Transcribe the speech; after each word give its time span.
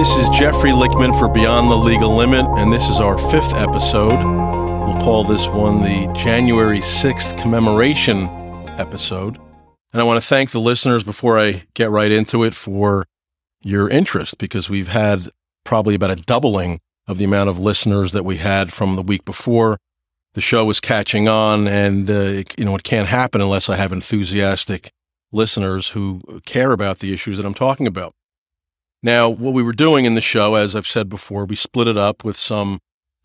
This 0.00 0.16
is 0.16 0.30
Jeffrey 0.30 0.70
Lichtman 0.70 1.16
for 1.18 1.28
Beyond 1.28 1.70
the 1.70 1.76
Legal 1.76 2.16
Limit, 2.16 2.46
and 2.56 2.72
this 2.72 2.88
is 2.88 3.00
our 3.00 3.18
fifth 3.18 3.52
episode. 3.52 4.16
We'll 4.16 4.98
call 5.02 5.24
this 5.24 5.46
one 5.48 5.82
the 5.82 6.10
January 6.14 6.78
6th 6.78 7.36
commemoration 7.38 8.24
episode. 8.78 9.36
And 9.92 10.00
I 10.00 10.04
want 10.04 10.18
to 10.18 10.26
thank 10.26 10.52
the 10.52 10.58
listeners 10.58 11.04
before 11.04 11.38
I 11.38 11.64
get 11.74 11.90
right 11.90 12.10
into 12.10 12.44
it 12.44 12.54
for 12.54 13.04
your 13.60 13.90
interest 13.90 14.38
because 14.38 14.70
we've 14.70 14.88
had 14.88 15.28
probably 15.64 15.96
about 15.96 16.12
a 16.12 16.22
doubling 16.22 16.80
of 17.06 17.18
the 17.18 17.26
amount 17.26 17.50
of 17.50 17.58
listeners 17.58 18.12
that 18.12 18.24
we 18.24 18.38
had 18.38 18.72
from 18.72 18.96
the 18.96 19.02
week 19.02 19.26
before. 19.26 19.76
The 20.32 20.40
show 20.40 20.64
was 20.64 20.80
catching 20.80 21.28
on, 21.28 21.68
and 21.68 22.08
uh, 22.08 22.14
it, 22.14 22.58
you 22.58 22.64
know 22.64 22.74
it 22.74 22.84
can't 22.84 23.08
happen 23.08 23.42
unless 23.42 23.68
I 23.68 23.76
have 23.76 23.92
enthusiastic 23.92 24.92
listeners 25.30 25.88
who 25.88 26.20
care 26.46 26.72
about 26.72 27.00
the 27.00 27.12
issues 27.12 27.36
that 27.36 27.44
I'm 27.44 27.52
talking 27.52 27.86
about. 27.86 28.14
Now, 29.02 29.28
what 29.30 29.54
we 29.54 29.62
were 29.62 29.72
doing 29.72 30.04
in 30.04 30.14
the 30.14 30.20
show, 30.20 30.54
as 30.54 30.76
I've 30.76 30.86
said 30.86 31.08
before, 31.08 31.46
we 31.46 31.56
split 31.56 31.88
it 31.88 31.96
up 31.96 32.24
with 32.24 32.36
some 32.36 32.80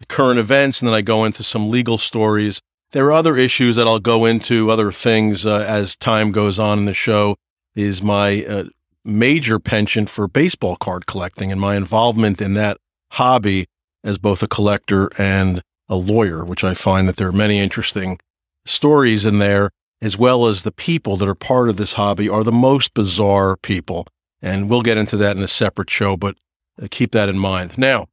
current 0.07 0.39
events 0.39 0.81
and 0.81 0.87
then 0.87 0.95
I 0.95 1.01
go 1.01 1.25
into 1.25 1.43
some 1.43 1.69
legal 1.69 1.97
stories. 1.97 2.61
There 2.91 3.05
are 3.07 3.11
other 3.11 3.35
issues 3.35 3.75
that 3.75 3.87
I'll 3.87 3.99
go 3.99 4.25
into, 4.25 4.69
other 4.69 4.91
things 4.91 5.45
uh, 5.45 5.65
as 5.67 5.95
time 5.95 6.31
goes 6.31 6.59
on 6.59 6.79
in 6.79 6.85
the 6.85 6.93
show, 6.93 7.35
is 7.75 8.01
my 8.01 8.45
uh, 8.45 8.65
major 9.03 9.59
penchant 9.59 10.09
for 10.09 10.27
baseball 10.27 10.77
card 10.77 11.05
collecting 11.05 11.51
and 11.51 11.59
my 11.59 11.75
involvement 11.75 12.41
in 12.41 12.53
that 12.53 12.77
hobby 13.13 13.65
as 14.03 14.17
both 14.17 14.41
a 14.43 14.47
collector 14.47 15.09
and 15.17 15.61
a 15.89 15.95
lawyer, 15.95 16.45
which 16.45 16.63
I 16.63 16.73
find 16.73 17.07
that 17.07 17.17
there 17.17 17.27
are 17.27 17.33
many 17.33 17.59
interesting 17.59 18.17
stories 18.65 19.25
in 19.25 19.39
there, 19.39 19.71
as 20.01 20.17
well 20.17 20.45
as 20.45 20.63
the 20.63 20.71
people 20.71 21.17
that 21.17 21.27
are 21.27 21.35
part 21.35 21.69
of 21.69 21.77
this 21.77 21.93
hobby 21.93 22.29
are 22.29 22.43
the 22.43 22.51
most 22.51 22.93
bizarre 22.93 23.57
people. 23.57 24.07
And 24.41 24.69
we'll 24.69 24.81
get 24.81 24.97
into 24.97 25.17
that 25.17 25.37
in 25.37 25.43
a 25.43 25.47
separate 25.47 25.89
show, 25.89 26.17
but 26.17 26.37
uh, 26.81 26.87
keep 26.91 27.11
that 27.11 27.29
in 27.29 27.37
mind. 27.37 27.77
Now, 27.77 28.07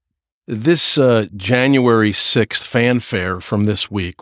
this 0.46 0.98
uh, 0.98 1.26
January 1.36 2.12
6th 2.12 2.66
fanfare 2.66 3.40
from 3.40 3.64
this 3.64 3.90
week, 3.90 4.16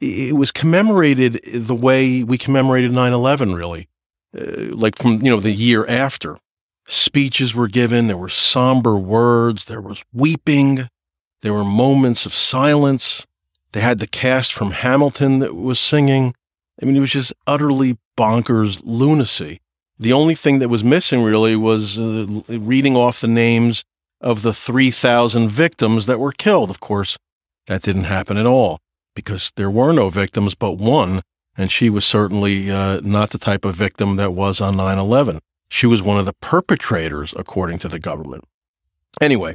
it 0.00 0.36
was 0.36 0.50
commemorated 0.50 1.40
the 1.44 1.74
way 1.74 2.22
we 2.22 2.38
commemorated 2.38 2.92
9 2.92 3.12
11, 3.12 3.54
really, 3.54 3.88
uh, 4.36 4.74
like 4.74 4.98
from, 4.98 5.22
you 5.22 5.30
know, 5.30 5.40
the 5.40 5.52
year 5.52 5.86
after. 5.86 6.38
Speeches 6.86 7.54
were 7.54 7.68
given, 7.68 8.08
there 8.08 8.16
were 8.16 8.28
somber 8.28 8.96
words, 8.96 9.66
there 9.66 9.80
was 9.80 10.04
weeping, 10.12 10.88
there 11.42 11.52
were 11.52 11.64
moments 11.64 12.24
of 12.24 12.32
silence. 12.32 13.26
They 13.72 13.80
had 13.80 13.98
the 13.98 14.06
cast 14.06 14.52
from 14.52 14.70
Hamilton 14.70 15.40
that 15.40 15.54
was 15.54 15.78
singing. 15.78 16.34
I 16.80 16.86
mean, 16.86 16.96
it 16.96 17.00
was 17.00 17.10
just 17.10 17.32
utterly 17.46 17.98
bonkers 18.16 18.80
lunacy. 18.84 19.60
The 20.02 20.12
only 20.12 20.34
thing 20.34 20.58
that 20.58 20.68
was 20.68 20.82
missing 20.82 21.22
really 21.22 21.54
was 21.54 21.96
uh, 21.96 22.26
reading 22.48 22.96
off 22.96 23.20
the 23.20 23.28
names 23.28 23.84
of 24.20 24.42
the 24.42 24.52
3,000 24.52 25.48
victims 25.48 26.06
that 26.06 26.18
were 26.18 26.32
killed. 26.32 26.70
Of 26.70 26.80
course, 26.80 27.16
that 27.68 27.82
didn't 27.82 28.04
happen 28.04 28.36
at 28.36 28.44
all 28.44 28.80
because 29.14 29.52
there 29.54 29.70
were 29.70 29.92
no 29.92 30.08
victims 30.08 30.56
but 30.56 30.72
one, 30.72 31.22
and 31.56 31.70
she 31.70 31.88
was 31.88 32.04
certainly 32.04 32.68
uh, 32.68 33.00
not 33.04 33.30
the 33.30 33.38
type 33.38 33.64
of 33.64 33.76
victim 33.76 34.16
that 34.16 34.32
was 34.32 34.60
on 34.60 34.76
9 34.76 34.98
11. 34.98 35.38
She 35.68 35.86
was 35.86 36.02
one 36.02 36.18
of 36.18 36.24
the 36.24 36.34
perpetrators, 36.40 37.32
according 37.36 37.78
to 37.78 37.88
the 37.88 38.00
government. 38.00 38.42
Anyway, 39.20 39.54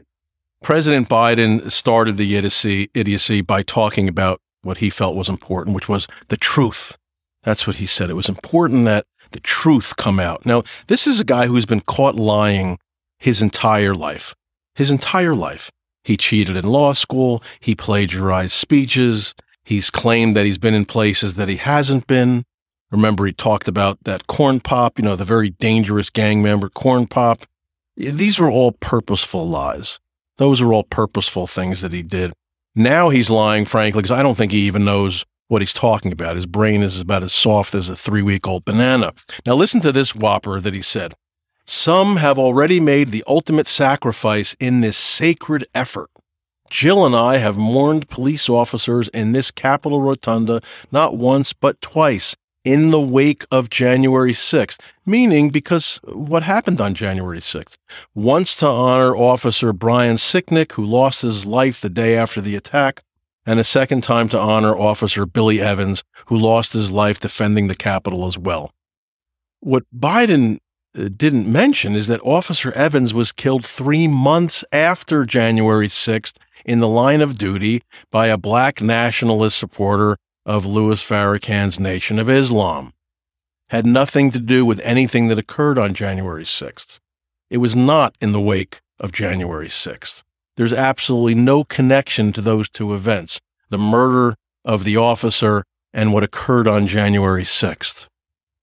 President 0.63 1.09
Biden 1.09 1.69
started 1.69 2.15
the 2.15 2.37
idiocy, 2.37 2.89
idiocy 2.93 3.41
by 3.41 3.63
talking 3.63 4.07
about 4.07 4.39
what 4.61 4.77
he 4.77 4.89
felt 4.89 5.17
was 5.17 5.27
important, 5.27 5.75
which 5.75 5.89
was 5.89 6.07
the 6.29 6.37
truth. 6.37 6.95
That's 7.43 7.67
what 7.67 7.77
he 7.77 7.85
said. 7.85 8.09
It 8.09 8.13
was 8.13 8.29
important 8.29 8.85
that 8.85 9.03
the 9.31 9.39
truth 9.39 9.95
come 9.95 10.19
out. 10.19 10.45
Now, 10.45 10.63
this 10.87 11.07
is 11.07 11.19
a 11.19 11.25
guy 11.25 11.47
who's 11.47 11.65
been 11.65 11.81
caught 11.81 12.15
lying 12.15 12.79
his 13.19 13.41
entire 13.41 13.95
life. 13.95 14.35
His 14.75 14.91
entire 14.91 15.35
life. 15.35 15.71
He 16.03 16.17
cheated 16.17 16.55
in 16.55 16.65
law 16.65 16.93
school. 16.93 17.43
He 17.59 17.75
plagiarized 17.75 18.51
speeches. 18.51 19.33
He's 19.65 19.89
claimed 19.89 20.35
that 20.35 20.45
he's 20.45 20.57
been 20.57 20.73
in 20.73 20.85
places 20.85 21.35
that 21.35 21.49
he 21.49 21.57
hasn't 21.57 22.07
been. 22.07 22.43
Remember, 22.89 23.25
he 23.25 23.33
talked 23.33 23.67
about 23.67 24.03
that 24.03 24.27
corn 24.27 24.61
pop, 24.61 24.97
you 24.97 25.03
know, 25.03 25.17
the 25.17 25.25
very 25.25 25.49
dangerous 25.49 26.09
gang 26.09 26.41
member 26.41 26.69
corn 26.69 27.07
pop. 27.07 27.45
These 27.97 28.39
were 28.39 28.49
all 28.49 28.71
purposeful 28.71 29.47
lies. 29.49 29.99
Those 30.37 30.61
are 30.61 30.71
all 30.71 30.83
purposeful 30.83 31.47
things 31.47 31.81
that 31.81 31.91
he 31.91 32.03
did. 32.03 32.31
Now 32.75 33.09
he's 33.09 33.29
lying, 33.29 33.65
frankly, 33.65 34.01
because 34.01 34.11
I 34.11 34.21
don't 34.21 34.35
think 34.35 34.51
he 34.51 34.59
even 34.59 34.85
knows 34.85 35.25
what 35.47 35.61
he's 35.61 35.73
talking 35.73 36.11
about. 36.11 36.35
His 36.35 36.45
brain 36.45 36.83
is 36.83 37.01
about 37.01 37.23
as 37.23 37.33
soft 37.33 37.73
as 37.73 37.89
a 37.89 37.95
three 37.95 38.21
week 38.21 38.47
old 38.47 38.65
banana. 38.65 39.13
Now, 39.45 39.55
listen 39.55 39.81
to 39.81 39.91
this 39.91 40.15
whopper 40.15 40.59
that 40.59 40.75
he 40.75 40.81
said. 40.81 41.13
Some 41.65 42.17
have 42.17 42.39
already 42.39 42.79
made 42.79 43.09
the 43.09 43.23
ultimate 43.27 43.67
sacrifice 43.67 44.55
in 44.59 44.81
this 44.81 44.97
sacred 44.97 45.65
effort. 45.75 46.09
Jill 46.69 47.05
and 47.05 47.15
I 47.15 47.37
have 47.37 47.57
mourned 47.57 48.09
police 48.09 48.49
officers 48.49 49.07
in 49.09 49.31
this 49.31 49.51
Capitol 49.51 50.01
Rotunda 50.01 50.61
not 50.91 51.17
once 51.17 51.53
but 51.53 51.79
twice 51.81 52.35
in 52.63 52.91
the 52.91 52.99
wake 52.99 53.45
of 53.49 53.69
January 53.69 54.33
6th, 54.33 54.77
meaning 55.05 55.49
because 55.49 56.01
what 56.03 56.43
happened 56.43 56.81
on 56.81 56.93
January 56.93 57.39
6th. 57.39 57.77
Once 58.13 58.57
to 58.57 58.67
honor 58.67 59.15
Officer 59.15 59.71
Brian 59.71 60.17
Sicknick, 60.17 60.73
who 60.73 60.83
lost 60.83 61.21
his 61.21 61.45
life 61.45 61.79
the 61.79 61.89
day 61.89 62.17
after 62.17 62.41
the 62.41 62.57
attack, 62.57 63.01
and 63.47 63.61
a 63.61 63.63
second 63.63 64.01
time 64.03 64.27
to 64.27 64.37
honor 64.37 64.77
Officer 64.77 65.25
Billy 65.25 65.61
Evans, 65.61 66.03
who 66.25 66.37
lost 66.37 66.73
his 66.73 66.91
life 66.91 67.19
defending 67.19 67.67
the 67.67 67.75
Capitol 67.75 68.25
as 68.25 68.37
well. 68.37 68.73
What 69.61 69.85
Biden 69.97 70.59
uh, 70.95 71.07
didn't 71.15 71.49
mention 71.49 71.95
is 71.95 72.07
that 72.07 72.19
Officer 72.23 72.73
Evans 72.73 73.13
was 73.13 73.31
killed 73.31 73.65
three 73.65 74.05
months 74.05 74.65
after 74.73 75.23
January 75.23 75.87
6th 75.87 76.35
in 76.65 76.79
the 76.79 76.89
line 76.89 77.21
of 77.21 77.37
duty 77.37 77.81
by 78.11 78.27
a 78.27 78.37
black 78.37 78.81
nationalist 78.81 79.57
supporter 79.57 80.17
of 80.45 80.65
Louis 80.65 81.01
Farrakhan's 81.01 81.79
Nation 81.79 82.19
of 82.19 82.29
Islam. 82.29 82.91
Had 83.69 83.85
nothing 83.85 84.29
to 84.31 84.39
do 84.39 84.65
with 84.65 84.81
anything 84.83 85.27
that 85.27 85.39
occurred 85.39 85.79
on 85.79 85.93
January 85.93 86.43
6th. 86.43 86.99
It 87.49 87.57
was 87.57 87.77
not 87.77 88.17
in 88.19 88.33
the 88.33 88.41
wake 88.41 88.81
of 88.99 89.13
January 89.13 89.69
6th. 89.69 90.23
There's 90.57 90.73
absolutely 90.73 91.35
no 91.35 91.63
connection 91.63 92.33
to 92.33 92.41
those 92.41 92.67
two 92.67 92.93
events 92.93 93.39
the 93.69 93.77
murder 93.77 94.35
of 94.63 94.83
the 94.85 94.97
officer 94.97 95.63
and 95.93 96.13
what 96.13 96.23
occurred 96.23 96.67
on 96.67 96.87
January 96.87 97.43
6th. 97.43 98.07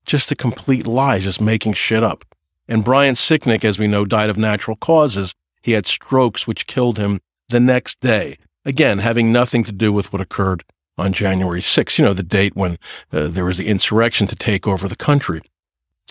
Just 0.06 0.33
a 0.33 0.37
complete 0.37 0.87
lie, 0.87 1.19
just 1.19 1.41
making 1.41 1.75
shit 1.75 2.03
up. 2.03 2.25
And 2.66 2.84
Brian 2.84 3.15
Sicknick, 3.15 3.65
as 3.65 3.78
we 3.78 3.87
know, 3.87 4.04
died 4.06 4.31
of 4.31 4.38
natural 4.38 4.77
causes. 4.77 5.34
He 5.62 5.72
had 5.72 5.87
strokes 5.87 6.47
which 6.47 6.66
killed 6.66 6.99
him 6.99 7.21
the 7.50 7.60
next 7.60 8.00
day. 8.00 8.38
Again, 8.65 8.99
having 8.99 9.31
nothing 9.31 9.62
to 9.65 9.72
do 9.72 9.93
with 9.93 10.12
what 10.12 10.22
occurred 10.22 10.65
on 10.97 11.12
January 11.12 11.60
6th, 11.60 11.99
you 11.99 12.04
know, 12.04 12.15
the 12.15 12.22
date 12.22 12.56
when 12.56 12.78
uh, 13.12 13.28
there 13.28 13.44
was 13.44 13.59
the 13.59 13.66
insurrection 13.66 14.27
to 14.28 14.37
take 14.37 14.66
over 14.66 14.88
the 14.88 14.97
country. 14.97 15.43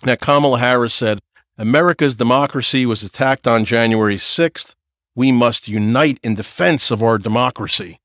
Now, 0.05 0.15
Kamala 0.15 0.59
Harris 0.59 0.93
said, 0.93 1.19
America's 1.57 2.15
democracy 2.15 2.85
was 2.85 3.03
attacked 3.03 3.47
on 3.47 3.65
January 3.65 4.17
6th. 4.17 4.75
We 5.15 5.31
must 5.31 5.67
unite 5.67 6.19
in 6.23 6.35
defense 6.35 6.91
of 6.91 7.03
our 7.03 7.17
democracy. 7.17 7.99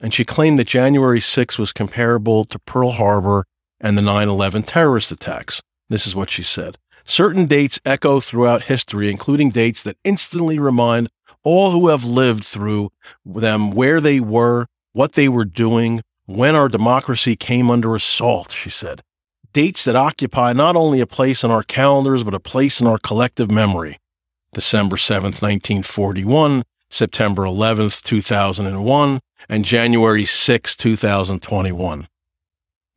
And 0.00 0.14
she 0.14 0.24
claimed 0.24 0.58
that 0.58 0.66
January 0.66 1.20
6 1.20 1.58
was 1.58 1.72
comparable 1.72 2.44
to 2.46 2.58
Pearl 2.58 2.92
Harbor 2.92 3.44
and 3.80 3.98
the 3.98 4.02
9 4.02 4.28
11 4.28 4.62
terrorist 4.62 5.10
attacks. 5.10 5.60
This 5.88 6.06
is 6.06 6.14
what 6.14 6.30
she 6.30 6.42
said. 6.42 6.76
Certain 7.04 7.46
dates 7.46 7.80
echo 7.84 8.20
throughout 8.20 8.64
history, 8.64 9.10
including 9.10 9.50
dates 9.50 9.82
that 9.82 9.96
instantly 10.04 10.58
remind 10.58 11.08
all 11.42 11.72
who 11.72 11.88
have 11.88 12.04
lived 12.04 12.44
through 12.44 12.90
them 13.24 13.70
where 13.70 14.00
they 14.00 14.20
were, 14.20 14.66
what 14.92 15.14
they 15.14 15.28
were 15.28 15.44
doing, 15.44 16.02
when 16.26 16.54
our 16.54 16.68
democracy 16.68 17.34
came 17.34 17.70
under 17.70 17.94
assault, 17.94 18.52
she 18.52 18.70
said. 18.70 19.02
Dates 19.52 19.84
that 19.84 19.96
occupy 19.96 20.52
not 20.52 20.76
only 20.76 21.00
a 21.00 21.06
place 21.06 21.42
in 21.42 21.50
our 21.50 21.64
calendars, 21.64 22.22
but 22.22 22.34
a 22.34 22.40
place 22.40 22.80
in 22.80 22.86
our 22.86 22.98
collective 22.98 23.50
memory. 23.50 23.98
December 24.52 24.96
7th, 24.96 25.42
1941, 25.42 26.64
September 26.90 27.42
11th, 27.42 28.02
2001, 28.02 29.20
and 29.48 29.64
January 29.64 30.24
6th, 30.24 30.76
2021. 30.76 32.08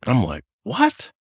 And 0.06 0.16
I'm 0.16 0.24
like, 0.24 0.44
what? 0.64 1.12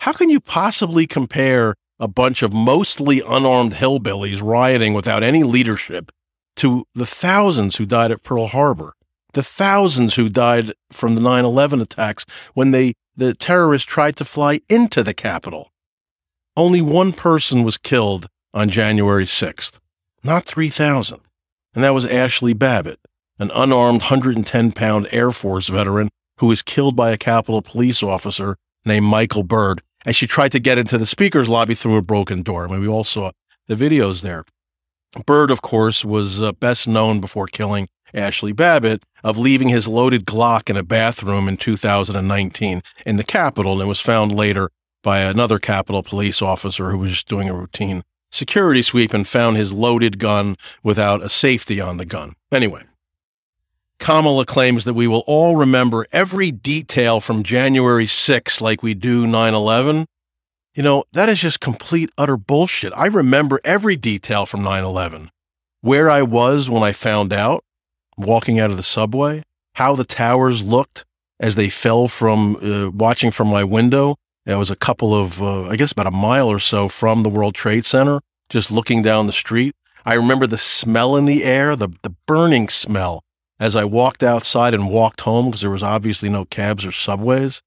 How 0.00 0.12
can 0.12 0.28
you 0.28 0.40
possibly 0.40 1.06
compare 1.06 1.74
a 1.98 2.06
bunch 2.06 2.42
of 2.42 2.52
mostly 2.52 3.20
unarmed 3.26 3.74
hillbillies 3.74 4.42
rioting 4.42 4.92
without 4.92 5.22
any 5.22 5.42
leadership 5.42 6.12
to 6.56 6.84
the 6.94 7.06
thousands 7.06 7.76
who 7.76 7.86
died 7.86 8.10
at 8.10 8.22
Pearl 8.22 8.48
Harbor, 8.48 8.92
the 9.32 9.42
thousands 9.42 10.14
who 10.14 10.28
died 10.28 10.72
from 10.92 11.14
the 11.14 11.20
9 11.20 11.44
11 11.44 11.80
attacks 11.80 12.24
when 12.54 12.70
they, 12.70 12.94
the 13.16 13.34
terrorists 13.34 13.90
tried 13.90 14.16
to 14.16 14.24
fly 14.24 14.60
into 14.68 15.02
the 15.02 15.14
Capitol? 15.14 15.72
Only 16.56 16.82
one 16.82 17.12
person 17.12 17.62
was 17.62 17.78
killed 17.78 18.26
on 18.54 18.70
January 18.70 19.24
6th, 19.24 19.80
not 20.24 20.44
3,000. 20.44 21.20
And 21.74 21.84
that 21.84 21.94
was 21.94 22.06
Ashley 22.06 22.52
Babbitt, 22.52 22.98
an 23.38 23.50
unarmed 23.54 24.02
110 24.02 24.72
pound 24.72 25.08
Air 25.12 25.30
Force 25.30 25.68
veteran 25.68 26.08
who 26.38 26.46
was 26.46 26.62
killed 26.62 26.96
by 26.96 27.10
a 27.10 27.18
Capitol 27.18 27.62
police 27.62 28.02
officer 28.02 28.56
named 28.84 29.06
Michael 29.06 29.42
Byrd 29.42 29.80
as 30.06 30.16
she 30.16 30.26
tried 30.26 30.52
to 30.52 30.60
get 30.60 30.78
into 30.78 30.98
the 30.98 31.06
speaker's 31.06 31.48
lobby 31.48 31.74
through 31.74 31.96
a 31.96 32.02
broken 32.02 32.42
door. 32.42 32.64
I 32.64 32.70
mean, 32.70 32.80
we 32.80 32.88
all 32.88 33.04
saw 33.04 33.32
the 33.66 33.74
videos 33.74 34.22
there. 34.22 34.44
Byrd, 35.26 35.50
of 35.50 35.62
course, 35.62 36.04
was 36.04 36.40
uh, 36.40 36.52
best 36.52 36.86
known 36.86 37.20
before 37.20 37.46
killing 37.46 37.88
Ashley 38.14 38.52
Babbitt 38.52 39.02
of 39.22 39.38
leaving 39.38 39.68
his 39.68 39.88
loaded 39.88 40.24
Glock 40.24 40.70
in 40.70 40.76
a 40.76 40.82
bathroom 40.82 41.48
in 41.48 41.56
2019 41.56 42.82
in 43.04 43.16
the 43.16 43.24
Capitol, 43.24 43.72
and 43.74 43.82
it 43.82 43.86
was 43.86 44.00
found 44.00 44.34
later 44.34 44.70
by 45.02 45.20
another 45.20 45.58
Capitol 45.58 46.02
police 46.02 46.40
officer 46.40 46.90
who 46.90 46.98
was 46.98 47.12
just 47.12 47.28
doing 47.28 47.48
a 47.48 47.54
routine 47.54 48.02
security 48.30 48.82
sweep 48.82 49.14
and 49.14 49.26
found 49.26 49.56
his 49.56 49.72
loaded 49.72 50.18
gun 50.18 50.56
without 50.82 51.22
a 51.22 51.28
safety 51.28 51.80
on 51.80 51.96
the 51.96 52.04
gun. 52.04 52.34
Anyway, 52.52 52.82
Kamala 53.98 54.46
claims 54.46 54.84
that 54.84 54.94
we 54.94 55.06
will 55.06 55.24
all 55.26 55.56
remember 55.56 56.06
every 56.12 56.52
detail 56.52 57.20
from 57.20 57.42
January 57.42 58.06
6 58.06 58.60
like 58.60 58.82
we 58.82 58.94
do 58.94 59.26
9 59.26 59.54
11. 59.54 60.06
You 60.74 60.82
know, 60.82 61.04
that 61.12 61.28
is 61.28 61.40
just 61.40 61.60
complete, 61.60 62.10
utter 62.16 62.36
bullshit. 62.36 62.92
I 62.94 63.06
remember 63.06 63.60
every 63.64 63.96
detail 63.96 64.46
from 64.46 64.62
9 64.62 64.84
11 64.84 65.30
where 65.80 66.10
I 66.10 66.22
was 66.22 66.68
when 66.68 66.82
I 66.82 66.92
found 66.92 67.32
out, 67.32 67.64
walking 68.16 68.58
out 68.58 68.70
of 68.70 68.76
the 68.76 68.82
subway, 68.82 69.42
how 69.74 69.94
the 69.94 70.04
towers 70.04 70.64
looked 70.64 71.04
as 71.40 71.54
they 71.54 71.68
fell 71.68 72.08
from 72.08 72.56
uh, 72.56 72.90
watching 72.90 73.30
from 73.30 73.48
my 73.48 73.64
window. 73.64 74.16
It 74.48 74.56
was 74.56 74.70
a 74.70 74.76
couple 74.76 75.14
of, 75.14 75.42
uh, 75.42 75.64
I 75.68 75.76
guess, 75.76 75.92
about 75.92 76.06
a 76.06 76.10
mile 76.10 76.48
or 76.48 76.58
so 76.58 76.88
from 76.88 77.22
the 77.22 77.28
World 77.28 77.54
Trade 77.54 77.84
Center, 77.84 78.22
just 78.48 78.70
looking 78.70 79.02
down 79.02 79.26
the 79.26 79.32
street. 79.32 79.74
I 80.06 80.14
remember 80.14 80.46
the 80.46 80.56
smell 80.56 81.16
in 81.16 81.26
the 81.26 81.44
air, 81.44 81.76
the, 81.76 81.90
the 82.00 82.14
burning 82.26 82.70
smell 82.70 83.22
as 83.60 83.76
I 83.76 83.84
walked 83.84 84.22
outside 84.22 84.72
and 84.72 84.88
walked 84.88 85.20
home 85.20 85.46
because 85.46 85.60
there 85.60 85.70
was 85.70 85.82
obviously 85.82 86.30
no 86.30 86.46
cabs 86.46 86.86
or 86.86 86.92
subways. 86.92 87.60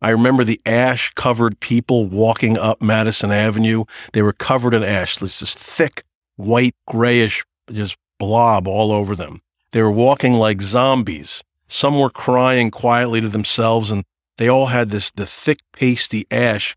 I 0.00 0.10
remember 0.10 0.44
the 0.44 0.62
ash 0.64 1.10
covered 1.10 1.60
people 1.60 2.06
walking 2.06 2.56
up 2.56 2.80
Madison 2.80 3.30
Avenue. 3.30 3.84
They 4.14 4.22
were 4.22 4.32
covered 4.32 4.72
in 4.72 4.82
ash, 4.82 5.18
this, 5.18 5.40
this 5.40 5.54
thick, 5.54 6.04
white, 6.36 6.74
grayish, 6.86 7.44
just 7.70 7.98
blob 8.18 8.66
all 8.66 8.92
over 8.92 9.14
them. 9.14 9.42
They 9.72 9.82
were 9.82 9.90
walking 9.90 10.32
like 10.32 10.62
zombies. 10.62 11.44
Some 11.68 12.00
were 12.00 12.10
crying 12.10 12.70
quietly 12.70 13.20
to 13.20 13.28
themselves, 13.28 13.90
and 13.90 14.04
they 14.38 14.48
all 14.48 14.66
had 14.66 14.90
this 14.90 15.10
the 15.10 15.26
thick, 15.26 15.60
pasty 15.72 16.26
ash 16.30 16.76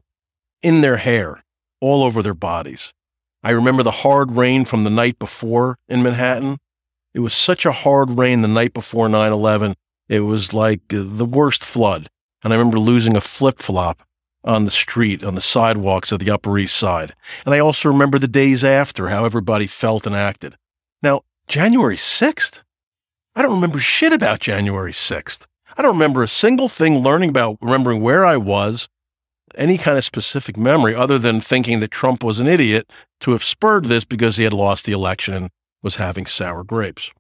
in 0.62 0.81
their 0.81 0.98
hair, 0.98 1.44
all 1.81 2.04
over 2.04 2.21
their 2.21 2.33
bodies. 2.33 2.94
I 3.44 3.51
remember 3.51 3.83
the 3.83 3.92
hard 3.92 4.31
rain 4.31 4.65
from 4.65 4.83
the 4.83 4.89
night 4.89 5.19
before 5.19 5.77
in 5.88 6.04
Manhattan. 6.04 6.57
It 7.13 7.19
was 7.19 7.33
such 7.33 7.65
a 7.65 7.71
hard 7.71 8.18
rain 8.18 8.42
the 8.42 8.48
night 8.48 8.74
before 8.74 9.09
9 9.09 9.31
11. 9.31 9.75
It 10.09 10.19
was 10.21 10.54
like 10.54 10.94
uh, 10.94 11.04
the 11.06 11.25
worst 11.25 11.63
flood. 11.63 12.09
And 12.44 12.54
I 12.54 12.57
remember 12.57 12.80
losing 12.80 13.15
a 13.15 13.21
flip 13.21 13.60
flop 13.60 14.03
on 14.44 14.65
the 14.65 14.71
street, 14.71 15.24
on 15.24 15.36
the 15.36 15.42
sidewalks 15.42 16.12
of 16.12 16.19
the 16.19 16.30
Upper 16.30 16.57
East 16.57 16.77
Side. 16.77 17.13
And 17.45 17.53
I 17.56 17.60
also 17.60 17.89
remember 17.89 18.19
the 18.19 18.27
days 18.27 18.63
after, 18.63 19.10
how 19.10 19.25
everybody 19.25 19.65
felt 19.65 20.06
and 20.06 20.15
acted. 20.15 20.56
Now, 21.01 21.21
January 21.50 21.98
6th? 21.98 22.62
I 23.36 23.42
don't 23.42 23.56
remember 23.56 23.80
shit 23.80 24.13
about 24.13 24.39
January 24.39 24.94
6th. 24.94 25.46
I 25.77 25.83
don't 25.83 25.94
remember 25.94 26.24
a 26.24 26.27
single 26.27 26.68
thing 26.68 27.00
learning 27.00 27.29
about 27.29 27.57
remembering 27.62 28.01
where 28.01 28.25
I 28.25 28.35
was, 28.35 28.89
any 29.56 29.77
kind 29.77 29.97
of 29.97 30.03
specific 30.03 30.57
memory 30.57 30.95
other 30.95 31.19
than 31.19 31.39
thinking 31.39 31.79
that 31.81 31.91
Trump 31.91 32.24
was 32.24 32.39
an 32.39 32.47
idiot 32.47 32.89
to 33.19 33.31
have 33.31 33.44
spurred 33.44 33.85
this 33.85 34.03
because 34.03 34.38
he 34.38 34.44
had 34.44 34.53
lost 34.53 34.85
the 34.85 34.91
election 34.91 35.33
and 35.33 35.50
was 35.83 35.97
having 35.97 36.25
sour 36.25 36.63
grapes. 36.63 37.12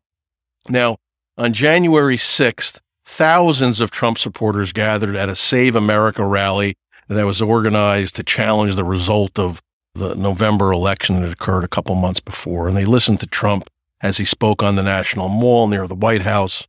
Now, 0.69 0.97
on 1.37 1.53
January 1.53 2.17
6th, 2.17 2.79
thousands 3.05 3.79
of 3.79 3.91
Trump 3.91 4.17
supporters 4.17 4.73
gathered 4.73 5.15
at 5.15 5.29
a 5.29 5.35
Save 5.35 5.75
America 5.75 6.25
rally 6.25 6.75
that 7.07 7.25
was 7.25 7.41
organized 7.41 8.15
to 8.15 8.23
challenge 8.23 8.75
the 8.75 8.83
result 8.83 9.37
of 9.37 9.61
the 9.93 10.15
November 10.15 10.71
election 10.71 11.21
that 11.21 11.31
occurred 11.31 11.63
a 11.63 11.69
couple 11.69 11.95
months 11.95 12.19
before. 12.19 12.67
And 12.67 12.75
they 12.75 12.85
listened 12.85 13.19
to 13.19 13.27
Trump 13.27 13.69
as 14.01 14.17
he 14.17 14.25
spoke 14.25 14.63
on 14.63 14.75
the 14.75 14.83
National 14.83 15.29
Mall 15.29 15.67
near 15.67 15.87
the 15.87 15.95
White 15.95 16.23
House. 16.23 16.67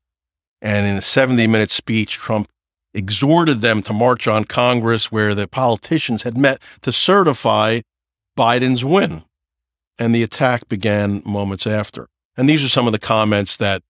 And 0.61 0.87
in 0.87 0.97
a 0.97 1.03
70 1.03 1.47
minute 1.47 1.71
speech, 1.71 2.15
Trump 2.15 2.49
exhorted 2.95 3.61
them 3.61 3.83
to 3.83 3.93
march 3.93 4.27
on 4.27 4.45
Congress 4.45 5.13
where 5.13 5.35
the 5.35 5.47
politicians 5.47 6.23
had 6.23 6.37
met 6.37 6.61
to 6.83 6.93
certify 6.93 7.81
Biden's 8.37 8.85
win 8.85 9.23
and 9.99 10.15
the 10.15 10.23
attack 10.23 10.69
began 10.69 11.23
moments 11.25 11.67
after. 11.67 12.09
And 12.37 12.49
these 12.49 12.65
are 12.65 12.69
some 12.69 12.87
of 12.87 12.93
the 12.93 12.99
comments 12.99 13.57
that 13.57 13.83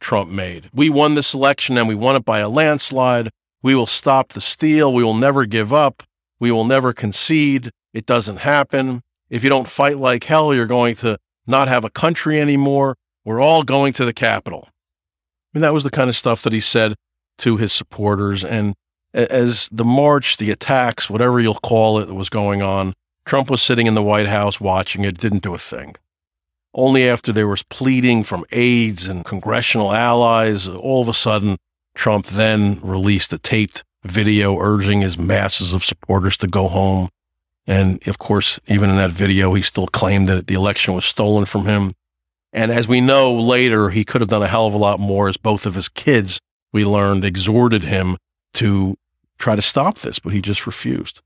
Trump 0.00 0.30
made. 0.30 0.70
We 0.72 0.88
won 0.88 1.14
this 1.14 1.34
election 1.34 1.76
and 1.76 1.86
we 1.86 1.94
won 1.94 2.16
it 2.16 2.24
by 2.24 2.40
a 2.40 2.48
landslide. 2.48 3.30
We 3.62 3.74
will 3.74 3.86
stop 3.86 4.30
the 4.30 4.40
steal. 4.40 4.92
We 4.92 5.04
will 5.04 5.14
never 5.14 5.44
give 5.44 5.72
up. 5.72 6.02
We 6.38 6.50
will 6.50 6.64
never 6.64 6.94
concede. 6.94 7.70
It 7.92 8.06
doesn't 8.06 8.38
happen. 8.38 9.02
If 9.28 9.44
you 9.44 9.50
don't 9.50 9.68
fight 9.68 9.98
like 9.98 10.24
hell, 10.24 10.54
you're 10.54 10.66
going 10.66 10.96
to 10.96 11.18
not 11.46 11.68
have 11.68 11.84
a 11.84 11.90
country 11.90 12.40
anymore. 12.40 12.96
We're 13.24 13.40
all 13.40 13.62
going 13.62 13.92
to 13.94 14.04
the 14.06 14.14
Capitol. 14.14 14.68
I 15.52 15.58
mean, 15.58 15.62
that 15.62 15.74
was 15.74 15.84
the 15.84 15.90
kind 15.90 16.08
of 16.08 16.16
stuff 16.16 16.42
that 16.42 16.52
he 16.52 16.60
said 16.60 16.94
to 17.38 17.56
his 17.56 17.72
supporters. 17.72 18.44
And 18.44 18.74
as 19.12 19.68
the 19.72 19.84
march, 19.84 20.36
the 20.36 20.50
attacks, 20.50 21.10
whatever 21.10 21.40
you'll 21.40 21.54
call 21.54 21.98
it, 21.98 22.08
was 22.10 22.28
going 22.28 22.62
on, 22.62 22.92
Trump 23.24 23.50
was 23.50 23.60
sitting 23.60 23.86
in 23.86 23.94
the 23.94 24.02
White 24.02 24.28
House 24.28 24.60
watching 24.60 25.04
it, 25.04 25.18
didn't 25.18 25.42
do 25.42 25.54
a 25.54 25.58
thing. 25.58 25.96
Only 26.72 27.08
after 27.08 27.32
there 27.32 27.48
was 27.48 27.64
pleading 27.64 28.22
from 28.22 28.44
aides 28.52 29.08
and 29.08 29.24
congressional 29.24 29.92
allies, 29.92 30.68
all 30.68 31.02
of 31.02 31.08
a 31.08 31.12
sudden, 31.12 31.56
Trump 31.94 32.26
then 32.26 32.78
released 32.80 33.32
a 33.32 33.38
taped 33.38 33.82
video 34.04 34.56
urging 34.58 35.00
his 35.00 35.18
masses 35.18 35.74
of 35.74 35.84
supporters 35.84 36.36
to 36.38 36.46
go 36.46 36.68
home. 36.68 37.08
And 37.66 38.06
of 38.06 38.18
course, 38.18 38.60
even 38.68 38.88
in 38.88 38.96
that 38.96 39.10
video, 39.10 39.52
he 39.54 39.62
still 39.62 39.88
claimed 39.88 40.28
that 40.28 40.46
the 40.46 40.54
election 40.54 40.94
was 40.94 41.04
stolen 41.04 41.44
from 41.44 41.66
him. 41.66 41.92
And 42.52 42.70
as 42.70 42.88
we 42.88 43.00
know 43.00 43.34
later, 43.34 43.90
he 43.90 44.04
could 44.04 44.20
have 44.20 44.30
done 44.30 44.42
a 44.42 44.48
hell 44.48 44.66
of 44.66 44.74
a 44.74 44.78
lot 44.78 44.98
more 44.98 45.28
as 45.28 45.36
both 45.36 45.66
of 45.66 45.74
his 45.74 45.88
kids, 45.88 46.40
we 46.72 46.84
learned, 46.84 47.24
exhorted 47.24 47.84
him 47.84 48.16
to 48.54 48.96
try 49.38 49.56
to 49.56 49.62
stop 49.62 49.98
this, 49.98 50.18
but 50.18 50.32
he 50.32 50.40
just 50.40 50.66
refused. 50.66 51.20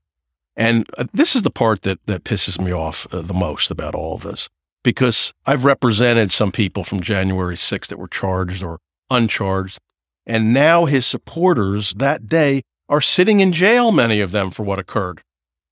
And 0.55 0.87
uh, 0.97 1.05
this 1.13 1.35
is 1.35 1.41
the 1.41 1.49
part 1.49 1.81
that, 1.81 1.99
that 2.05 2.23
pisses 2.23 2.59
me 2.63 2.71
off 2.71 3.07
uh, 3.13 3.21
the 3.21 3.33
most 3.33 3.71
about 3.71 3.95
all 3.95 4.15
of 4.15 4.23
this, 4.23 4.49
because 4.83 5.33
I've 5.45 5.65
represented 5.65 6.31
some 6.31 6.51
people 6.51 6.83
from 6.83 7.01
January 7.01 7.55
6th 7.55 7.87
that 7.87 7.99
were 7.99 8.07
charged 8.07 8.63
or 8.63 8.79
uncharged. 9.09 9.79
And 10.25 10.53
now 10.53 10.85
his 10.85 11.05
supporters 11.05 11.93
that 11.95 12.27
day 12.27 12.61
are 12.87 13.01
sitting 13.01 13.39
in 13.39 13.51
jail, 13.51 13.91
many 13.91 14.21
of 14.21 14.31
them, 14.31 14.51
for 14.51 14.63
what 14.63 14.79
occurred. 14.79 15.21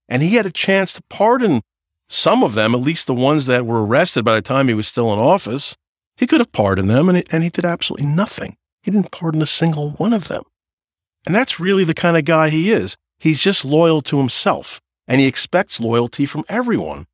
And 0.10 0.22
he 0.22 0.36
had 0.36 0.46
a 0.46 0.52
chance 0.52 0.94
to 0.94 1.04
pardon 1.10 1.62
some 2.10 2.44
of 2.44 2.54
them, 2.54 2.76
at 2.76 2.82
least 2.82 3.08
the 3.08 3.14
ones 3.14 3.46
that 3.46 3.66
were 3.66 3.86
arrested 3.86 4.24
by 4.24 4.36
the 4.36 4.42
time 4.42 4.68
he 4.68 4.74
was 4.74 4.88
still 4.88 5.12
in 5.14 5.20
office. 5.20 5.76
He 6.16 6.28
could 6.28 6.40
have 6.40 6.52
pardoned 6.52 6.90
them, 6.90 7.10
and, 7.10 7.24
and 7.32 7.44
he 7.44 7.50
did 7.50 7.66
absolutely 7.66 8.08
nothing. 8.08 8.56
He 8.84 8.92
didn't 8.92 9.12
pardon 9.12 9.42
a 9.42 9.48
single 9.48 9.92
one 9.92 10.14
of 10.14 10.28
them. 10.28 10.44
And 11.26 11.34
that's 11.34 11.60
really 11.60 11.84
the 11.84 11.94
kind 11.94 12.18
of 12.18 12.26
guy 12.26 12.50
he 12.50 12.72
is. 12.72 12.96
He's 13.20 13.42
just 13.42 13.64
loyal 13.66 14.02
to 14.04 14.18
himself, 14.18 14.82
and 15.08 15.22
he 15.22 15.28
expects 15.28 15.80
loyalty 15.80 16.26
from 16.26 16.44
everyone. 16.50 17.06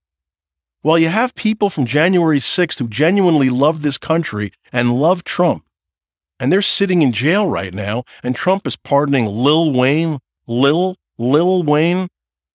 While 0.81 0.97
you 0.97 1.09
have 1.09 1.35
people 1.35 1.69
from 1.69 1.85
January 1.85 2.39
6th 2.39 2.79
who 2.79 2.87
genuinely 2.87 3.49
love 3.49 3.81
this 3.81 3.97
country 3.97 4.53
and 4.71 4.95
love 4.95 5.23
Trump, 5.23 5.65
and 6.39 6.51
they're 6.51 6.61
sitting 6.61 7.01
in 7.01 7.11
jail 7.11 7.47
right 7.47 7.73
now, 7.73 8.03
and 8.23 8.35
Trump 8.35 8.65
is 8.65 8.77
pardoning 8.77 9.25
Lil 9.25 9.73
Wayne, 9.73 10.19
Lil, 10.47 10.95
Lil 11.17 11.63
Wayne, 11.63 12.07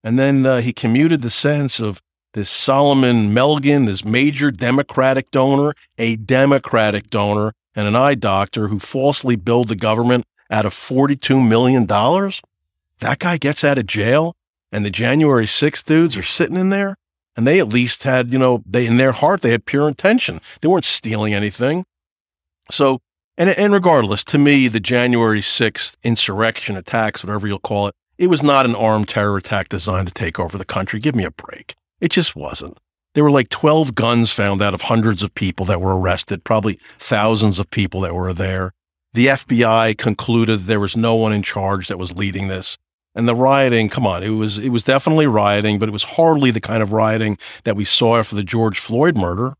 and 0.03 0.19
then 0.19 0.45
uh, 0.47 0.61
he 0.61 0.73
commuted 0.73 1.21
the 1.23 1.31
sentence 1.31 1.81
of 1.81 2.01
this 2.35 2.51
Salomon 2.51 3.31
Melgen, 3.31 3.87
this 3.87 4.05
major 4.05 4.51
Democratic 4.51 5.31
donor, 5.31 5.73
a 5.99 6.17
Democratic 6.17 7.09
donor, 7.09 7.53
and 7.75 7.89
an 7.89 7.97
eye 7.97 8.15
doctor 8.15 8.69
who 8.69 8.79
falsely 8.79 9.37
billed 9.37 9.69
the 9.69 9.77
government 9.77 10.25
out 10.51 10.67
of 10.67 10.75
$42 10.75 11.47
million. 11.47 11.87
That 11.87 13.19
guy 13.19 13.39
gets 13.39 13.65
out 13.65 13.79
of 13.79 13.87
jail 13.87 14.37
and 14.71 14.85
the 14.85 14.91
January 14.91 15.47
6th 15.47 15.85
dudes 15.85 16.17
are 16.17 16.23
sitting 16.23 16.57
in 16.57 16.71
there 16.71 16.97
and 17.37 17.47
they 17.47 17.59
at 17.59 17.69
least 17.69 18.03
had, 18.03 18.33
you 18.33 18.39
know, 18.39 18.63
they 18.67 18.87
in 18.87 18.97
their 18.97 19.13
heart 19.13 19.41
they 19.41 19.51
had 19.51 19.67
pure 19.67 19.89
intention. 19.89 20.41
They 20.61 20.69
weren't 20.69 20.85
stealing 20.85 21.35
anything. 21.35 21.85
So, 22.71 23.01
and 23.37 23.51
and 23.51 23.73
regardless, 23.73 24.23
to 24.25 24.39
me, 24.39 24.69
the 24.69 24.81
January 24.81 25.41
6th 25.41 25.97
insurrection 26.05 26.77
attacks, 26.77 27.25
whatever 27.25 27.49
you'll 27.49 27.59
call 27.59 27.89
it, 27.89 27.95
it 28.17 28.29
was 28.29 28.43
not 28.43 28.65
an 28.65 28.77
armed 28.77 29.09
terror 29.09 29.37
attack 29.37 29.69
designed 29.69 30.07
to 30.09 30.15
take 30.15 30.39
over 30.39 30.57
the 30.57 30.65
country. 30.65 31.01
Give 31.01 31.17
me 31.17 31.25
a 31.25 31.31
break. 31.33 31.75
It 32.05 32.11
just 32.11 32.37
wasn't. 32.37 32.77
There 33.15 33.25
were 33.25 33.31
like 33.31 33.49
12 33.49 33.95
guns 33.95 34.31
found 34.31 34.61
out 34.61 34.75
of 34.75 34.83
hundreds 34.83 35.23
of 35.23 35.35
people 35.35 35.65
that 35.65 35.81
were 35.81 35.99
arrested, 35.99 36.45
probably 36.45 36.79
thousands 36.99 37.59
of 37.59 37.71
people 37.71 38.03
that 38.03 38.15
were 38.15 38.35
there. 38.35 38.73
The 39.15 39.29
FBI 39.29 39.97
concluded 39.97 40.61
there 40.61 40.81
was 40.81 40.99
no 40.99 41.15
one 41.15 41.33
in 41.33 41.43
charge 41.43 41.89
that 41.89 41.99
was 41.99 42.15
leading 42.15 42.49
this. 42.49 42.77
And 43.15 43.27
the 43.27 43.35
rioting, 43.35 43.89
come 43.89 44.07
on, 44.07 44.23
it 44.23 44.29
was 44.29 44.59
it 44.59 44.69
was 44.69 44.85
definitely 44.85 45.27
rioting, 45.27 45.79
but 45.79 45.89
it 45.89 45.93
was 45.93 46.03
hardly 46.03 46.51
the 46.51 46.61
kind 46.61 46.83
of 46.83 46.93
rioting 46.93 47.39
that 47.63 47.75
we 47.75 47.87
saw 47.87 48.19
after 48.19 48.37
the 48.37 48.45
George 48.45 48.79
Floyd 48.79 49.17
murder. 49.17 49.55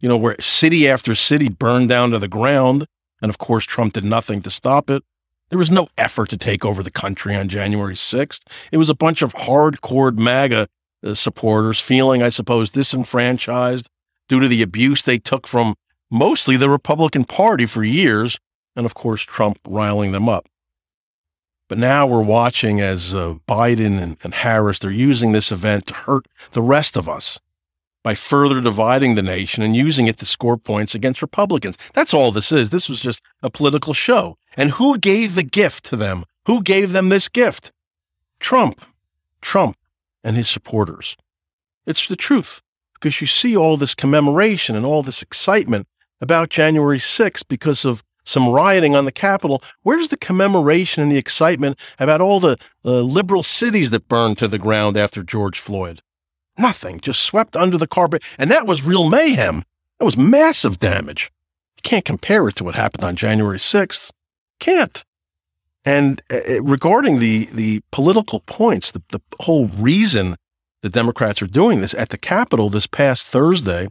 You 0.00 0.08
know, 0.08 0.16
where 0.16 0.34
city 0.40 0.88
after 0.88 1.14
city 1.14 1.48
burned 1.48 1.88
down 1.88 2.10
to 2.10 2.18
the 2.18 2.26
ground, 2.26 2.86
and 3.22 3.28
of 3.28 3.38
course 3.38 3.64
Trump 3.64 3.92
did 3.92 4.04
nothing 4.04 4.40
to 4.40 4.50
stop 4.50 4.90
it. 4.90 5.04
There 5.50 5.58
was 5.58 5.70
no 5.70 5.86
effort 5.96 6.30
to 6.30 6.36
take 6.36 6.64
over 6.64 6.82
the 6.82 6.90
country 6.90 7.36
on 7.36 7.48
January 7.48 7.94
6th. 7.94 8.42
It 8.72 8.78
was 8.78 8.90
a 8.90 8.94
bunch 8.94 9.22
of 9.22 9.34
hardcore 9.34 10.18
MAGA 10.18 10.66
supporters 11.14 11.80
feeling, 11.80 12.22
I 12.22 12.28
suppose, 12.28 12.70
disenfranchised 12.70 13.88
due 14.28 14.40
to 14.40 14.48
the 14.48 14.62
abuse 14.62 15.02
they 15.02 15.18
took 15.18 15.46
from 15.46 15.74
mostly 16.10 16.56
the 16.56 16.70
Republican 16.70 17.24
Party 17.24 17.66
for 17.66 17.84
years, 17.84 18.38
and 18.74 18.86
of 18.86 18.94
course, 18.94 19.22
Trump 19.22 19.58
riling 19.66 20.12
them 20.12 20.28
up. 20.28 20.48
But 21.68 21.78
now 21.78 22.06
we're 22.06 22.22
watching 22.22 22.80
as 22.80 23.12
uh, 23.12 23.34
Biden 23.48 24.00
and, 24.00 24.16
and 24.22 24.34
Harris, 24.34 24.78
they're 24.78 24.90
using 24.90 25.32
this 25.32 25.50
event 25.50 25.86
to 25.86 25.94
hurt 25.94 26.26
the 26.52 26.62
rest 26.62 26.96
of 26.96 27.08
us 27.08 27.40
by 28.04 28.14
further 28.14 28.60
dividing 28.60 29.16
the 29.16 29.22
nation 29.22 29.64
and 29.64 29.74
using 29.74 30.06
it 30.06 30.16
to 30.18 30.24
score 30.24 30.56
points 30.56 30.94
against 30.94 31.22
Republicans. 31.22 31.76
That's 31.92 32.14
all 32.14 32.30
this 32.30 32.52
is. 32.52 32.70
This 32.70 32.88
was 32.88 33.00
just 33.00 33.20
a 33.42 33.50
political 33.50 33.94
show. 33.94 34.38
And 34.56 34.70
who 34.70 34.96
gave 34.96 35.34
the 35.34 35.42
gift 35.42 35.84
to 35.86 35.96
them? 35.96 36.24
Who 36.46 36.62
gave 36.62 36.92
them 36.92 37.08
this 37.08 37.28
gift? 37.28 37.72
Trump. 38.38 38.80
Trump 39.40 39.76
and 40.26 40.36
his 40.36 40.48
supporters. 40.48 41.16
It's 41.86 42.08
the 42.08 42.16
truth 42.16 42.60
because 42.94 43.20
you 43.20 43.28
see 43.28 43.56
all 43.56 43.76
this 43.76 43.94
commemoration 43.94 44.74
and 44.74 44.84
all 44.84 45.04
this 45.04 45.22
excitement 45.22 45.86
about 46.20 46.50
January 46.50 46.98
6th 46.98 47.44
because 47.48 47.84
of 47.84 48.02
some 48.24 48.48
rioting 48.48 48.96
on 48.96 49.04
the 49.04 49.12
Capitol. 49.12 49.62
Where's 49.82 50.08
the 50.08 50.16
commemoration 50.16 51.00
and 51.00 51.12
the 51.12 51.16
excitement 51.16 51.78
about 52.00 52.20
all 52.20 52.40
the 52.40 52.58
uh, 52.84 53.02
liberal 53.02 53.44
cities 53.44 53.92
that 53.92 54.08
burned 54.08 54.36
to 54.38 54.48
the 54.48 54.58
ground 54.58 54.96
after 54.96 55.22
George 55.22 55.60
Floyd? 55.60 56.02
Nothing, 56.58 56.98
just 56.98 57.22
swept 57.22 57.54
under 57.54 57.78
the 57.78 57.86
carpet. 57.86 58.24
And 58.36 58.50
that 58.50 58.66
was 58.66 58.82
real 58.82 59.08
mayhem. 59.08 59.62
That 60.00 60.06
was 60.06 60.16
massive 60.16 60.80
damage. 60.80 61.30
You 61.76 61.82
can't 61.82 62.04
compare 62.04 62.48
it 62.48 62.56
to 62.56 62.64
what 62.64 62.74
happened 62.74 63.04
on 63.04 63.14
January 63.14 63.58
6th. 63.58 64.10
Can't. 64.58 65.04
And 65.86 66.20
uh, 66.32 66.62
regarding 66.62 67.20
the, 67.20 67.46
the 67.46 67.80
political 67.92 68.40
points, 68.40 68.90
the, 68.90 69.02
the 69.10 69.20
whole 69.40 69.68
reason 69.68 70.34
the 70.82 70.90
Democrats 70.90 71.40
are 71.40 71.46
doing 71.46 71.80
this 71.80 71.94
at 71.94 72.10
the 72.10 72.18
Capitol 72.18 72.68
this 72.68 72.88
past 72.88 73.24
Thursday, 73.26 73.88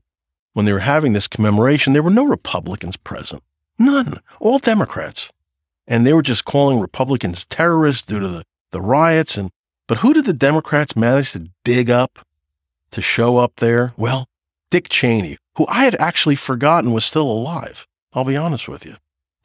when 0.54 0.66
they 0.66 0.74
were 0.74 0.80
having 0.80 1.14
this 1.14 1.28
commemoration, 1.28 1.94
there 1.94 2.04
were 2.04 2.10
no 2.10 2.25
Republicans 2.25 2.98
present. 2.98 3.42
None. 3.80 4.20
All 4.40 4.60
Democrats. 4.60 5.30
And 5.88 6.06
they 6.06 6.14
were 6.14 6.22
just 6.22 6.46
calling 6.46 6.80
Republicans 6.80 7.46
terrorists 7.46 8.06
due 8.06 8.20
to 8.20 8.28
the, 8.28 8.44
the 8.72 8.82
riots. 8.82 9.38
And 9.38 9.50
but 9.88 10.00
who 10.00 10.14
did 10.14 10.25
the 10.25 10.34
Democrats 10.34 10.96
manage 10.96 11.32
to 11.34 11.50
dig 11.64 11.90
up 11.90 12.20
to 12.92 13.02
show 13.02 13.38
up 13.38 13.58
there? 13.58 13.94
Well, 13.98 14.28
Dick 14.70 14.90
Cheney, 14.90 15.38
who 15.58 15.66
I 15.68 15.86
had 15.86 15.96
actually 15.96 16.36
forgotten 16.36 16.92
was 16.92 17.06
still 17.06 17.30
alive. 17.30 17.88
I'll 18.14 18.25
be 18.25 18.38
honest 18.38 18.68
with 18.68 18.86
you. 18.86 18.96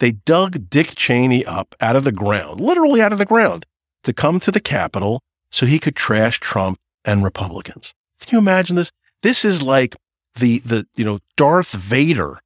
They 0.00 0.12
dug 0.12 0.68
Dick 0.68 0.94
Cheney 0.96 1.44
up 1.44 1.74
out 1.80 1.94
of 1.94 2.04
the 2.04 2.12
ground, 2.12 2.60
literally 2.60 3.00
out 3.00 3.12
of 3.12 3.18
the 3.18 3.26
ground, 3.26 3.64
to 4.02 4.12
come 4.12 4.40
to 4.40 4.50
the 4.50 4.60
Capitol 4.60 5.22
so 5.52 5.66
he 5.66 5.78
could 5.78 5.94
trash 5.94 6.40
Trump 6.40 6.78
and 7.04 7.22
Republicans. 7.22 7.94
Can 8.18 8.36
you 8.36 8.38
imagine 8.38 8.76
this? 8.76 8.90
This 9.22 9.44
is 9.44 9.62
like 9.62 9.96
the 10.34 10.58
the 10.60 10.86
you 10.96 11.04
know 11.04 11.20
Darth 11.36 11.72
Vader 11.72 12.40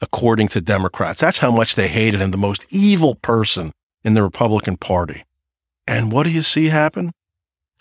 according 0.00 0.48
to 0.48 0.60
Democrats. 0.60 1.20
That's 1.20 1.38
how 1.38 1.50
much 1.50 1.76
they 1.76 1.88
hated 1.88 2.20
him, 2.20 2.30
the 2.30 2.36
most 2.36 2.66
evil 2.70 3.14
person 3.14 3.72
in 4.02 4.14
the 4.14 4.22
Republican 4.22 4.76
Party. 4.76 5.24
And 5.86 6.10
what 6.10 6.24
do 6.24 6.30
you 6.30 6.42
see 6.42 6.66
happen? 6.66 7.12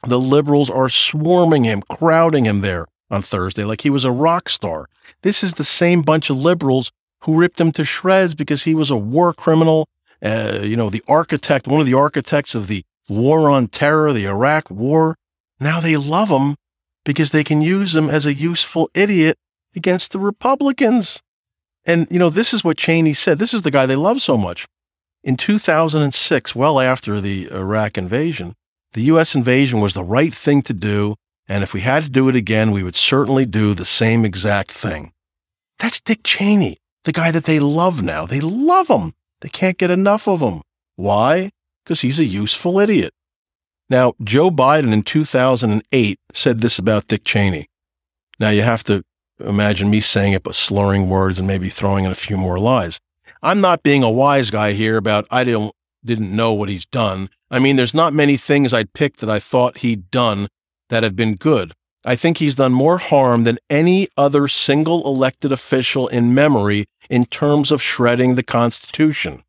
The 0.06 0.20
liberals 0.20 0.70
are 0.70 0.90
swarming 0.90 1.64
him, 1.64 1.82
crowding 1.82 2.46
him 2.46 2.62
there 2.62 2.88
on 3.10 3.22
Thursday 3.22 3.64
like 3.64 3.82
he 3.82 3.90
was 3.90 4.04
a 4.04 4.12
rock 4.12 4.50
star. 4.50 4.88
This 5.22 5.44
is 5.44 5.54
the 5.54 5.64
same 5.64 6.02
bunch 6.02 6.30
of 6.30 6.38
liberals 6.38 6.92
who 7.24 7.40
ripped 7.40 7.60
him 7.60 7.72
to 7.74 7.86
shreds 7.86 8.36
because 8.36 8.64
he 8.64 8.76
was 8.76 8.90
a 8.90 8.98
war 8.98 9.34
criminal, 9.34 9.88
uh, 10.22 10.60
you 10.62 10.76
know, 10.76 10.90
the 10.90 11.04
architect, 11.08 11.68
one 11.68 11.80
of 11.80 11.86
the 11.86 11.94
architects 11.94 12.56
of 12.56 12.68
the 12.68 12.84
war 13.10 13.50
on 13.50 13.68
terror, 13.68 14.12
the 14.14 14.28
Iraq 14.28 14.70
war. 14.70 15.16
Now 15.60 15.80
they 15.80 15.98
love 15.98 16.30
him 16.30 16.56
because 17.06 17.32
they 17.32 17.44
can 17.44 17.62
use 17.62 17.96
him 17.96 18.10
as 18.10 18.26
a 18.26 18.34
useful 18.34 18.90
idiot 18.94 19.38
against 19.76 20.12
the 20.12 20.20
Republicans. 20.20 21.22
And, 21.86 22.08
you 22.10 22.20
know, 22.20 22.30
this 22.30 22.54
is 22.54 22.64
what 22.64 22.78
Cheney 22.78 23.14
said. 23.14 23.40
This 23.40 23.54
is 23.54 23.64
the 23.64 23.72
guy 23.72 23.86
they 23.86 23.96
love 23.96 24.22
so 24.22 24.38
much. 24.38 24.66
In 25.24 25.38
2006, 25.38 26.56
well 26.56 26.80
after 26.80 27.22
the 27.22 27.50
Iraq 27.52 27.98
invasion, 27.98 28.56
the 28.94 29.04
U.S. 29.04 29.36
invasion 29.36 29.80
was 29.80 29.94
the 29.94 30.04
right 30.04 30.34
thing 30.34 30.62
to 30.64 30.74
do, 30.74 31.16
and 31.48 31.64
if 31.64 31.74
we 31.74 31.82
had 31.82 32.04
to 32.04 32.10
do 32.10 32.30
it 32.30 32.36
again, 32.36 32.72
we 32.72 32.84
would 32.84 32.96
certainly 32.96 33.46
do 33.46 33.74
the 33.74 33.86
same 33.86 34.24
exact 34.24 34.72
thing. 34.72 35.12
That's 35.80 36.00
Dick 36.00 36.24
Cheney, 36.24 36.78
the 37.04 37.12
guy 37.12 37.32
that 37.32 37.46
they 37.46 37.60
love 37.60 38.02
now. 38.02 38.26
They 38.26 38.42
love 38.42 38.90
him. 38.90 39.14
They 39.42 39.50
can't 39.50 39.78
get 39.78 39.92
enough 39.92 40.28
of 40.28 40.42
him. 40.42 40.62
Why? 40.96 41.52
Because 41.84 42.02
he's 42.02 42.20
a 42.20 42.26
useful 42.26 42.80
idiot. 42.80 43.14
Now, 43.90 44.14
Joe 44.24 44.50
Biden 44.50 44.94
in 44.94 45.04
2008 45.04 46.20
said 46.34 46.62
this 46.62 46.80
about 46.80 47.08
Dick 47.08 47.24
Cheney. 47.26 47.68
Now, 48.40 48.50
you 48.50 48.62
have 48.62 48.84
to 48.86 49.04
imagine 49.40 49.90
me 49.90 50.00
saying 50.00 50.34
it, 50.34 50.44
but 50.44 50.56
slurring 50.56 51.10
words 51.10 51.40
and 51.40 51.48
maybe 51.48 51.70
throwing 51.70 52.06
in 52.06 52.12
a 52.12 52.16
few 52.16 52.38
more 52.38 52.60
lies. 52.60 53.00
I'm 53.42 53.60
not 53.60 53.84
being 53.84 54.04
a 54.04 54.12
wise 54.12 54.50
guy 54.50 54.72
here 54.72 54.98
about 54.98 55.28
I 55.30 55.44
don't 55.44 55.76
didn't 56.06 56.36
know 56.36 56.54
what 56.54 56.70
he's 56.70 56.86
done. 56.86 57.30
I 57.50 57.60
mean, 57.60 57.76
there's 57.76 57.94
not 57.94 58.14
many 58.14 58.38
things 58.38 58.74
I'd 58.74 58.94
pick 58.94 59.18
that 59.18 59.30
I 59.30 59.40
thought 59.40 59.80
he'd 59.80 60.12
done 60.12 60.48
that 60.90 61.04
have 61.04 61.16
been 61.16 61.36
good. 61.36 61.74
I 62.06 62.16
think 62.16 62.38
he's 62.38 62.56
done 62.56 62.74
more 62.74 62.98
harm 62.98 63.44
than 63.44 63.60
any 63.70 64.10
other 64.18 64.48
single 64.48 65.06
elected 65.08 65.52
official 65.52 66.08
in 66.10 66.34
memory 66.34 66.86
in 67.10 67.26
terms 67.26 67.72
of 67.72 67.82
shredding 67.82 68.36
the 68.36 68.44
Constitution. 68.44 69.44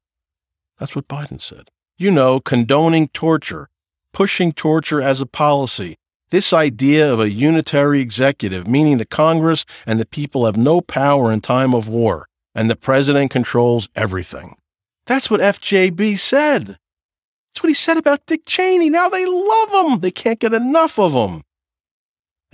That's 0.78 0.94
what 0.94 1.08
Biden 1.08 1.40
said. 1.40 1.70
You 1.98 2.10
know, 2.10 2.40
condoning 2.40 3.08
torture, 3.08 3.68
pushing 4.12 4.52
torture 4.52 5.02
as 5.02 5.20
a 5.20 5.26
policy. 5.26 5.96
This 6.30 6.52
idea 6.52 7.12
of 7.12 7.20
a 7.20 7.30
unitary 7.30 8.00
executive, 8.00 8.66
meaning 8.66 8.98
the 8.98 9.04
Congress 9.04 9.64
and 9.86 10.00
the 10.00 10.06
people 10.06 10.46
have 10.46 10.56
no 10.56 10.80
power 10.80 11.30
in 11.30 11.40
time 11.40 11.74
of 11.74 11.88
war, 11.88 12.28
and 12.54 12.70
the 12.70 12.76
president 12.76 13.30
controls 13.30 13.88
everything. 13.94 14.56
That's 15.06 15.30
what 15.30 15.40
FJB 15.40 16.18
said. 16.18 16.78
That's 17.48 17.62
what 17.62 17.68
he 17.68 17.74
said 17.74 17.98
about 17.98 18.26
Dick 18.26 18.46
Cheney. 18.46 18.90
Now 18.90 19.08
they 19.08 19.26
love 19.26 19.70
him. 19.70 20.00
They 20.00 20.10
can't 20.10 20.40
get 20.40 20.54
enough 20.54 20.98
of 20.98 21.12
him. 21.12 21.42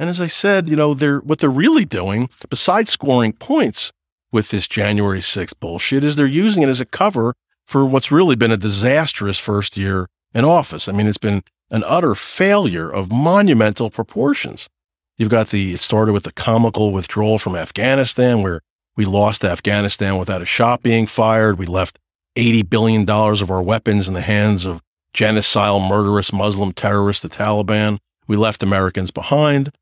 And 0.00 0.08
as 0.08 0.18
I 0.18 0.28
said, 0.28 0.66
you 0.66 0.76
know, 0.76 0.94
they're 0.94 1.18
what 1.18 1.40
they're 1.40 1.50
really 1.50 1.84
doing, 1.84 2.30
besides 2.48 2.88
scoring 2.88 3.34
points 3.34 3.92
with 4.32 4.48
this 4.48 4.66
January 4.66 5.18
6th 5.18 5.60
bullshit, 5.60 6.02
is 6.02 6.16
they're 6.16 6.26
using 6.26 6.62
it 6.62 6.70
as 6.70 6.80
a 6.80 6.86
cover 6.86 7.34
for 7.66 7.84
what's 7.84 8.10
really 8.10 8.34
been 8.34 8.50
a 8.50 8.56
disastrous 8.56 9.38
first 9.38 9.76
year 9.76 10.08
in 10.32 10.42
office. 10.42 10.88
I 10.88 10.92
mean, 10.92 11.06
it's 11.06 11.18
been 11.18 11.42
an 11.70 11.84
utter 11.86 12.14
failure 12.14 12.90
of 12.90 13.12
monumental 13.12 13.90
proportions. 13.90 14.70
You've 15.18 15.28
got 15.28 15.48
the, 15.48 15.74
it 15.74 15.80
started 15.80 16.12
with 16.12 16.24
the 16.24 16.32
comical 16.32 16.92
withdrawal 16.92 17.36
from 17.36 17.54
Afghanistan, 17.54 18.40
where 18.40 18.62
we 18.96 19.04
lost 19.04 19.44
Afghanistan 19.44 20.16
without 20.16 20.40
a 20.40 20.46
shot 20.46 20.82
being 20.82 21.06
fired. 21.06 21.58
We 21.58 21.66
left 21.66 21.98
$80 22.38 22.70
billion 22.70 23.10
of 23.10 23.50
our 23.50 23.62
weapons 23.62 24.08
in 24.08 24.14
the 24.14 24.22
hands 24.22 24.64
of 24.64 24.80
genocidal, 25.14 25.86
murderous 25.86 26.32
Muslim 26.32 26.72
terrorists, 26.72 27.22
the 27.22 27.28
Taliban. 27.28 27.98
We 28.26 28.38
left 28.38 28.62
Americans 28.62 29.10
behind. 29.10 29.72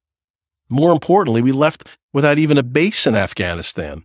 More 0.70 0.92
importantly, 0.92 1.42
we 1.42 1.52
left 1.52 1.86
without 2.12 2.38
even 2.38 2.58
a 2.58 2.62
base 2.62 3.06
in 3.06 3.14
Afghanistan. 3.14 4.04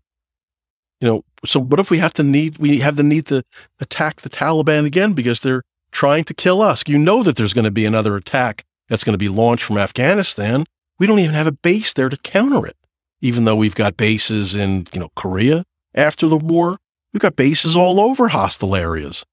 You 0.99 1.07
know, 1.07 1.25
so 1.45 1.59
what 1.59 1.79
if 1.79 1.91
we 1.91 1.97
have 1.97 2.13
to 2.13 2.23
need, 2.23 2.57
we 2.57 2.79
have 2.79 2.95
the 2.95 3.03
need 3.03 3.25
to 3.25 3.43
attack 3.79 4.21
the 4.21 4.29
Taliban 4.29 4.85
again 4.85 5.13
because 5.13 5.41
they're 5.41 5.63
trying 5.91 6.23
to 6.25 6.33
kill 6.33 6.61
us? 6.61 6.83
You 6.87 6.97
know 6.97 7.23
that 7.23 7.35
there's 7.35 7.53
going 7.53 7.65
to 7.65 7.71
be 7.71 7.85
another 7.85 8.15
attack 8.15 8.63
that's 8.87 9.03
going 9.03 9.13
to 9.13 9.17
be 9.17 9.29
launched 9.29 9.65
from 9.65 9.77
Afghanistan. 9.77 10.65
We 10.99 11.07
don't 11.07 11.19
even 11.19 11.35
have 11.35 11.47
a 11.47 11.51
base 11.51 11.93
there 11.93 12.09
to 12.09 12.17
counter 12.17 12.65
it, 12.65 12.77
even 13.19 13.43
though 13.43 13.55
we've 13.55 13.75
got 13.75 13.97
bases 13.97 14.55
in, 14.55 14.85
you 14.93 14.99
know, 14.99 15.09
Korea 15.15 15.65
after 15.93 16.27
the 16.27 16.37
war. 16.37 16.77
We've 17.11 17.21
got 17.21 17.35
bases 17.35 17.75
all 17.75 17.99
over 17.99 18.29
hostile 18.29 18.75
areas, 18.75 19.25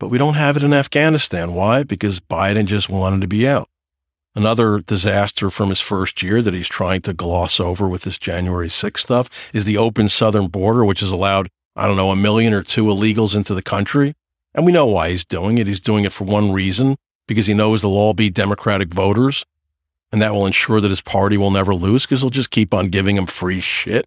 but 0.00 0.08
we 0.08 0.18
don't 0.18 0.34
have 0.34 0.56
it 0.56 0.62
in 0.62 0.72
Afghanistan. 0.72 1.54
Why? 1.54 1.82
Because 1.82 2.20
Biden 2.20 2.66
just 2.66 2.88
wanted 2.88 3.20
to 3.20 3.28
be 3.28 3.46
out. 3.46 3.68
Another 4.34 4.80
disaster 4.80 5.50
from 5.50 5.68
his 5.68 5.80
first 5.80 6.22
year 6.22 6.40
that 6.40 6.54
he's 6.54 6.68
trying 6.68 7.02
to 7.02 7.12
gloss 7.12 7.60
over 7.60 7.86
with 7.86 8.02
this 8.02 8.16
January 8.16 8.68
6th 8.68 9.00
stuff 9.00 9.50
is 9.52 9.66
the 9.66 9.76
open 9.76 10.08
southern 10.08 10.46
border, 10.46 10.84
which 10.84 11.00
has 11.00 11.10
allowed, 11.10 11.48
I 11.76 11.86
don't 11.86 11.98
know, 11.98 12.10
a 12.10 12.16
million 12.16 12.54
or 12.54 12.62
two 12.62 12.84
illegals 12.84 13.36
into 13.36 13.54
the 13.54 13.62
country. 13.62 14.14
And 14.54 14.64
we 14.64 14.72
know 14.72 14.86
why 14.86 15.10
he's 15.10 15.24
doing 15.24 15.58
it. 15.58 15.66
He's 15.66 15.80
doing 15.80 16.04
it 16.04 16.12
for 16.12 16.24
one 16.24 16.50
reason, 16.50 16.96
because 17.28 17.46
he 17.46 17.54
knows 17.54 17.82
they'll 17.82 17.90
all 17.90 18.14
be 18.14 18.30
Democratic 18.30 18.92
voters. 18.92 19.44
And 20.10 20.20
that 20.22 20.32
will 20.32 20.46
ensure 20.46 20.80
that 20.80 20.90
his 20.90 21.00
party 21.00 21.36
will 21.36 21.50
never 21.50 21.74
lose 21.74 22.04
because 22.04 22.20
they'll 22.20 22.30
just 22.30 22.50
keep 22.50 22.72
on 22.72 22.88
giving 22.88 23.16
him 23.16 23.26
free 23.26 23.60
shit. 23.60 24.06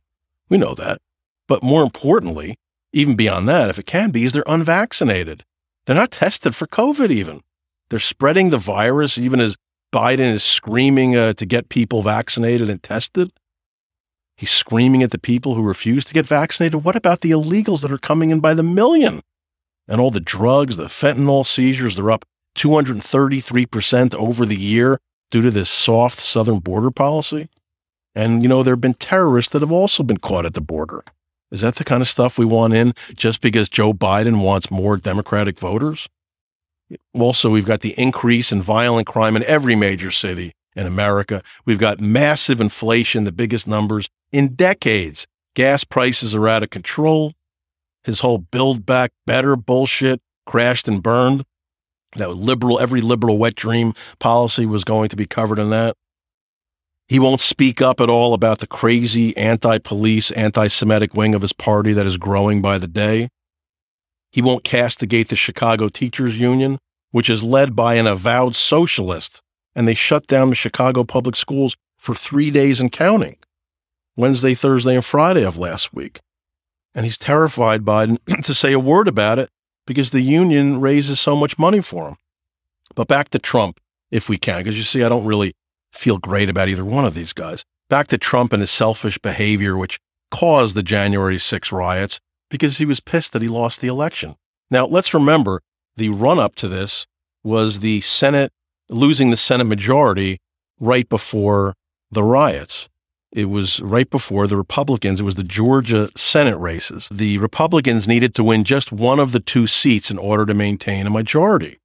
We 0.50 0.58
know 0.58 0.75
that. 0.75 1.00
But 1.48 1.63
more 1.63 1.84
importantly, 1.84 2.58
even 2.94 3.15
beyond 3.15 3.48
that, 3.48 3.70
if 3.70 3.77
it 3.77 3.86
can 3.86 4.12
be, 4.12 4.24
is 4.24 4.34
they're 4.34 4.44
unvaccinated. 4.48 5.44
They're 5.86 5.96
not 5.96 6.12
tested 6.12 6.55
for 6.55 6.67
COVID 6.67 7.12
even. 7.12 7.41
They're 7.89 8.00
spreading 8.00 8.50
the 8.50 8.58
virus 8.58 9.17
even 9.17 9.39
as 9.39 9.58
Biden 9.95 10.27
is 10.27 10.43
screaming 10.43 11.15
uh, 11.15 11.31
to 11.31 11.45
get 11.45 11.69
people 11.69 12.01
vaccinated 12.01 12.69
and 12.69 12.83
tested. 12.83 13.31
He's 14.35 14.51
screaming 14.51 15.03
at 15.03 15.11
the 15.11 15.17
people 15.17 15.55
who 15.55 15.63
refuse 15.63 16.03
to 16.03 16.13
get 16.13 16.25
vaccinated. 16.25 16.83
What 16.83 16.97
about 16.97 17.21
the 17.21 17.31
illegals 17.31 17.81
that 17.81 17.93
are 17.93 17.97
coming 17.97 18.29
in 18.29 18.41
by 18.41 18.53
the 18.53 18.61
million? 18.61 19.21
And 19.87 20.01
all 20.01 20.11
the 20.11 20.19
drugs, 20.19 20.75
the 20.75 20.87
fentanyl 20.87 21.45
seizures, 21.45 21.95
they're 21.95 22.11
up 22.11 22.25
233% 22.57 24.13
over 24.15 24.45
the 24.45 24.57
year 24.57 24.99
due 25.31 25.41
to 25.41 25.49
this 25.49 25.69
soft 25.69 26.19
southern 26.19 26.59
border 26.59 26.91
policy. 26.91 27.47
And, 28.13 28.43
you 28.43 28.49
know, 28.49 28.63
there 28.63 28.73
have 28.73 28.81
been 28.81 28.95
terrorists 28.95 29.53
that 29.53 29.61
have 29.61 29.71
also 29.71 30.03
been 30.03 30.17
caught 30.17 30.45
at 30.45 30.55
the 30.55 30.61
border. 30.61 31.05
Is 31.51 31.61
that 31.61 31.75
the 31.75 31.85
kind 31.85 32.01
of 32.01 32.09
stuff 32.09 32.37
we 32.37 32.43
want 32.43 32.73
in 32.73 32.91
just 33.13 33.39
because 33.39 33.69
Joe 33.69 33.93
Biden 33.93 34.43
wants 34.43 34.69
more 34.69 34.97
Democratic 34.97 35.57
voters? 35.57 36.09
Also, 37.13 37.50
we've 37.50 37.65
got 37.65 37.82
the 37.82 38.00
increase 38.00 38.51
in 38.51 38.62
violent 38.62 39.08
crime 39.08 39.36
in 39.36 39.44
every 39.44 39.75
major 39.75 40.12
city 40.12 40.54
in 40.75 40.86
America. 40.86 41.42
We've 41.65 41.80
got 41.80 42.00
massive 42.00 42.62
inflation, 42.62 43.24
the 43.24 43.32
biggest 43.32 43.68
numbers 43.68 44.10
in 44.32 44.56
decades. 44.56 45.25
Gas 45.56 45.84
prices 45.84 46.36
are 46.36 46.48
out 46.48 46.63
of 46.63 46.70
control. 46.70 47.34
His 48.04 48.20
whole 48.20 48.38
build 48.38 48.86
back 48.86 49.12
better 49.25 49.56
bullshit 49.56 50.22
crashed 50.46 50.88
and 50.88 51.01
burned. 51.01 51.44
That 52.18 52.30
liberal, 52.30 52.80
every 52.80 53.01
liberal 53.01 53.38
wet 53.38 53.56
dream 53.56 53.94
policy 54.20 54.65
was 54.65 54.84
going 54.84 55.10
to 55.10 55.15
be 55.15 55.25
covered 55.25 55.60
in 55.60 55.70
that. 55.72 55.96
He 57.08 57.20
won't 57.20 57.42
speak 57.42 57.82
up 57.82 58.00
at 58.00 58.10
all 58.10 58.34
about 58.34 58.60
the 58.60 58.68
crazy 58.68 59.36
anti 59.38 59.77
police, 59.80 60.32
anti 60.32 60.68
Semitic 60.68 61.13
wing 61.13 61.36
of 61.36 61.42
his 61.42 61.54
party 61.54 61.94
that 61.94 62.06
is 62.06 62.18
growing 62.18 62.62
by 62.62 62.77
the 62.77 62.88
day. 62.88 63.30
He 64.36 64.42
won't 64.42 64.65
castigate 64.65 65.30
the 65.30 65.38
Chicago 65.38 65.88
Teachers 65.88 66.42
Union, 66.42 66.77
which 67.12 67.30
is 67.30 67.42
led 67.42 67.74
by 67.74 67.96
an 67.96 68.06
avowed 68.06 68.54
socialist, 68.54 69.42
and 69.74 69.88
they 69.88 69.94
shut 69.94 70.27
down 70.27 70.50
the 70.50 70.56
Chicago 70.56 71.06
public 71.06 71.38
schools 71.38 71.77
for 71.98 72.13
three 72.13 72.51
days 72.51 72.82
and 72.82 72.92
counting 72.92 73.38
Wednesday, 74.18 74.54
Thursday, 74.54 74.94
and 74.94 75.06
Friday 75.06 75.46
of 75.46 75.58
last 75.58 75.94
week. 75.94 76.20
And 76.94 77.06
he's 77.06 77.18
terrified 77.18 77.86
Biden 77.86 78.18
to 78.44 78.54
say 78.54 78.74
a 78.74 78.77
word 78.77 79.08
about 79.08 79.39
it 79.39 79.48
because 79.88 80.12
the 80.12 80.20
union 80.20 80.82
raises 80.82 81.18
so 81.22 81.38
much 81.38 81.58
money 81.58 81.80
for 81.80 82.10
him. 82.10 82.18
But 82.94 83.08
back 83.08 83.30
to 83.30 83.39
Trump, 83.39 83.80
if 84.12 84.27
we 84.27 84.38
can, 84.38 84.58
because 84.58 84.75
you 84.75 84.84
see, 84.84 85.01
I 85.01 85.08
don't 85.08 85.24
really 85.24 85.54
feel 85.94 86.18
great 86.18 86.50
about 86.50 86.68
either 86.68 86.84
one 86.84 87.06
of 87.06 87.15
these 87.15 87.32
guys. 87.32 87.63
Back 87.89 88.08
to 88.08 88.18
Trump 88.18 88.51
and 88.51 88.60
his 88.60 88.72
selfish 88.72 89.18
behavior, 89.18 89.77
which 89.77 89.98
caused 90.30 90.75
the 90.75 90.84
January 90.84 91.39
6 91.39 91.72
riots 91.72 92.20
because 92.55 92.77
he 92.77 92.85
was 92.85 93.00
pissed 93.00 93.33
that 93.33 93.41
he 93.41 93.47
lost 93.47 93.81
the 93.81 93.88
election. 93.88 94.35
Now, 94.71 94.85
let's 94.85 95.13
remember 95.13 95.62
the 95.95 96.09
run 96.09 96.39
up 96.39 96.55
to 96.55 96.67
this 96.67 97.05
was 97.43 97.79
the 97.79 98.01
Senate 98.01 98.51
losing 98.89 99.29
the 99.29 99.38
Senate 99.38 99.65
majority 99.65 100.39
right 100.79 101.07
before 101.07 101.75
the 102.12 102.24
riots. 102.24 102.89
It 103.31 103.50
was 103.50 103.81
right 103.81 104.09
before 104.09 104.47
the 104.47 104.55
Republicans, 104.55 105.19
it 105.19 105.24
was 105.24 105.35
the 105.35 105.43
Georgia 105.43 106.09
Senate 106.15 106.57
races. 106.57 107.09
The 107.12 107.38
Republicans 107.39 108.07
needed 108.07 108.33
to 108.35 108.43
win 108.43 108.63
just 108.63 108.91
one 108.91 109.19
of 109.19 109.33
the 109.33 109.41
two 109.41 109.67
seats 109.67 110.09
in 110.09 110.17
order 110.17 110.45
to 110.45 110.53
maintain 110.53 111.05
a 111.05 111.09
majority. 111.09 111.79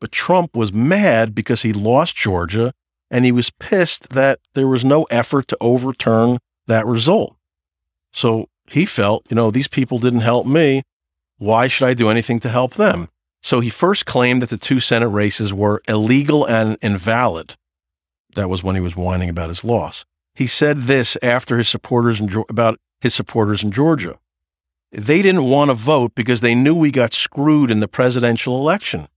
But 0.00 0.12
Trump 0.12 0.54
was 0.54 0.72
mad 0.72 1.34
because 1.34 1.62
he 1.62 1.72
lost 1.72 2.14
Georgia 2.14 2.72
and 3.10 3.24
he 3.24 3.32
was 3.32 3.50
pissed 3.50 4.10
that 4.10 4.38
there 4.54 4.68
was 4.68 4.84
no 4.84 5.04
effort 5.04 5.48
to 5.48 5.56
overturn 5.60 6.38
that 6.66 6.86
result. 6.86 7.36
So 8.12 8.48
he 8.68 8.86
felt, 8.86 9.26
you 9.30 9.34
know, 9.34 9.50
these 9.50 9.68
people 9.68 9.98
didn't 9.98 10.20
help 10.20 10.46
me. 10.46 10.82
Why 11.38 11.68
should 11.68 11.86
I 11.86 11.94
do 11.94 12.08
anything 12.08 12.40
to 12.40 12.48
help 12.48 12.74
them? 12.74 13.08
So 13.42 13.60
he 13.60 13.68
first 13.68 14.06
claimed 14.06 14.40
that 14.42 14.48
the 14.48 14.56
two 14.56 14.80
Senate 14.80 15.08
races 15.08 15.52
were 15.52 15.82
illegal 15.86 16.46
and 16.46 16.78
invalid. 16.80 17.56
That 18.36 18.48
was 18.48 18.62
when 18.62 18.74
he 18.74 18.80
was 18.80 18.96
whining 18.96 19.28
about 19.28 19.50
his 19.50 19.64
loss. 19.64 20.04
He 20.34 20.46
said 20.46 20.78
this 20.78 21.16
after 21.22 21.58
his 21.58 21.68
supporters 21.68 22.20
in, 22.20 22.44
about 22.48 22.78
his 23.00 23.14
supporters 23.14 23.62
in 23.62 23.70
Georgia. 23.70 24.18
They 24.90 25.22
didn't 25.22 25.44
want 25.44 25.70
to 25.70 25.74
vote 25.74 26.14
because 26.14 26.40
they 26.40 26.54
knew 26.54 26.74
we 26.74 26.90
got 26.90 27.12
screwed 27.12 27.70
in 27.70 27.80
the 27.80 27.88
presidential 27.88 28.58
election. 28.58 29.08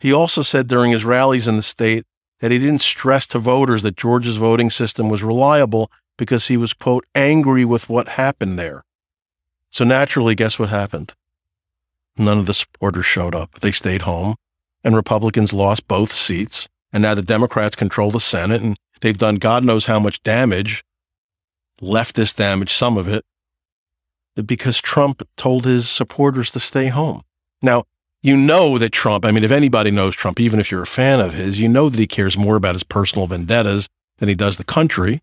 He 0.00 0.12
also 0.12 0.42
said 0.42 0.66
during 0.66 0.92
his 0.92 1.04
rallies 1.04 1.46
in 1.46 1.56
the 1.56 1.62
state 1.62 2.04
that 2.40 2.50
he 2.50 2.58
didn't 2.58 2.80
stress 2.80 3.26
to 3.28 3.38
voters 3.38 3.82
that 3.82 3.96
Georgia's 3.96 4.36
voting 4.36 4.70
system 4.70 5.08
was 5.08 5.22
reliable 5.22 5.90
because 6.16 6.48
he 6.48 6.56
was, 6.56 6.72
quote, 6.72 7.06
angry 7.14 7.64
with 7.64 7.88
what 7.88 8.08
happened 8.08 8.58
there. 8.58 8.84
So 9.70 9.84
naturally, 9.84 10.34
guess 10.34 10.58
what 10.58 10.70
happened? 10.70 11.14
None 12.16 12.38
of 12.38 12.46
the 12.46 12.54
supporters 12.54 13.06
showed 13.06 13.34
up. 13.34 13.60
They 13.60 13.72
stayed 13.72 14.02
home, 14.02 14.36
and 14.82 14.94
Republicans 14.94 15.52
lost 15.52 15.86
both 15.86 16.12
seats. 16.12 16.68
And 16.92 17.02
now 17.02 17.14
the 17.14 17.22
Democrats 17.22 17.76
control 17.76 18.10
the 18.10 18.20
Senate, 18.20 18.62
and 18.62 18.76
they've 19.00 19.18
done 19.18 19.36
God 19.36 19.64
knows 19.64 19.86
how 19.86 20.00
much 20.00 20.22
damage, 20.22 20.82
leftist 21.80 22.36
damage, 22.36 22.72
some 22.72 22.96
of 22.96 23.06
it, 23.06 23.24
because 24.44 24.80
Trump 24.80 25.22
told 25.36 25.64
his 25.64 25.88
supporters 25.88 26.50
to 26.52 26.60
stay 26.60 26.86
home. 26.86 27.22
Now, 27.62 27.84
you 28.22 28.36
know 28.36 28.78
that 28.78 28.92
Trump, 28.92 29.24
I 29.24 29.30
mean, 29.30 29.44
if 29.44 29.50
anybody 29.50 29.90
knows 29.90 30.16
Trump, 30.16 30.40
even 30.40 30.58
if 30.58 30.70
you're 30.70 30.82
a 30.82 30.86
fan 30.86 31.20
of 31.20 31.34
his, 31.34 31.60
you 31.60 31.68
know 31.68 31.88
that 31.88 31.98
he 31.98 32.06
cares 32.06 32.36
more 32.36 32.56
about 32.56 32.74
his 32.74 32.82
personal 32.82 33.26
vendettas 33.26 33.88
than 34.18 34.28
he 34.28 34.34
does 34.34 34.56
the 34.56 34.64
country. 34.64 35.20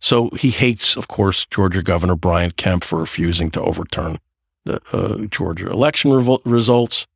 So 0.00 0.30
he 0.30 0.50
hates, 0.50 0.96
of 0.96 1.08
course, 1.08 1.46
Georgia 1.46 1.82
Governor 1.82 2.16
Brian 2.16 2.52
Kemp 2.52 2.84
for 2.84 2.98
refusing 2.98 3.50
to 3.50 3.60
overturn 3.60 4.18
the 4.64 4.80
uh, 4.92 5.26
Georgia 5.26 5.70
election 5.70 6.10
results. 6.44 7.06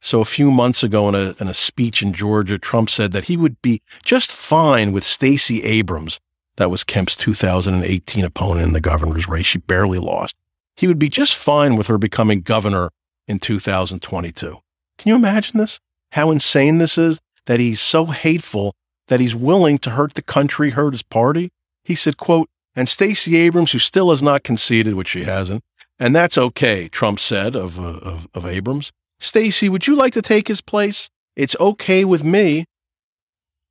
So 0.00 0.20
a 0.20 0.24
few 0.24 0.50
months 0.50 0.82
ago 0.82 1.08
in 1.08 1.14
a, 1.14 1.34
in 1.40 1.48
a 1.48 1.54
speech 1.54 2.02
in 2.02 2.12
Georgia, 2.12 2.58
Trump 2.58 2.90
said 2.90 3.12
that 3.12 3.24
he 3.24 3.36
would 3.36 3.60
be 3.62 3.82
just 4.04 4.32
fine 4.32 4.92
with 4.92 5.04
Stacey 5.04 5.62
Abrams. 5.62 6.18
That 6.56 6.70
was 6.70 6.84
Kemp's 6.84 7.16
2018 7.16 8.24
opponent 8.24 8.66
in 8.66 8.72
the 8.72 8.80
governor's 8.80 9.28
race. 9.28 9.46
She 9.46 9.58
barely 9.58 9.98
lost. 9.98 10.34
He 10.76 10.86
would 10.86 10.98
be 10.98 11.08
just 11.08 11.34
fine 11.34 11.76
with 11.76 11.86
her 11.86 11.98
becoming 11.98 12.40
governor 12.40 12.90
in 13.28 13.38
2022. 13.38 14.58
Can 14.98 15.08
you 15.08 15.14
imagine 15.14 15.58
this? 15.58 15.80
How 16.12 16.30
insane 16.30 16.78
this 16.78 16.98
is 16.98 17.20
that 17.46 17.60
he's 17.60 17.80
so 17.80 18.06
hateful 18.06 18.74
that 19.08 19.20
he's 19.20 19.34
willing 19.34 19.78
to 19.78 19.90
hurt 19.90 20.14
the 20.14 20.22
country, 20.22 20.70
hurt 20.70 20.92
his 20.92 21.02
party. 21.02 21.50
He 21.84 21.94
said, 21.94 22.16
quote, 22.16 22.48
and 22.74 22.88
Stacey 22.88 23.36
Abrams, 23.36 23.72
who 23.72 23.78
still 23.78 24.10
has 24.10 24.22
not 24.22 24.44
conceded, 24.44 24.94
which 24.94 25.08
she 25.08 25.24
hasn't, 25.24 25.62
and 25.98 26.16
that's 26.16 26.38
okay, 26.38 26.88
Trump 26.88 27.18
said 27.20 27.54
of, 27.54 27.78
uh, 27.78 27.98
of, 28.02 28.28
of 28.34 28.46
Abrams. 28.46 28.92
Stacey, 29.20 29.68
would 29.68 29.86
you 29.86 29.94
like 29.94 30.12
to 30.14 30.22
take 30.22 30.48
his 30.48 30.60
place? 30.60 31.10
It's 31.36 31.56
okay 31.60 32.04
with 32.04 32.24
me. 32.24 32.64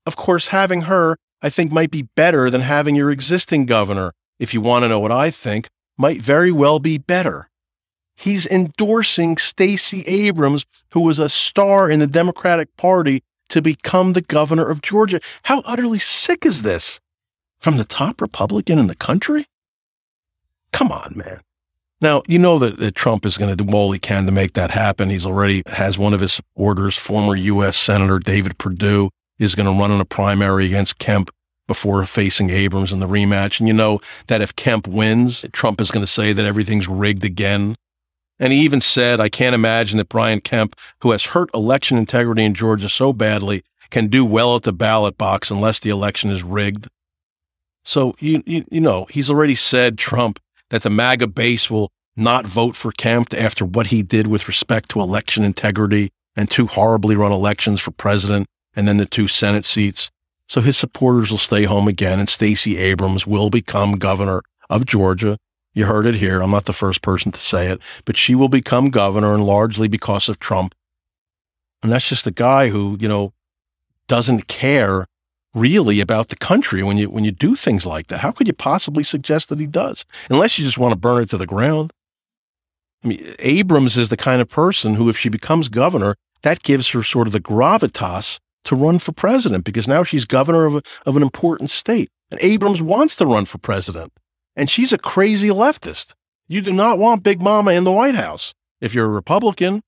Of 0.05 0.15
course, 0.15 0.47
having 0.47 0.83
her, 0.83 1.17
I 1.41 1.49
think, 1.49 1.71
might 1.71 1.91
be 1.91 2.07
better 2.15 2.49
than 2.49 2.61
having 2.61 2.95
your 2.95 3.11
existing 3.11 3.65
governor. 3.65 4.13
If 4.39 4.53
you 4.53 4.61
want 4.61 4.83
to 4.83 4.89
know 4.89 4.99
what 4.99 5.11
I 5.11 5.29
think, 5.29 5.67
might 5.97 6.21
very 6.21 6.51
well 6.51 6.79
be 6.79 6.97
better. 6.97 7.49
He's 8.15 8.47
endorsing 8.47 9.37
Stacey 9.37 10.01
Abrams, 10.03 10.65
who 10.93 11.01
was 11.01 11.19
a 11.19 11.29
star 11.29 11.89
in 11.89 11.99
the 11.99 12.07
Democratic 12.07 12.75
Party, 12.77 13.23
to 13.49 13.61
become 13.61 14.13
the 14.13 14.21
governor 14.21 14.69
of 14.69 14.81
Georgia. 14.81 15.19
How 15.43 15.61
utterly 15.65 15.99
sick 15.99 16.45
is 16.45 16.61
this? 16.61 16.99
From 17.61 17.77
the 17.77 17.85
top 17.85 18.21
Republican 18.21 18.79
in 18.79 18.87
the 18.87 18.95
country? 18.95 19.45
Come 20.73 20.91
on, 20.91 21.13
man. 21.15 21.41
Now, 22.01 22.23
you 22.27 22.39
know 22.39 22.57
that, 22.57 22.79
that 22.79 22.95
Trump 22.95 23.23
is 23.23 23.37
going 23.37 23.55
to 23.55 23.63
do 23.63 23.71
all 23.71 23.91
he 23.91 23.99
can 23.99 24.25
to 24.25 24.31
make 24.31 24.53
that 24.53 24.71
happen. 24.71 25.11
He's 25.11 25.27
already 25.27 25.61
has 25.67 25.95
one 25.95 26.15
of 26.15 26.21
his 26.21 26.33
supporters, 26.33 26.97
former 26.97 27.35
U.S. 27.35 27.77
Senator 27.77 28.17
David 28.17 28.57
Perdue, 28.57 29.11
is 29.37 29.53
going 29.53 29.67
to 29.67 29.79
run 29.79 29.91
in 29.91 30.01
a 30.01 30.05
primary 30.05 30.65
against 30.65 30.97
Kemp 30.97 31.29
before 31.67 32.03
facing 32.07 32.49
Abrams 32.49 32.91
in 32.91 32.99
the 32.99 33.07
rematch. 33.07 33.59
And 33.59 33.67
you 33.67 33.75
know 33.75 33.99
that 34.25 34.41
if 34.41 34.55
Kemp 34.55 34.87
wins, 34.87 35.45
Trump 35.53 35.79
is 35.79 35.91
going 35.91 36.03
to 36.03 36.11
say 36.11 36.33
that 36.33 36.45
everything's 36.45 36.87
rigged 36.87 37.23
again. 37.23 37.75
And 38.39 38.51
he 38.51 38.59
even 38.61 38.81
said, 38.81 39.19
I 39.19 39.29
can't 39.29 39.53
imagine 39.53 39.99
that 39.99 40.09
Brian 40.09 40.41
Kemp, 40.41 40.75
who 41.01 41.11
has 41.11 41.27
hurt 41.27 41.51
election 41.53 41.99
integrity 41.99 42.43
in 42.43 42.55
Georgia 42.55 42.89
so 42.89 43.13
badly, 43.13 43.61
can 43.91 44.07
do 44.07 44.25
well 44.25 44.55
at 44.55 44.63
the 44.63 44.73
ballot 44.73 45.15
box 45.15 45.51
unless 45.51 45.79
the 45.79 45.91
election 45.91 46.31
is 46.31 46.41
rigged. 46.41 46.87
So, 47.83 48.15
you, 48.19 48.41
you, 48.45 48.63
you 48.71 48.81
know, 48.81 49.07
he's 49.09 49.29
already 49.29 49.55
said, 49.55 49.97
Trump, 49.97 50.39
that 50.69 50.83
the 50.83 50.89
MAGA 50.89 51.27
base 51.27 51.69
will 51.69 51.91
not 52.15 52.45
vote 52.45 52.75
for 52.75 52.91
Kemp 52.91 53.33
after 53.33 53.65
what 53.65 53.87
he 53.87 54.03
did 54.03 54.27
with 54.27 54.47
respect 54.47 54.89
to 54.89 55.01
election 55.01 55.43
integrity 55.43 56.09
and 56.35 56.49
two 56.49 56.67
horribly 56.67 57.15
run 57.15 57.31
elections 57.31 57.81
for 57.81 57.91
president 57.91 58.47
and 58.75 58.87
then 58.87 58.97
the 58.97 59.05
two 59.05 59.27
Senate 59.27 59.65
seats. 59.65 60.11
So 60.47 60.61
his 60.61 60.77
supporters 60.77 61.31
will 61.31 61.37
stay 61.37 61.63
home 61.63 61.87
again 61.87 62.19
and 62.19 62.29
Stacey 62.29 62.77
Abrams 62.77 63.25
will 63.25 63.49
become 63.49 63.93
governor 63.93 64.41
of 64.69 64.85
Georgia 64.85 65.37
you 65.73 65.85
heard 65.85 66.05
it 66.05 66.15
here. 66.15 66.41
I'm 66.41 66.51
not 66.51 66.65
the 66.65 66.73
first 66.73 67.01
person 67.01 67.31
to 67.31 67.39
say 67.39 67.67
it, 67.67 67.79
but 68.05 68.17
she 68.17 68.35
will 68.35 68.49
become 68.49 68.89
governor 68.89 69.33
and 69.33 69.45
largely 69.45 69.87
because 69.87 70.27
of 70.27 70.39
Trump. 70.39 70.75
And 71.81 71.91
that's 71.91 72.07
just 72.07 72.27
a 72.27 72.31
guy 72.31 72.69
who, 72.69 72.97
you 72.99 73.07
know, 73.07 73.33
doesn't 74.07 74.47
care 74.47 75.07
really 75.53 75.99
about 75.99 76.29
the 76.29 76.35
country 76.35 76.81
when 76.83 76.97
you 76.97 77.09
when 77.09 77.23
you 77.23 77.31
do 77.31 77.55
things 77.55 77.85
like 77.85 78.07
that. 78.07 78.19
How 78.19 78.31
could 78.31 78.47
you 78.47 78.53
possibly 78.53 79.03
suggest 79.03 79.49
that 79.49 79.59
he 79.59 79.67
does? 79.67 80.05
Unless 80.29 80.57
you 80.57 80.65
just 80.65 80.77
want 80.77 80.93
to 80.93 80.99
burn 80.99 81.23
it 81.23 81.29
to 81.29 81.37
the 81.37 81.45
ground. 81.45 81.91
I 83.03 83.07
mean, 83.07 83.35
Abrams 83.39 83.97
is 83.97 84.09
the 84.09 84.17
kind 84.17 84.41
of 84.41 84.49
person 84.49 84.95
who, 84.95 85.09
if 85.09 85.17
she 85.17 85.29
becomes 85.29 85.69
governor, 85.69 86.15
that 86.43 86.63
gives 86.63 86.91
her 86.91 87.03
sort 87.03 87.27
of 87.27 87.33
the 87.33 87.41
gravitas 87.41 88.39
to 88.65 88.75
run 88.75 88.99
for 88.99 89.11
president 89.11 89.65
because 89.65 89.87
now 89.87 90.03
she's 90.03 90.25
governor 90.25 90.65
of, 90.65 90.75
a, 90.75 90.81
of 91.05 91.17
an 91.17 91.23
important 91.23 91.71
state. 91.71 92.09
And 92.29 92.39
Abrams 92.41 92.81
wants 92.81 93.15
to 93.17 93.25
run 93.25 93.45
for 93.45 93.57
president. 93.57 94.13
And 94.55 94.69
she's 94.69 94.93
a 94.93 94.97
crazy 94.97 95.49
leftist. 95.49 96.13
You 96.47 96.61
do 96.61 96.73
not 96.73 96.99
want 96.99 97.23
Big 97.23 97.41
Mama 97.41 97.71
in 97.71 97.85
the 97.85 97.91
White 97.91 98.15
House. 98.15 98.53
If 98.79 98.93
you're 98.93 99.05
a 99.05 99.09
Republican, 99.09 99.81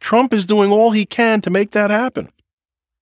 Trump 0.00 0.32
is 0.32 0.46
doing 0.46 0.70
all 0.70 0.90
he 0.90 1.06
can 1.06 1.40
to 1.42 1.50
make 1.50 1.70
that 1.72 1.90
happen. 1.90 2.28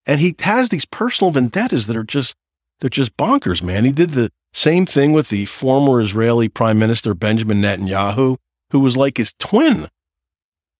And 0.06 0.20
he 0.20 0.34
has 0.40 0.68
these 0.68 0.84
personal 0.86 1.32
vendettas 1.32 1.88
that 1.88 1.96
are 1.96 2.04
just, 2.04 2.34
they're 2.80 2.88
just 2.90 3.16
bonkers, 3.16 3.62
man. 3.62 3.84
He 3.84 3.92
did 3.92 4.10
the 4.10 4.30
Same 4.56 4.86
thing 4.86 5.12
with 5.12 5.28
the 5.28 5.44
former 5.44 6.00
Israeli 6.00 6.48
Prime 6.48 6.78
Minister 6.78 7.12
Benjamin 7.12 7.60
Netanyahu, 7.60 8.38
who 8.70 8.80
was 8.80 8.96
like 8.96 9.18
his 9.18 9.34
twin. 9.38 9.88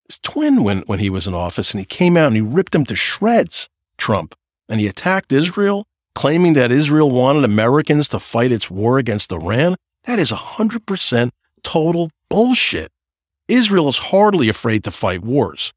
His 0.07 0.17
twin 0.19 0.63
when, 0.63 0.79
when 0.87 0.97
he 0.97 1.11
was 1.11 1.27
in 1.27 1.35
office, 1.35 1.73
and 1.73 1.79
he 1.79 1.85
came 1.85 2.17
out 2.17 2.27
and 2.27 2.35
he 2.35 2.41
ripped 2.41 2.73
him 2.73 2.85
to 2.85 2.95
shreds, 2.95 3.69
Trump. 3.97 4.33
And 4.67 4.79
he 4.79 4.87
attacked 4.87 5.31
Israel, 5.31 5.85
claiming 6.15 6.53
that 6.53 6.71
Israel 6.71 7.11
wanted 7.11 7.43
Americans 7.43 8.07
to 8.07 8.19
fight 8.19 8.51
its 8.51 8.71
war 8.71 8.97
against 8.97 9.31
Iran. 9.31 9.75
That 10.05 10.17
is 10.17 10.31
100% 10.31 11.29
total 11.61 12.09
bullshit. 12.31 12.91
Israel 13.47 13.89
is 13.89 13.97
hardly 13.97 14.49
afraid 14.49 14.83
to 14.85 14.91
fight 14.91 15.23
wars. 15.23 15.71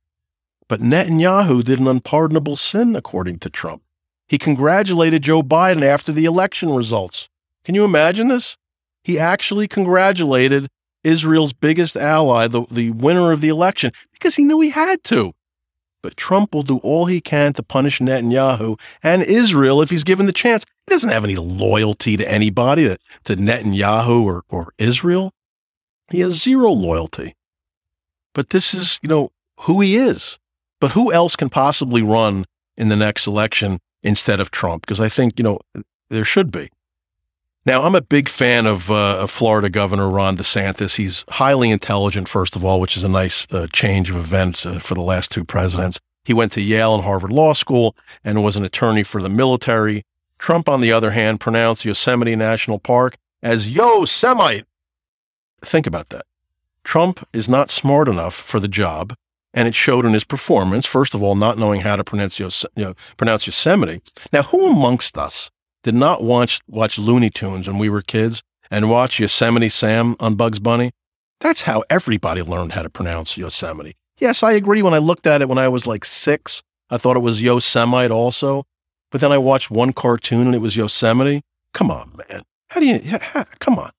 But 0.70 0.80
Netanyahu 0.80 1.64
did 1.64 1.80
an 1.80 1.88
unpardonable 1.88 2.54
sin, 2.54 2.94
according 2.94 3.40
to 3.40 3.50
Trump. 3.50 3.82
He 4.28 4.38
congratulated 4.38 5.24
Joe 5.24 5.42
Biden 5.42 5.82
after 5.82 6.12
the 6.12 6.26
election 6.26 6.70
results. 6.70 7.28
Can 7.64 7.74
you 7.74 7.84
imagine 7.84 8.28
this? 8.28 8.56
He 9.02 9.18
actually 9.18 9.66
congratulated 9.66 10.68
Israel's 11.02 11.52
biggest 11.52 11.96
ally, 11.96 12.46
the, 12.46 12.66
the 12.70 12.92
winner 12.92 13.32
of 13.32 13.40
the 13.40 13.48
election, 13.48 13.90
because 14.12 14.36
he 14.36 14.44
knew 14.44 14.60
he 14.60 14.70
had 14.70 15.02
to. 15.04 15.32
But 16.04 16.16
Trump 16.16 16.54
will 16.54 16.62
do 16.62 16.78
all 16.84 17.06
he 17.06 17.20
can 17.20 17.52
to 17.54 17.64
punish 17.64 17.98
Netanyahu 17.98 18.78
and 19.02 19.24
Israel 19.24 19.82
if 19.82 19.90
he's 19.90 20.04
given 20.04 20.26
the 20.26 20.32
chance. 20.32 20.64
He 20.86 20.94
doesn't 20.94 21.10
have 21.10 21.24
any 21.24 21.34
loyalty 21.34 22.16
to 22.16 22.30
anybody, 22.30 22.84
to, 22.84 22.96
to 23.24 23.34
Netanyahu 23.34 24.22
or, 24.22 24.44
or 24.48 24.72
Israel. 24.78 25.32
He 26.12 26.20
has 26.20 26.40
zero 26.40 26.70
loyalty. 26.70 27.34
But 28.34 28.50
this 28.50 28.72
is, 28.72 29.00
you 29.02 29.08
know, 29.08 29.32
who 29.62 29.80
he 29.80 29.96
is. 29.96 30.38
But 30.80 30.92
who 30.92 31.12
else 31.12 31.36
can 31.36 31.50
possibly 31.50 32.02
run 32.02 32.46
in 32.76 32.88
the 32.88 32.96
next 32.96 33.26
election 33.26 33.78
instead 34.02 34.40
of 34.40 34.50
Trump? 34.50 34.82
Because 34.82 35.00
I 35.00 35.08
think, 35.08 35.38
you 35.38 35.42
know, 35.42 35.58
there 36.08 36.24
should 36.24 36.50
be. 36.50 36.70
Now, 37.66 37.82
I'm 37.82 37.94
a 37.94 38.00
big 38.00 38.30
fan 38.30 38.66
of, 38.66 38.90
uh, 38.90 39.18
of 39.18 39.30
Florida 39.30 39.68
Governor 39.68 40.08
Ron 40.08 40.38
DeSantis. 40.38 40.96
He's 40.96 41.26
highly 41.28 41.70
intelligent, 41.70 42.26
first 42.26 42.56
of 42.56 42.64
all, 42.64 42.80
which 42.80 42.96
is 42.96 43.04
a 43.04 43.08
nice 43.08 43.46
uh, 43.50 43.66
change 43.72 44.10
of 44.10 44.16
events 44.16 44.64
uh, 44.64 44.78
for 44.78 44.94
the 44.94 45.02
last 45.02 45.30
two 45.30 45.44
presidents. 45.44 46.00
He 46.24 46.32
went 46.32 46.52
to 46.52 46.62
Yale 46.62 46.94
and 46.94 47.04
Harvard 47.04 47.32
Law 47.32 47.52
School 47.52 47.94
and 48.24 48.42
was 48.42 48.56
an 48.56 48.64
attorney 48.64 49.02
for 49.02 49.20
the 49.20 49.28
military. 49.28 50.04
Trump, 50.38 50.70
on 50.70 50.80
the 50.80 50.90
other 50.90 51.10
hand, 51.10 51.38
pronounced 51.38 51.84
Yosemite 51.84 52.34
National 52.34 52.78
Park 52.78 53.16
as 53.42 53.70
Yosemite. 53.70 54.64
Think 55.60 55.86
about 55.86 56.08
that. 56.08 56.24
Trump 56.82 57.26
is 57.34 57.46
not 57.46 57.68
smart 57.68 58.08
enough 58.08 58.34
for 58.34 58.58
the 58.58 58.68
job 58.68 59.14
and 59.52 59.66
it 59.66 59.74
showed 59.74 60.04
in 60.04 60.12
his 60.12 60.24
performance. 60.24 60.86
First 60.86 61.14
of 61.14 61.22
all, 61.22 61.34
not 61.34 61.58
knowing 61.58 61.80
how 61.80 61.96
to 61.96 62.04
pronounce, 62.04 62.38
Yos- 62.38 62.66
you 62.76 62.84
know, 62.84 62.94
pronounce 63.16 63.46
Yosemite. 63.46 64.00
Now, 64.32 64.42
who 64.42 64.70
amongst 64.70 65.18
us 65.18 65.50
did 65.82 65.94
not 65.94 66.22
watch 66.22 66.60
watch 66.68 66.98
Looney 66.98 67.30
Tunes 67.30 67.66
when 67.66 67.78
we 67.78 67.88
were 67.88 68.02
kids 68.02 68.42
and 68.70 68.90
watch 68.90 69.18
Yosemite 69.18 69.68
Sam 69.68 70.16
on 70.20 70.34
Bugs 70.34 70.58
Bunny? 70.58 70.92
That's 71.40 71.62
how 71.62 71.82
everybody 71.88 72.42
learned 72.42 72.72
how 72.72 72.82
to 72.82 72.90
pronounce 72.90 73.36
Yosemite. 73.36 73.96
Yes, 74.18 74.42
I 74.42 74.52
agree. 74.52 74.82
When 74.82 74.94
I 74.94 74.98
looked 74.98 75.26
at 75.26 75.40
it 75.40 75.48
when 75.48 75.58
I 75.58 75.68
was 75.68 75.86
like 75.86 76.04
six, 76.04 76.62
I 76.90 76.98
thought 76.98 77.16
it 77.16 77.20
was 77.20 77.42
Yosemite 77.42 78.12
also. 78.12 78.64
But 79.10 79.20
then 79.20 79.32
I 79.32 79.38
watched 79.38 79.70
one 79.70 79.92
cartoon 79.92 80.46
and 80.46 80.54
it 80.54 80.60
was 80.60 80.76
Yosemite. 80.76 81.42
Come 81.72 81.90
on, 81.90 82.12
man. 82.28 82.42
How 82.68 82.80
do 82.80 82.86
you, 82.86 83.00
how, 83.20 83.44
come 83.58 83.78
on. 83.78 83.90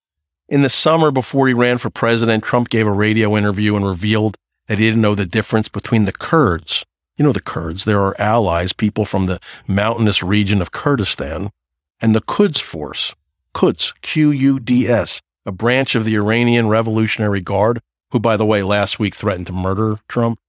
In 0.48 0.62
the 0.62 0.70
summer 0.70 1.12
before 1.12 1.48
he 1.48 1.54
ran 1.54 1.78
for 1.78 1.90
president, 1.90 2.44
Trump 2.44 2.70
gave 2.70 2.86
a 2.86 2.92
radio 2.92 3.36
interview 3.36 3.76
and 3.76 3.86
revealed 3.86 4.38
that 4.68 4.80
he 4.80 4.86
didn't 4.86 5.02
know 5.02 5.16
the 5.16 5.26
difference 5.26 5.68
between 5.68 6.06
the 6.06 6.12
Kurds. 6.12 6.86
You 7.18 7.26
know, 7.26 7.34
the 7.34 7.42
Kurds, 7.42 7.86
there 7.86 8.02
are 8.02 8.20
allies, 8.20 8.74
people 8.74 9.06
from 9.06 9.26
the 9.26 9.40
mountainous 9.68 10.24
region 10.24 10.62
of 10.62 10.72
Kurdistan, 10.72 11.52
and 12.00 12.16
the 12.16 12.22
Quds 12.22 12.60
Force, 12.60 13.14
Quds, 13.54 13.94
Q 14.02 14.32
U 14.32 14.60
D 14.60 14.88
S, 14.88 15.22
a 15.46 15.52
branch 15.52 15.94
of 15.96 16.06
the 16.06 16.16
Iranian 16.16 16.68
Revolutionary 16.68 17.42
Guard, 17.42 17.80
who, 18.12 18.20
by 18.20 18.38
the 18.38 18.46
way, 18.46 18.64
last 18.64 19.00
week 19.00 19.14
threatened 19.14 19.48
to 19.48 19.54
murder 19.54 19.98
Trump. 20.08 20.40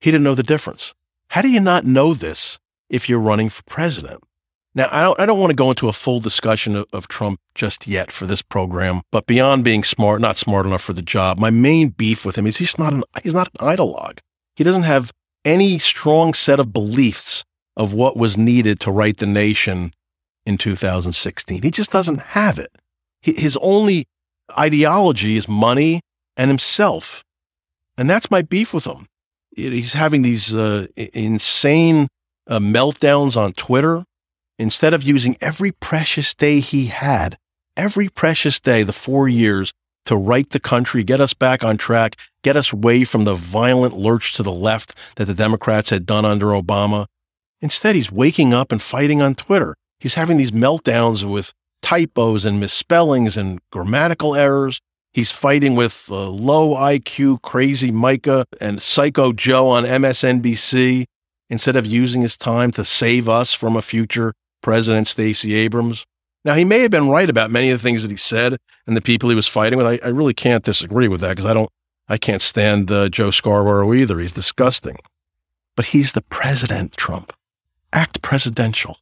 He 0.00 0.10
didn't 0.10 0.24
know 0.24 0.34
the 0.34 0.42
difference. 0.42 0.92
How 1.30 1.42
do 1.42 1.48
you 1.48 1.60
not 1.60 1.84
know 1.84 2.14
this 2.14 2.58
if 2.90 3.08
you're 3.08 3.18
running 3.20 3.48
for 3.48 3.62
president? 3.62 4.22
Now, 4.76 4.88
I 4.92 5.00
don't, 5.00 5.18
I 5.18 5.24
don't 5.24 5.40
want 5.40 5.50
to 5.50 5.56
go 5.56 5.70
into 5.70 5.88
a 5.88 5.92
full 5.94 6.20
discussion 6.20 6.76
of, 6.76 6.86
of, 6.92 7.08
Trump 7.08 7.40
just 7.54 7.86
yet 7.86 8.12
for 8.12 8.26
this 8.26 8.42
program, 8.42 9.00
but 9.10 9.26
beyond 9.26 9.64
being 9.64 9.82
smart, 9.82 10.20
not 10.20 10.36
smart 10.36 10.66
enough 10.66 10.82
for 10.82 10.92
the 10.92 11.00
job, 11.00 11.38
my 11.38 11.48
main 11.48 11.88
beef 11.88 12.26
with 12.26 12.36
him 12.36 12.46
is 12.46 12.58
he's 12.58 12.78
not 12.78 12.92
an, 12.92 13.02
he's 13.22 13.32
not 13.32 13.48
an 13.48 13.66
ideologue. 13.66 14.18
He 14.54 14.64
doesn't 14.64 14.82
have 14.82 15.12
any 15.46 15.78
strong 15.78 16.34
set 16.34 16.60
of 16.60 16.74
beliefs 16.74 17.42
of 17.74 17.94
what 17.94 18.18
was 18.18 18.36
needed 18.36 18.78
to 18.80 18.90
right 18.90 19.16
the 19.16 19.26
nation 19.26 19.94
in 20.44 20.58
2016. 20.58 21.62
He 21.62 21.70
just 21.70 21.90
doesn't 21.90 22.18
have 22.18 22.58
it. 22.58 22.70
His 23.22 23.56
only 23.62 24.04
ideology 24.58 25.38
is 25.38 25.48
money 25.48 26.02
and 26.36 26.50
himself. 26.50 27.24
And 27.96 28.10
that's 28.10 28.30
my 28.30 28.42
beef 28.42 28.74
with 28.74 28.86
him. 28.86 29.06
He's 29.56 29.94
having 29.94 30.20
these 30.20 30.52
uh, 30.52 30.86
insane 30.96 32.08
uh, 32.46 32.58
meltdowns 32.58 33.38
on 33.38 33.54
Twitter 33.54 34.04
instead 34.58 34.94
of 34.94 35.02
using 35.02 35.36
every 35.40 35.72
precious 35.72 36.34
day 36.34 36.60
he 36.60 36.86
had, 36.86 37.38
every 37.76 38.08
precious 38.08 38.58
day, 38.60 38.82
the 38.82 38.92
four 38.92 39.28
years 39.28 39.72
to 40.06 40.16
right 40.16 40.48
the 40.50 40.60
country, 40.60 41.04
get 41.04 41.20
us 41.20 41.34
back 41.34 41.64
on 41.64 41.76
track, 41.76 42.16
get 42.42 42.56
us 42.56 42.72
away 42.72 43.04
from 43.04 43.24
the 43.24 43.34
violent 43.34 43.94
lurch 43.94 44.34
to 44.34 44.42
the 44.42 44.52
left 44.52 44.96
that 45.16 45.26
the 45.26 45.34
Democrats 45.34 45.90
had 45.90 46.06
done 46.06 46.24
under 46.24 46.46
Obama. 46.46 47.06
Instead, 47.60 47.96
he's 47.96 48.12
waking 48.12 48.54
up 48.54 48.70
and 48.70 48.80
fighting 48.80 49.20
on 49.20 49.34
Twitter. 49.34 49.74
He's 49.98 50.14
having 50.14 50.36
these 50.36 50.52
meltdowns 50.52 51.28
with 51.28 51.52
typos 51.82 52.44
and 52.44 52.60
misspellings 52.60 53.36
and 53.36 53.58
grammatical 53.72 54.34
errors. 54.34 54.80
He's 55.12 55.32
fighting 55.32 55.74
with 55.74 56.08
uh, 56.10 56.28
low 56.28 56.74
IQ, 56.74 57.42
crazy 57.42 57.90
Mika 57.90 58.44
and 58.60 58.82
Psycho 58.82 59.32
Joe 59.32 59.68
on 59.68 59.84
MSNBC 59.84 61.06
instead 61.48 61.76
of 61.76 61.86
using 61.86 62.22
his 62.22 62.36
time 62.36 62.70
to 62.72 62.84
save 62.84 63.28
us 63.28 63.54
from 63.54 63.76
a 63.76 63.82
future 63.82 64.34
President 64.66 65.06
Stacey 65.06 65.54
Abrams. 65.54 66.04
Now, 66.44 66.54
he 66.54 66.64
may 66.64 66.80
have 66.80 66.90
been 66.90 67.08
right 67.08 67.30
about 67.30 67.52
many 67.52 67.70
of 67.70 67.80
the 67.80 67.88
things 67.88 68.02
that 68.02 68.10
he 68.10 68.16
said 68.16 68.56
and 68.84 68.96
the 68.96 69.00
people 69.00 69.28
he 69.28 69.36
was 69.36 69.46
fighting 69.46 69.76
with. 69.78 69.86
I, 69.86 70.00
I 70.04 70.08
really 70.08 70.34
can't 70.34 70.64
disagree 70.64 71.06
with 71.06 71.20
that 71.20 71.36
because 71.36 71.48
I 71.48 71.54
don't, 71.54 71.70
I 72.08 72.18
can't 72.18 72.42
stand 72.42 72.90
uh, 72.90 73.08
Joe 73.08 73.30
Scarborough 73.30 73.94
either. 73.94 74.18
He's 74.18 74.32
disgusting. 74.32 74.96
But 75.76 75.84
he's 75.84 76.14
the 76.14 76.22
president, 76.22 76.96
Trump. 76.96 77.32
Act 77.92 78.22
presidential. 78.22 78.98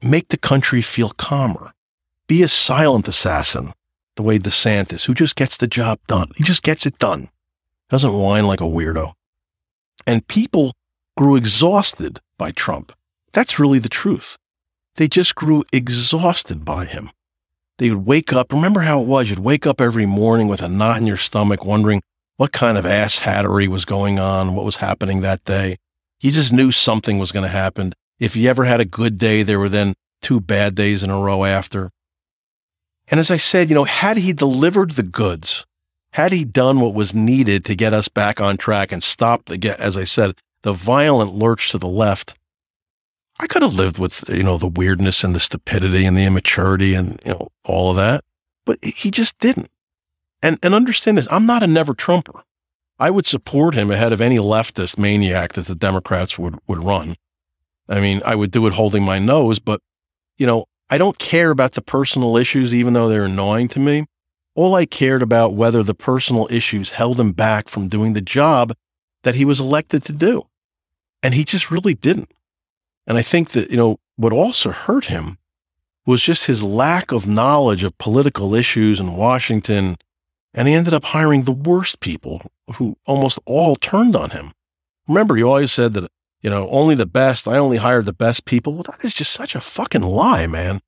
Make 0.00 0.28
the 0.28 0.38
country 0.38 0.80
feel 0.80 1.10
calmer. 1.10 1.72
Be 2.28 2.44
a 2.44 2.48
silent 2.48 3.08
assassin, 3.08 3.74
the 4.14 4.22
way 4.22 4.38
DeSantis, 4.38 5.06
who 5.06 5.14
just 5.14 5.34
gets 5.34 5.56
the 5.56 5.66
job 5.66 5.98
done. 6.06 6.30
He 6.36 6.44
just 6.44 6.62
gets 6.62 6.86
it 6.86 6.98
done. 6.98 7.30
Doesn't 7.88 8.16
whine 8.16 8.46
like 8.46 8.60
a 8.60 8.64
weirdo. 8.76 9.14
And 10.06 10.28
people 10.28 10.72
grew 11.16 11.34
exhausted 11.34 12.20
by 12.38 12.52
Trump. 12.52 12.92
That's 13.32 13.58
really 13.58 13.80
the 13.80 13.88
truth. 13.88 14.36
They 15.00 15.08
just 15.08 15.34
grew 15.34 15.64
exhausted 15.72 16.62
by 16.62 16.84
him. 16.84 17.10
They 17.78 17.88
would 17.88 18.04
wake 18.04 18.34
up. 18.34 18.52
Remember 18.52 18.80
how 18.80 19.00
it 19.00 19.06
was? 19.06 19.30
You'd 19.30 19.38
wake 19.38 19.66
up 19.66 19.80
every 19.80 20.04
morning 20.04 20.46
with 20.46 20.60
a 20.60 20.68
knot 20.68 20.98
in 20.98 21.06
your 21.06 21.16
stomach, 21.16 21.64
wondering 21.64 22.02
what 22.36 22.52
kind 22.52 22.76
of 22.76 22.84
ass 22.84 23.20
hattery 23.20 23.66
was 23.66 23.86
going 23.86 24.18
on, 24.18 24.54
what 24.54 24.66
was 24.66 24.76
happening 24.76 25.22
that 25.22 25.42
day. 25.46 25.78
You 26.20 26.30
just 26.30 26.52
knew 26.52 26.70
something 26.70 27.18
was 27.18 27.32
going 27.32 27.44
to 27.44 27.48
happen. 27.48 27.94
If 28.18 28.36
you 28.36 28.50
ever 28.50 28.64
had 28.64 28.80
a 28.80 28.84
good 28.84 29.16
day, 29.16 29.42
there 29.42 29.58
were 29.58 29.70
then 29.70 29.94
two 30.20 30.38
bad 30.38 30.74
days 30.74 31.02
in 31.02 31.08
a 31.08 31.18
row 31.18 31.44
after. 31.44 31.88
And 33.10 33.18
as 33.18 33.30
I 33.30 33.38
said, 33.38 33.70
you 33.70 33.74
know, 33.74 33.84
had 33.84 34.18
he 34.18 34.34
delivered 34.34 34.90
the 34.90 35.02
goods, 35.02 35.64
had 36.12 36.34
he 36.34 36.44
done 36.44 36.78
what 36.78 36.92
was 36.92 37.14
needed 37.14 37.64
to 37.64 37.74
get 37.74 37.94
us 37.94 38.08
back 38.08 38.38
on 38.38 38.58
track 38.58 38.92
and 38.92 39.02
stop 39.02 39.46
the, 39.46 39.56
get, 39.56 39.80
as 39.80 39.96
I 39.96 40.04
said, 40.04 40.34
the 40.60 40.74
violent 40.74 41.32
lurch 41.32 41.70
to 41.70 41.78
the 41.78 41.88
left, 41.88 42.34
I 43.40 43.46
could 43.46 43.62
have 43.62 43.72
lived 43.72 43.98
with, 43.98 44.28
you 44.28 44.42
know, 44.42 44.58
the 44.58 44.68
weirdness 44.68 45.24
and 45.24 45.34
the 45.34 45.40
stupidity 45.40 46.04
and 46.04 46.14
the 46.14 46.26
immaturity 46.26 46.92
and, 46.92 47.18
you 47.24 47.32
know, 47.32 47.48
all 47.64 47.90
of 47.90 47.96
that. 47.96 48.22
But 48.66 48.78
he 48.84 49.10
just 49.10 49.38
didn't. 49.38 49.70
And, 50.42 50.58
and 50.62 50.74
understand 50.74 51.16
this 51.16 51.26
I'm 51.30 51.46
not 51.46 51.62
a 51.62 51.66
never 51.66 51.94
Trumper. 51.94 52.42
I 52.98 53.10
would 53.10 53.24
support 53.24 53.74
him 53.74 53.90
ahead 53.90 54.12
of 54.12 54.20
any 54.20 54.36
leftist 54.36 54.98
maniac 54.98 55.54
that 55.54 55.64
the 55.64 55.74
Democrats 55.74 56.38
would, 56.38 56.58
would 56.66 56.80
run. 56.80 57.16
I 57.88 58.02
mean, 58.02 58.20
I 58.26 58.34
would 58.34 58.50
do 58.50 58.66
it 58.66 58.74
holding 58.74 59.04
my 59.04 59.18
nose, 59.18 59.58
but, 59.58 59.80
you 60.36 60.46
know, 60.46 60.66
I 60.90 60.98
don't 60.98 61.18
care 61.18 61.50
about 61.50 61.72
the 61.72 61.82
personal 61.82 62.36
issues, 62.36 62.74
even 62.74 62.92
though 62.92 63.08
they're 63.08 63.24
annoying 63.24 63.68
to 63.68 63.80
me. 63.80 64.04
All 64.54 64.74
I 64.74 64.84
cared 64.84 65.22
about 65.22 65.54
whether 65.54 65.82
the 65.82 65.94
personal 65.94 66.46
issues 66.50 66.90
held 66.90 67.18
him 67.18 67.32
back 67.32 67.68
from 67.68 67.88
doing 67.88 68.12
the 68.12 68.20
job 68.20 68.74
that 69.22 69.34
he 69.34 69.46
was 69.46 69.60
elected 69.60 70.04
to 70.04 70.12
do. 70.12 70.46
And 71.22 71.32
he 71.32 71.44
just 71.44 71.70
really 71.70 71.94
didn't. 71.94 72.30
And 73.10 73.18
I 73.18 73.22
think 73.22 73.50
that, 73.50 73.72
you 73.72 73.76
know, 73.76 73.98
what 74.14 74.32
also 74.32 74.70
hurt 74.70 75.06
him 75.06 75.38
was 76.06 76.22
just 76.22 76.46
his 76.46 76.62
lack 76.62 77.10
of 77.10 77.26
knowledge 77.26 77.82
of 77.82 77.98
political 77.98 78.54
issues 78.54 79.00
in 79.00 79.16
Washington. 79.16 79.96
And 80.54 80.68
he 80.68 80.74
ended 80.74 80.94
up 80.94 81.06
hiring 81.06 81.42
the 81.42 81.50
worst 81.50 81.98
people 81.98 82.52
who 82.76 82.96
almost 83.06 83.40
all 83.46 83.74
turned 83.74 84.14
on 84.14 84.30
him. 84.30 84.52
Remember, 85.08 85.34
he 85.34 85.42
always 85.42 85.72
said 85.72 85.92
that, 85.94 86.08
you 86.40 86.50
know, 86.50 86.68
only 86.70 86.94
the 86.94 87.04
best, 87.04 87.48
I 87.48 87.58
only 87.58 87.78
hired 87.78 88.06
the 88.06 88.12
best 88.12 88.44
people. 88.44 88.74
Well, 88.74 88.84
that 88.84 89.04
is 89.04 89.12
just 89.12 89.32
such 89.32 89.56
a 89.56 89.60
fucking 89.60 90.02
lie, 90.02 90.46
man. 90.46 90.80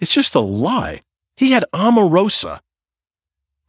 It's 0.00 0.12
just 0.12 0.34
a 0.34 0.40
lie. 0.40 1.02
He 1.36 1.52
had 1.52 1.64
Omarosa. 1.72 2.58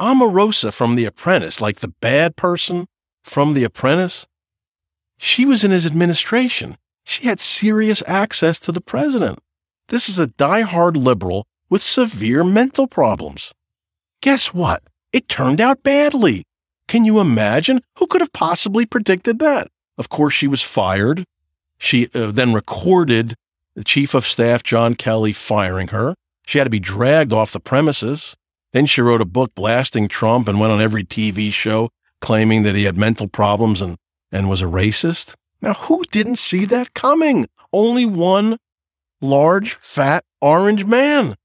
Omarosa 0.02 0.74
from 0.74 0.96
The 0.96 1.06
Apprentice, 1.06 1.62
like 1.62 1.82
the 1.82 1.94
bad 2.02 2.36
person 2.36 2.88
from 3.24 3.54
The 3.54 3.66
Apprentice. 3.66 4.26
She 5.20 5.46
was 5.46 5.64
in 5.64 5.70
his 5.70 5.86
administration. 5.86 6.76
She 7.10 7.26
had 7.26 7.40
serious 7.40 8.04
access 8.06 8.60
to 8.60 8.72
the 8.72 8.82
president. 8.82 9.40
This 9.88 10.10
is 10.10 10.20
a 10.20 10.28
die-hard 10.28 10.96
liberal 10.96 11.48
with 11.68 11.82
severe 11.82 12.44
mental 12.44 12.86
problems. 12.86 13.52
Guess 14.22 14.54
what? 14.54 14.84
It 15.12 15.28
turned 15.28 15.60
out 15.60 15.82
badly. 15.82 16.44
Can 16.88 17.06
you 17.06 17.20
imagine? 17.20 17.82
Who 17.98 18.06
could 18.06 18.22
have 18.22 18.32
possibly 18.32 18.86
predicted 18.86 19.40
that? 19.40 19.70
Of 19.98 20.10
course, 20.10 20.36
she 20.36 20.48
was 20.48 20.62
fired. 20.62 21.26
She 21.80 22.10
uh, 22.14 22.30
then 22.30 22.54
recorded 22.54 23.34
the 23.74 23.84
chief 23.84 24.14
of 24.14 24.24
staff, 24.28 24.62
John 24.62 24.94
Kelly, 24.94 25.34
firing 25.34 25.88
her. 25.88 26.14
She 26.46 26.60
had 26.60 26.66
to 26.66 26.70
be 26.70 26.80
dragged 26.80 27.34
off 27.34 27.52
the 27.52 27.60
premises. 27.60 28.36
Then 28.72 28.86
she 28.86 29.02
wrote 29.02 29.20
a 29.20 29.26
book 29.26 29.56
blasting 29.56 30.10
Trump 30.10 30.48
and 30.48 30.60
went 30.60 30.74
on 30.74 30.80
every 30.80 31.06
TV 31.06 31.52
show 31.52 31.90
claiming 32.22 32.62
that 32.64 32.76
he 32.76 32.84
had 32.84 32.98
mental 32.98 33.28
problems 33.28 33.82
and, 33.82 33.98
and 34.32 34.48
was 34.48 34.62
a 34.62 34.66
racist. 34.66 35.34
Now, 35.62 35.74
who 35.74 36.04
didn't 36.12 36.38
see 36.38 36.66
that 36.66 36.94
coming? 36.94 37.48
Only 37.74 38.06
one 38.06 38.58
large, 39.22 39.74
fat, 39.76 40.24
orange 40.42 40.86
man. 40.86 41.36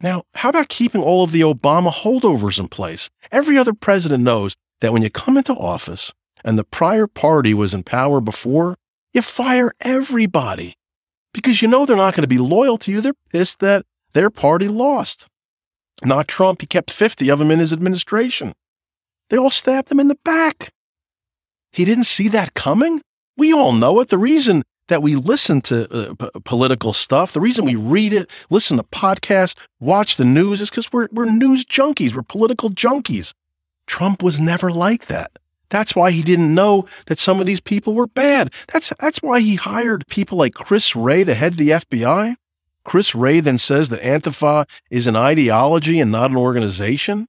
Now, 0.00 0.24
how 0.34 0.48
about 0.48 0.68
keeping 0.68 1.02
all 1.02 1.22
of 1.22 1.32
the 1.32 1.42
Obama 1.42 1.92
holdovers 1.92 2.58
in 2.58 2.68
place? 2.68 3.10
Every 3.30 3.56
other 3.56 3.72
president 3.72 4.24
knows 4.24 4.56
that 4.80 4.92
when 4.92 5.02
you 5.02 5.10
come 5.10 5.36
into 5.36 5.54
office 5.54 6.12
and 6.44 6.58
the 6.58 6.64
prior 6.64 7.06
party 7.06 7.54
was 7.54 7.72
in 7.72 7.84
power 7.84 8.20
before, 8.20 8.76
you 9.12 9.22
fire 9.22 9.72
everybody 9.80 10.76
because 11.32 11.62
you 11.62 11.68
know 11.68 11.86
they're 11.86 11.96
not 11.96 12.14
going 12.14 12.22
to 12.22 12.28
be 12.28 12.38
loyal 12.38 12.78
to 12.78 12.90
you. 12.90 13.00
They're 13.00 13.14
pissed 13.30 13.60
that 13.60 13.84
their 14.12 14.30
party 14.30 14.68
lost. 14.68 15.28
Not 16.04 16.28
Trump. 16.28 16.62
He 16.62 16.66
kept 16.66 16.90
50 16.90 17.28
of 17.28 17.38
them 17.38 17.50
in 17.50 17.58
his 17.58 17.72
administration. 17.72 18.52
They 19.30 19.38
all 19.38 19.50
stabbed 19.50 19.90
him 19.90 20.00
in 20.00 20.08
the 20.08 20.18
back. 20.24 20.72
He 21.72 21.84
didn't 21.84 22.04
see 22.04 22.28
that 22.28 22.54
coming. 22.54 23.00
We 23.36 23.52
all 23.52 23.72
know 23.72 24.00
it. 24.00 24.08
The 24.08 24.18
reason 24.18 24.62
that 24.88 25.02
we 25.02 25.16
listen 25.16 25.60
to 25.62 25.88
uh, 25.90 26.14
p- 26.14 26.40
political 26.44 26.92
stuff, 26.92 27.32
the 27.32 27.40
reason 27.40 27.64
we 27.64 27.76
read 27.76 28.12
it, 28.12 28.30
listen 28.50 28.76
to 28.76 28.82
podcasts, 28.82 29.56
watch 29.80 30.16
the 30.16 30.24
news 30.24 30.60
is 30.60 30.70
because 30.70 30.92
we're, 30.92 31.08
we're 31.12 31.30
news 31.30 31.64
junkies. 31.64 32.14
We're 32.14 32.22
political 32.22 32.68
junkies. 32.70 33.32
Trump 33.86 34.22
was 34.22 34.38
never 34.38 34.70
like 34.70 35.06
that. 35.06 35.32
That's 35.70 35.96
why 35.96 36.10
he 36.10 36.22
didn't 36.22 36.54
know 36.54 36.86
that 37.06 37.18
some 37.18 37.40
of 37.40 37.46
these 37.46 37.60
people 37.60 37.94
were 37.94 38.06
bad. 38.06 38.52
That's, 38.70 38.92
that's 39.00 39.22
why 39.22 39.40
he 39.40 39.54
hired 39.54 40.06
people 40.08 40.36
like 40.36 40.52
Chris 40.52 40.94
Wray 40.94 41.24
to 41.24 41.32
head 41.32 41.54
the 41.54 41.70
FBI. 41.70 42.34
Chris 42.84 43.14
Wray 43.14 43.40
then 43.40 43.58
says 43.58 43.88
that 43.88 44.02
Antifa 44.02 44.68
is 44.90 45.06
an 45.06 45.16
ideology 45.16 46.00
and 46.00 46.12
not 46.12 46.30
an 46.30 46.36
organization. 46.36 47.26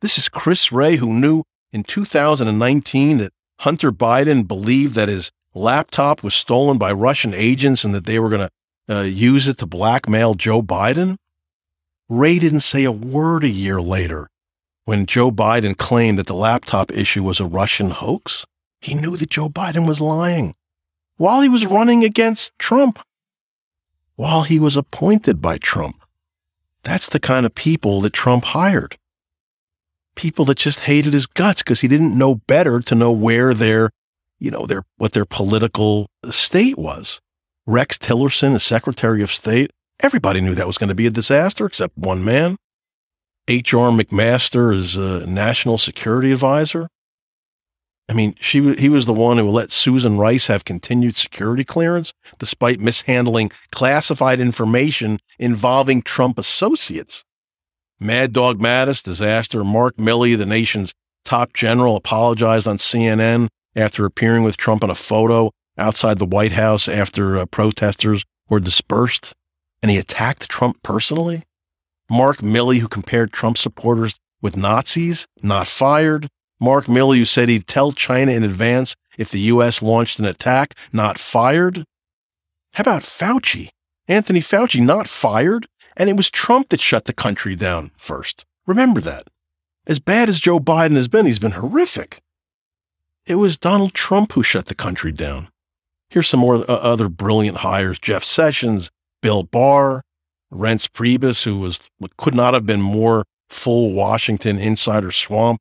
This 0.00 0.18
is 0.18 0.28
Chris 0.28 0.72
Wray 0.72 0.96
who 0.96 1.12
knew 1.12 1.44
in 1.72 1.84
2019 1.84 3.18
that 3.18 3.32
Hunter 3.60 3.92
Biden 3.92 4.46
believed 4.46 4.94
that 4.94 5.08
his 5.08 5.30
laptop 5.54 6.22
was 6.22 6.34
stolen 6.34 6.78
by 6.78 6.92
Russian 6.92 7.34
agents 7.34 7.84
and 7.84 7.94
that 7.94 8.06
they 8.06 8.18
were 8.18 8.30
going 8.30 8.48
to 8.48 8.96
uh, 8.96 9.02
use 9.02 9.48
it 9.48 9.58
to 9.58 9.66
blackmail 9.66 10.34
Joe 10.34 10.62
Biden. 10.62 11.16
Wray 12.08 12.38
didn't 12.38 12.60
say 12.60 12.84
a 12.84 12.92
word 12.92 13.44
a 13.44 13.48
year 13.48 13.80
later 13.80 14.28
when 14.84 15.06
Joe 15.06 15.30
Biden 15.30 15.76
claimed 15.76 16.18
that 16.18 16.26
the 16.26 16.34
laptop 16.34 16.90
issue 16.90 17.22
was 17.22 17.38
a 17.38 17.46
Russian 17.46 17.90
hoax, 17.90 18.44
he 18.80 18.94
knew 18.94 19.16
that 19.16 19.30
Joe 19.30 19.48
Biden 19.48 19.86
was 19.86 20.00
lying 20.00 20.54
while 21.16 21.42
he 21.42 21.48
was 21.48 21.66
running 21.66 22.02
against 22.02 22.58
Trump, 22.58 22.98
while 24.16 24.42
he 24.42 24.58
was 24.58 24.76
appointed 24.76 25.40
by 25.40 25.58
Trump. 25.58 26.02
That's 26.82 27.08
the 27.10 27.20
kind 27.20 27.44
of 27.44 27.54
people 27.54 28.00
that 28.00 28.14
Trump 28.14 28.46
hired. 28.46 28.96
People 30.16 30.44
that 30.46 30.58
just 30.58 30.80
hated 30.80 31.12
his 31.12 31.26
guts 31.26 31.62
because 31.62 31.80
he 31.80 31.88
didn't 31.88 32.16
know 32.16 32.36
better 32.46 32.80
to 32.80 32.94
know 32.94 33.12
where 33.12 33.54
their, 33.54 33.90
you 34.38 34.50
know, 34.50 34.66
their, 34.66 34.82
what 34.98 35.12
their 35.12 35.24
political 35.24 36.08
state 36.30 36.78
was. 36.78 37.20
Rex 37.66 37.98
Tillerson, 37.98 38.54
as 38.54 38.62
Secretary 38.62 39.22
of 39.22 39.30
State, 39.30 39.70
everybody 40.02 40.40
knew 40.40 40.54
that 40.54 40.66
was 40.66 40.78
going 40.78 40.88
to 40.88 40.94
be 40.94 41.06
a 41.06 41.10
disaster 41.10 41.66
except 41.66 41.96
one 41.96 42.24
man. 42.24 42.56
H.R. 43.48 43.90
McMaster 43.90 44.74
as 44.76 44.96
a 44.96 45.26
national 45.26 45.78
security 45.78 46.30
advisor. 46.30 46.88
I 48.08 48.12
mean, 48.12 48.34
she 48.40 48.74
he 48.74 48.88
was 48.88 49.06
the 49.06 49.12
one 49.12 49.38
who 49.38 49.48
let 49.48 49.70
Susan 49.70 50.18
Rice 50.18 50.48
have 50.48 50.64
continued 50.64 51.16
security 51.16 51.62
clearance 51.62 52.12
despite 52.38 52.80
mishandling 52.80 53.50
classified 53.70 54.40
information 54.40 55.20
involving 55.38 56.02
Trump 56.02 56.36
associates. 56.36 57.24
Mad 58.00 58.32
Dog 58.32 58.58
Mattis 58.58 59.02
disaster. 59.02 59.62
Mark 59.62 59.96
Milley, 59.96 60.36
the 60.36 60.46
nation's 60.46 60.94
top 61.24 61.52
general, 61.52 61.96
apologized 61.96 62.66
on 62.66 62.78
CNN 62.78 63.48
after 63.76 64.04
appearing 64.04 64.42
with 64.42 64.56
Trump 64.56 64.82
in 64.82 64.90
a 64.90 64.94
photo 64.94 65.50
outside 65.76 66.18
the 66.18 66.26
White 66.26 66.52
House 66.52 66.88
after 66.88 67.36
uh, 67.36 67.46
protesters 67.46 68.24
were 68.48 68.60
dispersed, 68.60 69.34
and 69.82 69.90
he 69.90 69.98
attacked 69.98 70.48
Trump 70.48 70.82
personally. 70.82 71.44
Mark 72.10 72.38
Milley, 72.38 72.78
who 72.78 72.88
compared 72.88 73.32
Trump 73.32 73.56
supporters 73.56 74.18
with 74.42 74.56
Nazis, 74.56 75.26
not 75.42 75.66
fired. 75.66 76.28
Mark 76.58 76.86
Milley, 76.86 77.18
who 77.18 77.24
said 77.24 77.48
he'd 77.48 77.66
tell 77.66 77.92
China 77.92 78.32
in 78.32 78.42
advance 78.42 78.94
if 79.16 79.30
the 79.30 79.40
U.S. 79.40 79.82
launched 79.82 80.18
an 80.18 80.24
attack, 80.24 80.74
not 80.92 81.18
fired. 81.18 81.84
How 82.74 82.82
about 82.82 83.02
Fauci? 83.02 83.68
Anthony 84.08 84.40
Fauci, 84.40 84.84
not 84.84 85.06
fired. 85.06 85.66
And 85.96 86.08
it 86.08 86.16
was 86.16 86.30
Trump 86.30 86.68
that 86.70 86.80
shut 86.80 87.04
the 87.04 87.12
country 87.12 87.56
down 87.56 87.90
first. 87.96 88.46
Remember 88.66 89.00
that. 89.00 89.28
As 89.86 89.98
bad 89.98 90.28
as 90.28 90.38
Joe 90.38 90.60
Biden 90.60 90.94
has 90.94 91.08
been, 91.08 91.26
he's 91.26 91.38
been 91.38 91.52
horrific. 91.52 92.22
It 93.26 93.36
was 93.36 93.58
Donald 93.58 93.94
Trump 93.94 94.32
who 94.32 94.42
shut 94.42 94.66
the 94.66 94.74
country 94.74 95.12
down. 95.12 95.48
Here's 96.08 96.28
some 96.28 96.40
more 96.40 96.56
uh, 96.56 96.64
other 96.68 97.08
brilliant 97.08 97.58
hires 97.58 97.98
Jeff 97.98 98.24
Sessions, 98.24 98.90
Bill 99.22 99.42
Barr, 99.42 100.02
Reince 100.52 100.88
Priebus, 100.88 101.44
who 101.44 101.58
was 101.58 101.88
could 102.16 102.34
not 102.34 102.54
have 102.54 102.66
been 102.66 102.82
more 102.82 103.24
full 103.48 103.94
Washington 103.94 104.58
insider 104.58 105.10
swamp. 105.10 105.60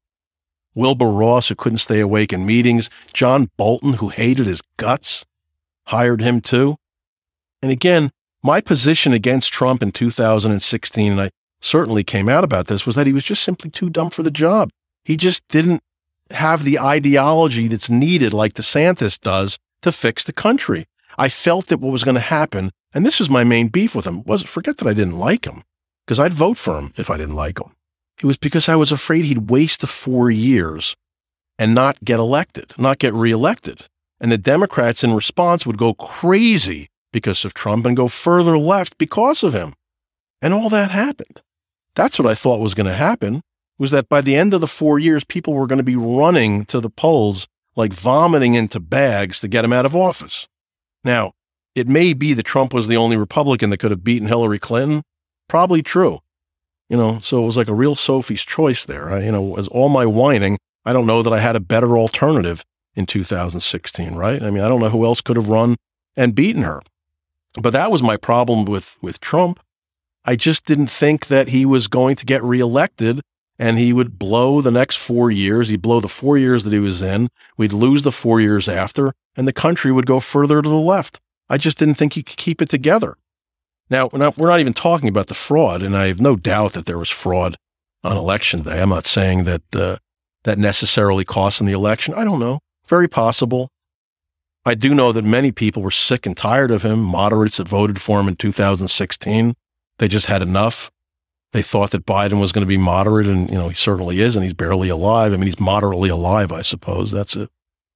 Wilbur 0.76 1.10
Ross, 1.10 1.50
who 1.50 1.56
couldn't 1.56 1.80
stay 1.80 2.00
awake 2.00 2.32
in 2.32 2.46
meetings. 2.46 2.90
John 3.14 3.50
Bolton, 3.58 3.94
who 3.94 4.10
hated 4.10 4.46
his 4.46 4.62
guts, 4.78 5.26
hired 5.88 6.22
him 6.22 6.42
too. 6.42 6.78
And 7.62 7.72
again, 7.72 8.12
my 8.44 8.62
position 8.62 9.14
against 9.14 9.54
Trump 9.54 9.84
in 9.84 9.92
2016, 9.92 11.12
and 11.12 11.22
I 11.22 11.30
certainly 11.62 12.04
came 12.04 12.30
out 12.30 12.44
about 12.44 12.68
this, 12.68 12.86
was 12.86 12.96
that 12.96 13.08
he 13.08 13.14
was 13.14 13.24
just 13.24 13.44
simply 13.44 13.70
too 13.70 13.90
dumb 13.90 14.10
for 14.10 14.24
the 14.24 14.32
job. 14.32 14.70
He 15.04 15.18
just 15.18 15.48
didn't 15.48 15.82
have 16.32 16.64
the 16.64 16.80
ideology 16.80 17.68
that's 17.68 17.90
needed, 17.90 18.34
like 18.34 18.54
DeSantis 18.54 19.20
does, 19.20 19.58
to 19.82 19.92
fix 19.92 20.24
the 20.24 20.34
country. 20.34 20.86
I 21.18 21.30
felt 21.30 21.68
that 21.68 21.80
what 21.80 21.92
was 21.92 22.04
going 22.04 22.16
to 22.16 22.22
happen 22.22 22.72
and 22.94 23.06
this 23.06 23.20
was 23.20 23.30
my 23.30 23.44
main 23.44 23.68
beef 23.68 23.96
with 23.96 24.06
him. 24.06 24.24
Was 24.24 24.44
forget 24.44 24.78
that 24.78 24.88
I 24.88 24.94
didn't 24.94 25.18
like 25.18 25.46
him, 25.46 25.64
because 26.06 26.20
I'd 26.20 26.34
vote 26.34 26.58
for 26.58 26.78
him 26.78 26.92
if 26.98 27.10
I 27.10 27.18
didn't 27.18 27.36
like 27.36 27.60
him. 27.60 27.76
It 28.22 28.26
was 28.26 28.38
because 28.38 28.68
I 28.68 28.76
was 28.76 28.92
afraid 28.92 29.26
he'd 29.26 29.50
waste 29.50 29.82
the 29.82 29.88
four 29.88 30.30
years 30.30 30.96
and 31.58 31.76
not 31.76 32.04
get 32.04 32.20
elected, 32.20 32.74
not 32.78 33.00
get 33.00 33.14
reelected. 33.14 33.88
And 34.20 34.32
the 34.32 34.38
Democrats 34.38 35.04
in 35.04 35.14
response 35.14 35.66
would 35.66 35.78
go 35.78 35.94
crazy 35.94 36.90
because 37.12 37.46
of 37.46 37.54
Trump 37.54 37.86
and 37.86 37.98
go 37.98 38.08
further 38.08 38.58
left 38.58 38.98
because 38.98 39.44
of 39.44 39.54
him. 39.54 39.74
And 40.42 40.54
all 40.54 40.70
that 40.70 40.92
happened. 40.92 41.42
That's 41.96 42.18
what 42.18 42.30
I 42.30 42.36
thought 42.36 42.62
was 42.62 42.74
going 42.74 42.88
to 42.88 42.94
happen 42.94 43.42
was 43.78 43.92
that 43.92 44.10
by 44.10 44.22
the 44.22 44.36
end 44.36 44.54
of 44.54 44.62
the 44.62 44.68
four 44.68 45.00
years, 45.00 45.24
people 45.24 45.54
were 45.54 45.68
going 45.68 45.78
to 45.78 45.84
be 45.84 45.96
running 45.96 46.66
to 46.66 46.80
the 46.80 46.90
polls 46.90 47.48
like 47.76 47.94
vomiting 47.94 48.56
into 48.56 48.80
bags 48.80 49.40
to 49.42 49.48
get 49.48 49.64
him 49.64 49.74
out 49.74 49.86
of 49.86 49.96
office. 49.96 50.48
Now, 51.04 51.32
it 51.76 51.88
may 51.88 52.14
be 52.14 52.34
that 52.34 52.44
Trump 52.44 52.74
was 52.74 52.88
the 52.88 52.98
only 52.98 53.16
Republican 53.16 53.70
that 53.70 53.78
could 53.78 53.92
have 53.92 54.04
beaten 54.04 54.28
Hillary 54.28 54.60
Clinton. 54.60 55.02
Probably 55.48 55.82
true. 55.82 56.20
You 56.90 56.98
know, 56.98 57.20
so 57.22 57.42
it 57.42 57.46
was 57.46 57.56
like 57.56 57.68
a 57.68 57.74
real 57.74 57.96
Sophie's 57.96 58.44
choice 58.44 58.84
there. 58.84 59.10
I, 59.10 59.24
you 59.24 59.32
know, 59.32 59.56
as 59.56 59.68
all 59.68 59.90
my 59.90 60.06
whining, 60.06 60.58
I 60.86 60.92
don't 60.92 61.06
know 61.06 61.22
that 61.22 61.32
I 61.32 61.40
had 61.40 61.56
a 61.56 61.62
better 61.62 61.98
alternative 61.98 62.66
in 62.96 63.06
2016, 63.06 64.16
right? 64.16 64.42
I 64.42 64.50
mean, 64.50 64.64
I 64.64 64.68
don't 64.68 64.82
know 64.82 64.90
who 64.90 65.06
else 65.06 65.22
could 65.22 65.38
have 65.38 65.50
run 65.50 65.78
and 66.18 66.36
beaten 66.36 66.64
her. 66.64 66.82
But 67.56 67.72
that 67.72 67.92
was 67.92 68.04
my 68.04 68.18
problem 68.18 68.66
with 68.66 68.98
with 69.02 69.20
Trump. 69.20 69.60
I 70.26 70.36
just 70.36 70.66
didn't 70.66 70.92
think 70.92 71.28
that 71.28 71.50
he 71.50 71.66
was 71.66 71.88
going 71.88 72.16
to 72.18 72.26
get 72.26 72.44
reelected 72.44 73.22
and 73.58 73.78
he 73.78 73.92
would 73.92 74.18
blow 74.18 74.62
the 74.62 74.72
next 74.72 74.96
four 74.96 75.30
years. 75.30 75.68
He'd 75.68 75.82
blow 75.82 76.00
the 76.00 76.08
four 76.08 76.38
years 76.38 76.64
that 76.64 76.74
he 76.74 76.80
was 76.80 77.02
in. 77.02 77.28
We'd 77.58 77.74
lose 77.74 78.04
the 78.04 78.12
four 78.12 78.40
years 78.40 78.70
after, 78.70 79.12
and 79.36 79.46
the 79.46 79.54
country 79.54 79.92
would 79.92 80.06
go 80.06 80.22
further 80.22 80.62
to 80.62 80.70
the 80.70 80.76
left. 80.76 81.20
I 81.50 81.58
just 81.58 81.78
didn't 81.78 81.96
think 81.96 82.14
he 82.14 82.24
could 82.24 82.38
keep 82.38 82.62
it 82.62 82.70
together. 82.70 83.18
Now, 83.90 84.10
we're 84.12 84.20
not, 84.20 84.38
we're 84.38 84.48
not 84.48 84.62
even 84.62 84.74
talking 84.74 85.10
about 85.10 85.28
the 85.28 85.34
fraud, 85.34 85.82
and 85.82 85.98
I 85.98 86.08
have 86.08 86.22
no 86.22 86.38
doubt 86.38 86.74
that 86.74 86.86
there 86.86 86.98
was 86.98 87.10
fraud 87.10 87.58
on 88.04 88.16
election 88.16 88.62
day. 88.62 88.82
I'm 88.82 88.90
not 88.90 89.06
saying 89.06 89.44
that 89.44 89.64
uh, 89.76 89.98
that 90.44 90.58
necessarily 90.58 91.26
cost 91.26 91.60
him 91.60 91.68
the 91.68 91.74
election. 91.74 92.14
I 92.14 92.24
don't 92.24 92.40
know. 92.40 92.60
Very 92.88 93.10
possible. 93.10 93.70
I 94.66 94.76
do 94.76 94.94
know 94.94 95.12
that 95.12 95.24
many 95.24 95.52
people 95.52 95.82
were 95.82 95.92
sick 95.92 96.26
and 96.26 96.36
tired 96.36 96.72
of 96.72 96.84
him, 96.84 97.02
moderates 97.02 97.58
that 97.58 97.68
voted 97.68 98.02
for 98.02 98.20
him 98.20 98.28
in 98.28 98.36
2016. 98.36 99.56
They 99.98 100.08
just 100.08 100.28
had 100.28 100.42
enough. 100.42 100.92
They 101.52 101.62
thought 101.62 101.92
that 101.92 102.06
Biden 102.06 102.40
was 102.40 102.52
going 102.52 102.66
to 102.66 102.70
be 102.70 102.78
moderate, 102.78 103.28
and 103.28 103.50
you 103.50 103.56
know 103.56 103.70
he 103.70 103.76
certainly 103.76 104.22
is, 104.22 104.36
and 104.36 104.44
he's 104.44 104.54
barely 104.54 104.90
alive. 104.90 105.34
I 105.34 105.38
mean, 105.38 105.46
he's 105.46 105.60
moderately 105.60 106.10
alive, 106.10 106.52
I 106.52 106.62
suppose. 106.62 107.12
That's 107.12 107.36
it. 107.36 107.50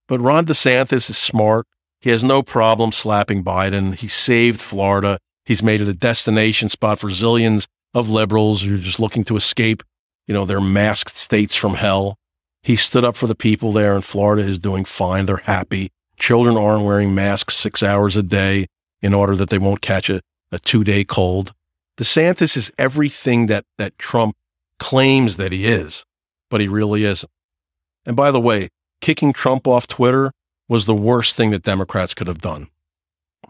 But 0.07 0.21
Ron 0.21 0.45
DeSantis 0.45 1.09
is 1.09 1.17
smart. 1.17 1.67
He 2.01 2.09
has 2.09 2.23
no 2.23 2.43
problem 2.43 2.91
slapping 2.91 3.43
Biden. 3.43 3.95
He 3.95 4.07
saved 4.07 4.59
Florida. 4.59 5.19
He's 5.45 5.63
made 5.63 5.81
it 5.81 5.87
a 5.87 5.93
destination 5.93 6.69
spot 6.69 6.99
for 6.99 7.09
zillions 7.09 7.67
of 7.93 8.09
liberals 8.09 8.63
who 8.63 8.75
are 8.75 8.79
just 8.79 8.99
looking 8.99 9.23
to 9.25 9.35
escape, 9.35 9.83
you 10.27 10.33
know, 10.33 10.45
their 10.45 10.61
masked 10.61 11.15
states 11.15 11.55
from 11.55 11.75
hell. 11.75 12.17
He 12.63 12.75
stood 12.75 13.03
up 13.03 13.15
for 13.15 13.27
the 13.27 13.35
people 13.35 13.71
there, 13.71 13.93
and 13.93 14.03
Florida 14.03 14.41
is 14.41 14.57
doing 14.57 14.85
fine. 14.85 15.25
They're 15.25 15.37
happy. 15.37 15.91
Children 16.23 16.55
aren't 16.55 16.85
wearing 16.85 17.13
masks 17.13 17.57
six 17.57 17.83
hours 17.83 18.15
a 18.15 18.23
day 18.23 18.67
in 19.01 19.13
order 19.13 19.35
that 19.35 19.49
they 19.49 19.57
won't 19.57 19.81
catch 19.81 20.09
a, 20.09 20.21
a 20.53 20.57
two 20.57 20.85
day 20.85 21.03
cold. 21.03 21.51
DeSantis 21.97 22.55
is 22.55 22.71
everything 22.77 23.47
that, 23.47 23.65
that 23.77 23.97
Trump 23.97 24.33
claims 24.79 25.35
that 25.35 25.51
he 25.51 25.65
is, 25.65 26.05
but 26.49 26.61
he 26.61 26.67
really 26.69 27.03
isn't. 27.03 27.29
And 28.05 28.15
by 28.15 28.31
the 28.31 28.39
way, 28.39 28.69
kicking 29.01 29.33
Trump 29.33 29.67
off 29.67 29.85
Twitter 29.85 30.31
was 30.69 30.85
the 30.85 30.95
worst 30.95 31.35
thing 31.35 31.51
that 31.51 31.63
Democrats 31.63 32.13
could 32.13 32.27
have 32.27 32.39
done 32.39 32.69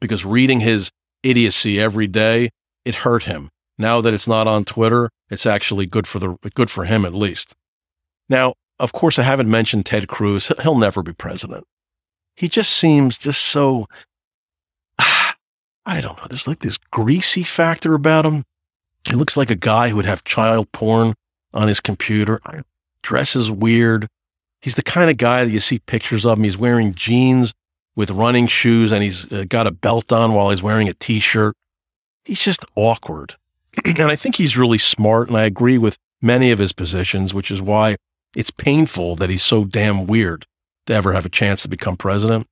because 0.01 0.25
reading 0.25 0.61
his 0.61 0.89
idiocy 1.21 1.79
every 1.79 2.07
day, 2.07 2.49
it 2.85 2.95
hurt 2.95 3.25
him. 3.25 3.49
Now 3.77 4.01
that 4.01 4.15
it's 4.15 4.27
not 4.27 4.47
on 4.47 4.65
Twitter, 4.65 5.11
it's 5.29 5.45
actually 5.45 5.85
good 5.85 6.07
for 6.07 6.17
the 6.17 6.37
good 6.55 6.71
for 6.71 6.85
him 6.85 7.05
at 7.05 7.13
least. 7.13 7.53
Now, 8.29 8.55
of 8.79 8.93
course, 8.93 9.19
I 9.19 9.21
haven't 9.21 9.51
mentioned 9.51 9.85
Ted 9.85 10.07
Cruz. 10.07 10.51
He'll 10.63 10.79
never 10.79 11.03
be 11.03 11.13
president. 11.13 11.65
He 12.35 12.47
just 12.47 12.71
seems 12.71 13.17
just 13.17 13.41
so 13.41 13.87
I 14.99 16.01
don't 16.01 16.17
know. 16.17 16.27
There's 16.29 16.47
like 16.47 16.59
this 16.59 16.77
greasy 16.77 17.43
factor 17.43 17.93
about 17.93 18.25
him. 18.25 18.43
He 19.05 19.15
looks 19.15 19.35
like 19.35 19.49
a 19.49 19.55
guy 19.55 19.89
who 19.89 19.97
would 19.97 20.05
have 20.05 20.23
child 20.23 20.71
porn 20.71 21.13
on 21.53 21.67
his 21.67 21.79
computer. 21.79 22.39
Dresses 23.01 23.51
weird. 23.51 24.07
He's 24.61 24.75
the 24.75 24.83
kind 24.83 25.09
of 25.09 25.17
guy 25.17 25.43
that 25.43 25.51
you 25.51 25.59
see 25.59 25.79
pictures 25.79 26.25
of 26.25 26.37
him. 26.37 26.45
He's 26.45 26.57
wearing 26.57 26.93
jeans 26.93 27.53
with 27.95 28.11
running 28.11 28.47
shoes 28.47 28.91
and 28.91 29.03
he's 29.03 29.31
uh, 29.31 29.43
got 29.47 29.67
a 29.67 29.71
belt 29.71 30.11
on 30.11 30.33
while 30.33 30.49
he's 30.49 30.63
wearing 30.63 30.87
a 30.87 30.93
t-shirt. 30.93 31.53
He's 32.23 32.41
just 32.41 32.65
awkward. 32.75 33.35
and 33.85 33.99
I 33.99 34.15
think 34.15 34.35
he's 34.35 34.57
really 34.57 34.77
smart 34.77 35.27
and 35.27 35.37
I 35.37 35.43
agree 35.43 35.77
with 35.77 35.97
many 36.21 36.49
of 36.51 36.59
his 36.59 36.71
positions, 36.71 37.33
which 37.33 37.51
is 37.51 37.61
why 37.61 37.97
it's 38.35 38.51
painful 38.51 39.15
that 39.17 39.29
he's 39.29 39.43
so 39.43 39.65
damn 39.65 40.07
weird 40.07 40.45
to 40.85 40.93
ever 40.93 41.13
have 41.13 41.25
a 41.25 41.29
chance 41.29 41.63
to 41.63 41.69
become 41.69 41.97
president. 41.97 42.47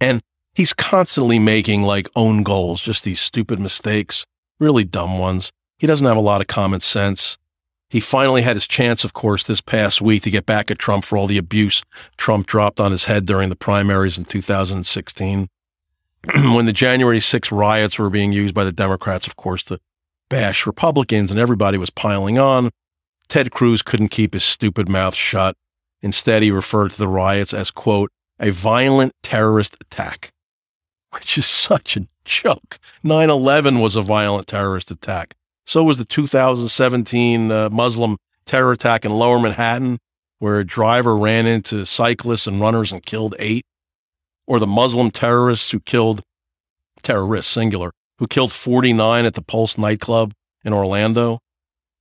And 0.00 0.20
he's 0.54 0.72
constantly 0.72 1.38
making 1.38 1.82
like 1.82 2.08
own 2.16 2.42
goals, 2.42 2.80
just 2.80 3.04
these 3.04 3.20
stupid 3.20 3.58
mistakes, 3.58 4.24
really 4.58 4.84
dumb 4.84 5.18
ones. 5.18 5.52
He 5.78 5.86
doesn't 5.86 6.06
have 6.06 6.16
a 6.16 6.20
lot 6.20 6.40
of 6.40 6.46
common 6.46 6.80
sense. 6.80 7.38
He 7.88 8.00
finally 8.00 8.42
had 8.42 8.56
his 8.56 8.66
chance, 8.66 9.04
of 9.04 9.12
course, 9.12 9.44
this 9.44 9.60
past 9.60 10.02
week 10.02 10.22
to 10.22 10.30
get 10.30 10.44
back 10.44 10.70
at 10.70 10.78
Trump 10.78 11.04
for 11.04 11.16
all 11.16 11.26
the 11.26 11.38
abuse 11.38 11.82
Trump 12.16 12.46
dropped 12.46 12.80
on 12.80 12.90
his 12.90 13.04
head 13.04 13.26
during 13.26 13.48
the 13.48 13.56
primaries 13.56 14.18
in 14.18 14.24
2016. 14.24 15.48
when 16.54 16.66
the 16.66 16.72
January 16.72 17.20
6 17.20 17.52
riots 17.52 17.98
were 17.98 18.10
being 18.10 18.32
used 18.32 18.54
by 18.54 18.64
the 18.64 18.72
Democrats, 18.72 19.26
of 19.26 19.36
course, 19.36 19.62
to 19.64 19.78
bash 20.28 20.66
Republicans 20.66 21.30
and 21.30 21.38
everybody 21.38 21.78
was 21.78 21.90
piling 21.90 22.38
on, 22.38 22.70
Ted 23.28 23.50
Cruz 23.52 23.82
couldn't 23.82 24.08
keep 24.08 24.34
his 24.34 24.44
stupid 24.44 24.88
mouth 24.88 25.14
shut. 25.14 25.56
Instead, 26.02 26.42
he 26.42 26.50
referred 26.50 26.92
to 26.92 26.98
the 26.98 27.08
riots 27.08 27.54
as, 27.54 27.70
quote, 27.70 28.10
a 28.38 28.50
violent 28.50 29.12
terrorist 29.22 29.76
attack 29.80 30.30
which 31.16 31.38
is 31.38 31.46
such 31.46 31.96
a 31.96 32.06
joke. 32.24 32.78
9 33.02 33.30
11 33.30 33.80
was 33.80 33.96
a 33.96 34.02
violent 34.02 34.46
terrorist 34.46 34.90
attack. 34.90 35.34
So 35.64 35.82
was 35.82 35.98
the 35.98 36.04
2017 36.04 37.50
uh, 37.50 37.70
Muslim 37.70 38.16
terror 38.44 38.72
attack 38.72 39.04
in 39.04 39.12
lower 39.12 39.38
Manhattan, 39.40 39.98
where 40.38 40.60
a 40.60 40.64
driver 40.64 41.16
ran 41.16 41.46
into 41.46 41.86
cyclists 41.86 42.46
and 42.46 42.60
runners 42.60 42.92
and 42.92 43.04
killed 43.04 43.34
eight. 43.38 43.64
Or 44.46 44.60
the 44.60 44.66
Muslim 44.66 45.10
terrorists 45.10 45.72
who 45.72 45.80
killed, 45.80 46.22
terrorists, 47.02 47.52
singular, 47.52 47.90
who 48.18 48.28
killed 48.28 48.52
49 48.52 49.24
at 49.24 49.34
the 49.34 49.42
Pulse 49.42 49.76
nightclub 49.76 50.32
in 50.64 50.72
Orlando. 50.72 51.40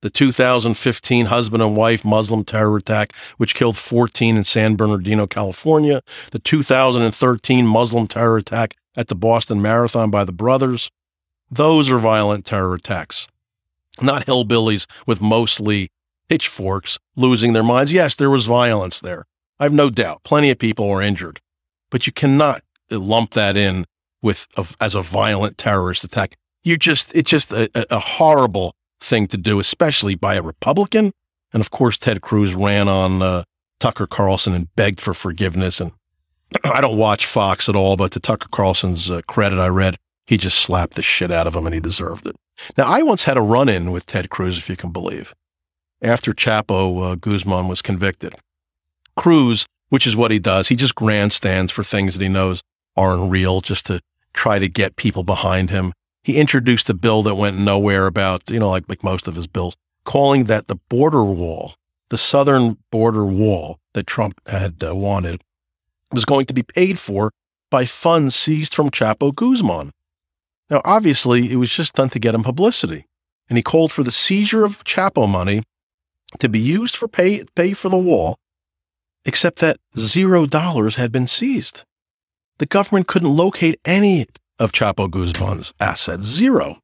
The 0.05 0.11
2015 0.11 1.25
husband 1.25 1.63
and 1.63 1.75
wife 1.75 2.05
Muslim 2.05 2.43
terror 2.43 2.77
attack, 2.77 3.11
which 3.37 3.55
killed 3.55 3.75
14 3.75 4.37
in 4.37 4.43
San 4.43 4.75
Bernardino, 4.75 5.25
California. 5.25 6.03
The 6.29 6.37
2013 6.37 7.65
Muslim 7.65 8.05
terror 8.05 8.37
attack 8.37 8.75
at 8.95 9.07
the 9.07 9.15
Boston 9.15 9.63
Marathon 9.63 10.11
by 10.11 10.23
the 10.23 10.31
brothers. 10.31 10.91
Those 11.49 11.89
are 11.89 11.97
violent 11.97 12.45
terror 12.45 12.75
attacks, 12.75 13.27
not 13.99 14.27
hillbillies 14.27 14.85
with 15.07 15.21
mostly 15.21 15.89
pitchforks 16.29 16.99
losing 17.15 17.53
their 17.53 17.63
minds. 17.63 17.91
Yes, 17.91 18.13
there 18.13 18.29
was 18.29 18.45
violence 18.45 19.01
there. 19.01 19.25
I 19.59 19.63
have 19.63 19.73
no 19.73 19.89
doubt. 19.89 20.21
Plenty 20.23 20.51
of 20.51 20.59
people 20.59 20.87
were 20.87 21.01
injured, 21.01 21.41
but 21.89 22.05
you 22.05 22.13
cannot 22.13 22.61
lump 22.91 23.31
that 23.31 23.57
in 23.57 23.85
with 24.21 24.45
a, 24.55 24.67
as 24.79 24.93
a 24.93 25.01
violent 25.01 25.57
terrorist 25.57 26.03
attack. 26.03 26.35
You 26.61 26.77
just 26.77 27.11
it's 27.15 27.31
just 27.31 27.51
a, 27.51 27.71
a 27.89 27.97
horrible 27.97 28.75
thing 29.05 29.27
to 29.27 29.37
do, 29.37 29.59
especially 29.59 30.15
by 30.15 30.35
a 30.35 30.41
Republican. 30.41 31.11
And 31.53 31.61
of 31.61 31.71
course, 31.71 31.97
Ted 31.97 32.21
Cruz 32.21 32.55
ran 32.55 32.87
on 32.87 33.21
uh, 33.21 33.43
Tucker 33.79 34.07
Carlson 34.07 34.53
and 34.53 34.73
begged 34.75 34.99
for 34.99 35.13
forgiveness 35.13 35.79
and 35.79 35.91
I 36.63 36.81
don't 36.81 36.97
watch 36.97 37.25
Fox 37.25 37.69
at 37.69 37.75
all, 37.75 37.97
but 37.97 38.11
to 38.11 38.19
Tucker 38.19 38.49
Carlson's 38.51 39.09
uh, 39.09 39.21
credit, 39.27 39.59
I 39.59 39.67
read 39.67 39.97
he 40.27 40.37
just 40.37 40.57
slapped 40.57 40.95
the 40.95 41.01
shit 41.01 41.31
out 41.31 41.47
of 41.47 41.55
him 41.55 41.65
and 41.65 41.73
he 41.73 41.79
deserved 41.79 42.27
it. 42.27 42.35
Now, 42.77 42.85
I 42.85 43.01
once 43.03 43.23
had 43.23 43.37
a 43.37 43.41
run 43.41 43.69
in 43.69 43.91
with 43.91 44.05
Ted 44.05 44.29
Cruz, 44.29 44.57
if 44.57 44.69
you 44.69 44.75
can 44.75 44.91
believe, 44.91 45.35
after 46.01 46.33
Chapo 46.33 47.11
uh, 47.11 47.15
Guzman 47.15 47.67
was 47.67 47.81
convicted. 47.81 48.35
Cruz, 49.15 49.65
which 49.89 50.07
is 50.07 50.15
what 50.15 50.31
he 50.31 50.39
does, 50.39 50.69
he 50.69 50.75
just 50.75 50.95
grandstands 50.95 51.71
for 51.71 51.83
things 51.83 52.15
that 52.17 52.23
he 52.23 52.29
knows 52.29 52.61
aren't 52.95 53.31
real 53.31 53.61
just 53.61 53.85
to 53.87 53.99
try 54.33 54.57
to 54.57 54.67
get 54.67 54.95
people 54.95 55.23
behind 55.23 55.69
him. 55.69 55.93
He 56.25 56.37
introduced 56.37 56.89
a 56.89 56.95
bill 56.95 57.21
that 57.21 57.35
went 57.35 57.59
nowhere 57.59 58.07
about, 58.07 58.49
you 58.49 58.57
know, 58.57 58.71
like, 58.71 58.85
like 58.89 59.03
most 59.03 59.27
of 59.27 59.35
his 59.35 59.45
bills, 59.45 59.77
calling 60.05 60.45
that 60.45 60.65
the 60.65 60.77
border 60.89 61.23
wall, 61.23 61.75
the 62.09 62.17
southern 62.17 62.77
border 62.91 63.23
wall 63.23 63.77
that 63.93 64.07
Trump 64.07 64.41
had 64.47 64.83
uh, 64.83 64.95
wanted, 64.95 65.43
was 66.11 66.25
going 66.25 66.47
to 66.47 66.53
be 66.55 66.63
paid 66.63 66.97
for 66.97 67.29
by 67.69 67.85
funds 67.85 68.35
seized 68.35 68.73
from 68.73 68.89
Chapo 68.89 69.35
Guzman. 69.35 69.91
Now, 70.67 70.81
obviously, 70.83 71.51
it 71.51 71.57
was 71.57 71.69
just 71.69 71.93
done 71.93 72.09
to 72.09 72.19
get 72.19 72.33
him 72.33 72.41
publicity, 72.41 73.05
and 73.47 73.55
he 73.55 73.61
called 73.61 73.91
for 73.91 74.01
the 74.01 74.09
seizure 74.09 74.65
of 74.65 74.83
Chapo 74.83 75.29
money 75.29 75.61
to 76.39 76.49
be 76.49 76.59
used 76.59 76.97
for 76.97 77.07
pay, 77.07 77.43
pay 77.55 77.73
for 77.73 77.89
the 77.89 77.99
wall, 77.99 78.39
except 79.25 79.59
that 79.59 79.77
zero 79.95 80.47
dollars 80.47 80.95
had 80.95 81.11
been 81.11 81.27
seized. 81.27 81.83
The 82.57 82.65
government 82.65 83.05
couldn't 83.05 83.29
locate 83.29 83.79
any 83.85 84.25
of 84.59 84.71
Chapo 84.71 85.09
Guzman's 85.09 85.73
assets, 85.79 86.23
zero. 86.23 86.79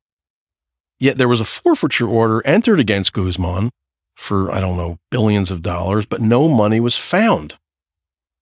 Yet 1.00 1.18
there 1.18 1.28
was 1.28 1.42
a 1.42 1.46
forfeiture 1.46 2.08
order 2.08 2.46
entered 2.46 2.80
against 2.80 3.14
Guzman 3.14 3.72
for, 4.16 4.52
I 4.52 4.60
don't 4.60 4.78
know, 4.78 4.98
billions 5.10 5.50
of 5.50 5.62
dollars, 5.62 6.06
but 6.06 6.22
no 6.22 6.48
money 6.48 6.80
was 6.80 6.98
found. 6.98 7.58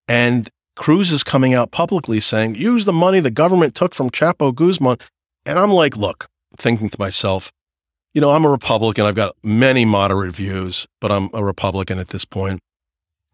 And 0.08 0.50
Cruz 0.76 1.12
is 1.12 1.24
coming 1.24 1.54
out 1.54 1.72
publicly 1.72 2.20
saying, 2.20 2.56
use 2.56 2.86
the 2.86 2.94
money 2.94 3.20
the 3.20 3.32
government 3.32 3.76
took 3.76 3.94
from 3.94 4.10
Chapo 4.10 4.54
Guzman. 4.54 4.98
And 5.46 5.60
I'm 5.60 5.72
like, 5.72 5.96
look, 5.96 6.28
thinking 6.58 6.90
to 6.90 7.00
myself, 7.00 7.52
you 8.14 8.22
know, 8.22 8.32
I'm 8.32 8.46
a 8.46 8.50
Republican. 8.50 9.06
I've 9.06 9.16
got 9.16 9.36
many 9.44 9.86
moderate 9.86 10.36
views, 10.36 10.88
but 11.00 11.12
I'm 11.12 11.30
a 11.34 11.44
Republican 11.44 12.00
at 12.00 12.10
this 12.10 12.26
point. 12.26 12.60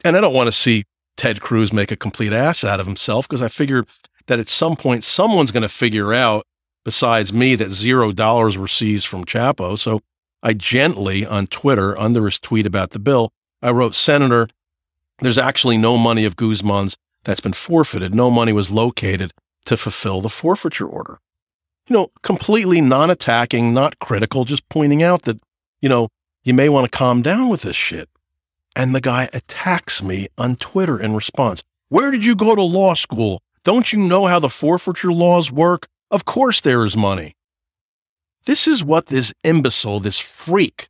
And 0.04 0.18
I 0.18 0.22
don't 0.22 0.34
want 0.34 0.48
to 0.48 0.52
see 0.52 0.84
Ted 1.18 1.40
Cruz 1.40 1.72
make 1.72 1.92
a 1.92 1.96
complete 1.96 2.34
ass 2.34 2.64
out 2.64 2.80
of 2.80 2.86
himself 2.86 3.28
because 3.28 3.42
I 3.42 3.48
figured 3.48 3.88
that 4.28 4.40
at 4.40 4.48
some 4.48 4.76
point 4.76 5.04
someone's 5.04 5.52
going 5.52 5.64
to 5.64 5.70
figure 5.70 6.14
out, 6.14 6.46
besides 6.84 7.34
me, 7.34 7.56
that 7.56 7.72
zero 7.72 8.12
dollars 8.12 8.58
were 8.58 8.68
seized 8.68 9.08
from 9.08 9.26
Chapo. 9.26 9.78
So 9.78 10.02
I 10.44 10.54
gently 10.54 11.26
on 11.26 11.48
Twitter, 11.48 11.98
under 11.98 12.26
his 12.26 12.40
tweet 12.40 12.66
about 12.66 12.92
the 12.92 13.00
bill, 13.00 13.32
I 13.62 13.72
wrote, 13.72 13.96
Senator, 13.96 14.48
there's 15.20 15.38
actually 15.38 15.78
no 15.78 15.98
money 15.98 16.26
of 16.26 16.36
Guzman's 16.36 16.98
that's 17.24 17.40
been 17.40 17.54
forfeited. 17.54 18.14
No 18.14 18.30
money 18.30 18.54
was 18.54 18.72
located 18.72 19.34
to 19.66 19.78
fulfill 19.78 20.22
the 20.22 20.30
forfeiture 20.30 20.88
order. 20.88 21.20
You 21.88 21.96
know, 21.96 22.08
completely 22.22 22.82
non 22.82 23.10
attacking, 23.10 23.74
not 23.74 24.00
critical, 24.00 24.44
just 24.44 24.68
pointing 24.70 25.04
out 25.04 25.24
that, 25.24 25.40
you 25.82 25.90
know, 25.90 26.10
you 26.44 26.54
may 26.54 26.70
want 26.70 26.90
to 26.92 26.96
calm 26.96 27.22
down 27.22 27.50
with 27.50 27.62
this 27.62 27.76
shit. 27.76 28.10
And 28.76 28.94
the 28.94 29.02
guy 29.02 29.30
attacks 29.34 30.04
me 30.04 30.28
on 30.38 30.56
Twitter 30.56 31.00
in 31.00 31.16
response. 31.16 31.64
Where 31.90 32.12
did 32.12 32.26
you 32.26 32.36
go 32.36 32.56
to 32.56 32.62
law 32.62 32.94
school? 32.94 33.42
Don't 33.66 33.92
you 33.92 33.98
know 33.98 34.26
how 34.26 34.38
the 34.38 34.48
forfeiture 34.48 35.12
laws 35.12 35.52
work? 35.52 35.88
Of 36.12 36.24
course 36.24 36.62
there 36.62 36.86
is 36.86 36.96
money. 36.96 37.36
This 38.46 38.68
is 38.68 38.84
what 38.84 39.08
this 39.08 39.34
imbecile, 39.44 40.00
this 40.00 40.20
freak, 40.20 40.88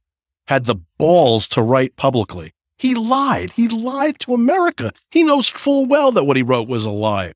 had 0.47 0.65
the 0.65 0.81
balls 0.97 1.47
to 1.49 1.61
write 1.61 1.95
publicly. 1.95 2.51
He 2.77 2.93
lied. 2.93 3.51
He 3.51 3.69
lied 3.69 4.19
to 4.19 4.33
America. 4.33 4.91
He 5.09 5.23
knows 5.23 5.47
full 5.47 5.85
well 5.85 6.11
that 6.11 6.25
what 6.25 6.35
he 6.35 6.43
wrote 6.43 6.67
was 6.67 6.83
a 6.83 6.91
lie. 6.91 7.31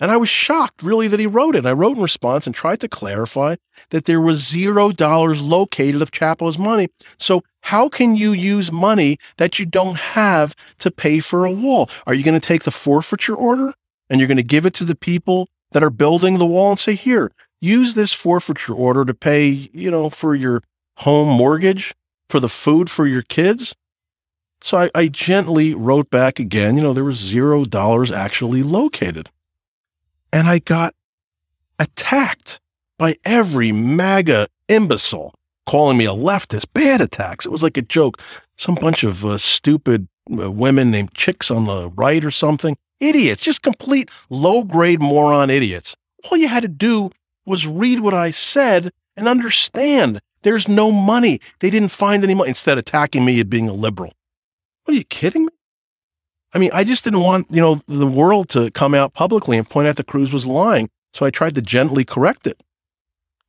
And 0.00 0.10
I 0.10 0.16
was 0.16 0.30
shocked, 0.30 0.82
really, 0.82 1.08
that 1.08 1.20
he 1.20 1.26
wrote 1.26 1.54
it. 1.54 1.66
I 1.66 1.72
wrote 1.72 1.98
in 1.98 2.02
response 2.02 2.46
and 2.46 2.54
tried 2.54 2.80
to 2.80 2.88
clarify 2.88 3.56
that 3.90 4.06
there 4.06 4.20
was 4.20 4.48
zero 4.48 4.92
dollars 4.92 5.42
located 5.42 6.00
of 6.00 6.10
Chapo's 6.10 6.56
money. 6.56 6.88
So, 7.18 7.42
how 7.64 7.90
can 7.90 8.16
you 8.16 8.32
use 8.32 8.72
money 8.72 9.18
that 9.36 9.58
you 9.58 9.66
don't 9.66 9.98
have 9.98 10.54
to 10.78 10.90
pay 10.90 11.20
for 11.20 11.44
a 11.44 11.52
wall? 11.52 11.90
Are 12.06 12.14
you 12.14 12.24
going 12.24 12.40
to 12.40 12.46
take 12.46 12.64
the 12.64 12.70
forfeiture 12.70 13.34
order 13.34 13.74
and 14.08 14.20
you're 14.20 14.28
going 14.28 14.36
to 14.36 14.42
give 14.42 14.66
it 14.66 14.74
to 14.74 14.84
the 14.84 14.96
people 14.96 15.48
that 15.72 15.82
are 15.82 15.90
building 15.90 16.38
the 16.38 16.46
wall 16.46 16.70
and 16.70 16.78
say, 16.78 16.94
here, 16.94 17.30
use 17.60 17.94
this 17.94 18.12
forfeiture 18.12 18.74
order 18.74 19.04
to 19.04 19.14
pay, 19.14 19.70
you 19.72 19.90
know, 19.90 20.10
for 20.10 20.34
your 20.34 20.62
home 20.98 21.28
mortgage, 21.28 21.94
for 22.28 22.40
the 22.40 22.48
food 22.48 22.90
for 22.90 23.06
your 23.06 23.22
kids? 23.22 23.74
So 24.62 24.78
I, 24.78 24.90
I 24.94 25.08
gently 25.08 25.74
wrote 25.74 26.10
back 26.10 26.38
again, 26.38 26.76
you 26.76 26.82
know, 26.82 26.92
there 26.92 27.04
was 27.04 27.18
zero 27.18 27.64
dollars 27.64 28.10
actually 28.10 28.62
located. 28.62 29.30
And 30.32 30.48
I 30.48 30.58
got 30.58 30.94
attacked 31.78 32.60
by 32.98 33.16
every 33.24 33.72
MAGA 33.72 34.46
imbecile 34.68 35.34
calling 35.66 35.96
me 35.96 36.06
a 36.06 36.10
leftist, 36.10 36.66
bad 36.72 37.00
attacks. 37.00 37.46
It 37.46 37.52
was 37.52 37.62
like 37.62 37.76
a 37.76 37.82
joke. 37.82 38.20
Some 38.56 38.74
bunch 38.76 39.04
of 39.04 39.24
uh, 39.24 39.38
stupid 39.38 40.08
uh, 40.30 40.50
women 40.50 40.90
named 40.90 41.14
chicks 41.14 41.50
on 41.50 41.66
the 41.66 41.90
right 41.90 42.24
or 42.24 42.30
something. 42.30 42.76
Idiots, 43.00 43.42
just 43.42 43.62
complete 43.62 44.10
low 44.30 44.64
grade 44.64 45.00
moron 45.00 45.50
idiots. 45.50 45.96
All 46.30 46.38
you 46.38 46.48
had 46.48 46.62
to 46.62 46.68
do 46.68 47.10
was 47.44 47.66
read 47.66 48.00
what 48.00 48.14
I 48.14 48.30
said 48.30 48.90
and 49.16 49.28
understand 49.28 50.20
there's 50.42 50.68
no 50.68 50.90
money. 50.90 51.40
They 51.60 51.70
didn't 51.70 51.90
find 51.90 52.22
any 52.22 52.34
money 52.34 52.50
instead 52.50 52.78
attacking 52.78 53.24
me 53.24 53.40
at 53.40 53.50
being 53.50 53.68
a 53.68 53.72
liberal. 53.72 54.12
What 54.84 54.94
are 54.94 54.98
you 54.98 55.04
kidding 55.04 55.46
me? 55.46 55.50
I 56.52 56.58
mean, 56.58 56.70
I 56.72 56.84
just 56.84 57.04
didn't 57.04 57.20
want, 57.20 57.46
you 57.50 57.60
know, 57.60 57.80
the 57.86 58.06
world 58.06 58.48
to 58.50 58.70
come 58.70 58.94
out 58.94 59.12
publicly 59.12 59.58
and 59.58 59.68
point 59.68 59.88
out 59.88 59.96
that 59.96 60.06
Cruz 60.06 60.32
was 60.32 60.46
lying. 60.46 60.88
So 61.12 61.26
I 61.26 61.30
tried 61.30 61.54
to 61.56 61.62
gently 61.62 62.04
correct 62.04 62.46
it. 62.46 62.60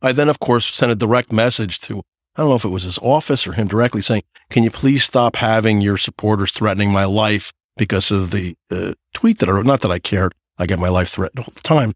I 0.01 0.11
then, 0.11 0.29
of 0.29 0.39
course, 0.39 0.65
sent 0.73 0.91
a 0.91 0.95
direct 0.95 1.31
message 1.31 1.79
to, 1.81 1.99
I 2.35 2.41
don't 2.41 2.49
know 2.49 2.55
if 2.55 2.65
it 2.65 2.69
was 2.69 2.83
his 2.83 2.97
office 2.99 3.45
or 3.45 3.53
him 3.53 3.67
directly 3.67 4.01
saying, 4.01 4.23
can 4.49 4.63
you 4.63 4.71
please 4.71 5.03
stop 5.03 5.35
having 5.35 5.81
your 5.81 5.97
supporters 5.97 6.51
threatening 6.51 6.91
my 6.91 7.05
life 7.05 7.53
because 7.77 8.11
of 8.11 8.31
the 8.31 8.55
uh, 8.71 8.93
tweet 9.13 9.39
that 9.39 9.49
I 9.49 9.53
wrote? 9.53 9.65
Not 9.65 9.81
that 9.81 9.91
I 9.91 9.99
cared. 9.99 10.33
I 10.57 10.65
get 10.65 10.79
my 10.79 10.89
life 10.89 11.09
threatened 11.09 11.39
all 11.39 11.53
the 11.53 11.61
time. 11.61 11.93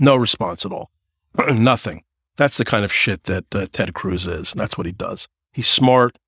No 0.00 0.16
response 0.16 0.64
at 0.64 0.72
all. 0.72 0.90
Nothing. 1.52 2.02
That's 2.36 2.56
the 2.56 2.64
kind 2.64 2.84
of 2.84 2.92
shit 2.92 3.24
that 3.24 3.44
uh, 3.54 3.66
Ted 3.70 3.94
Cruz 3.94 4.26
is. 4.26 4.52
And 4.52 4.60
that's 4.60 4.76
what 4.76 4.86
he 4.86 4.92
does. 4.92 5.28
He's 5.52 5.68
smart, 5.68 6.18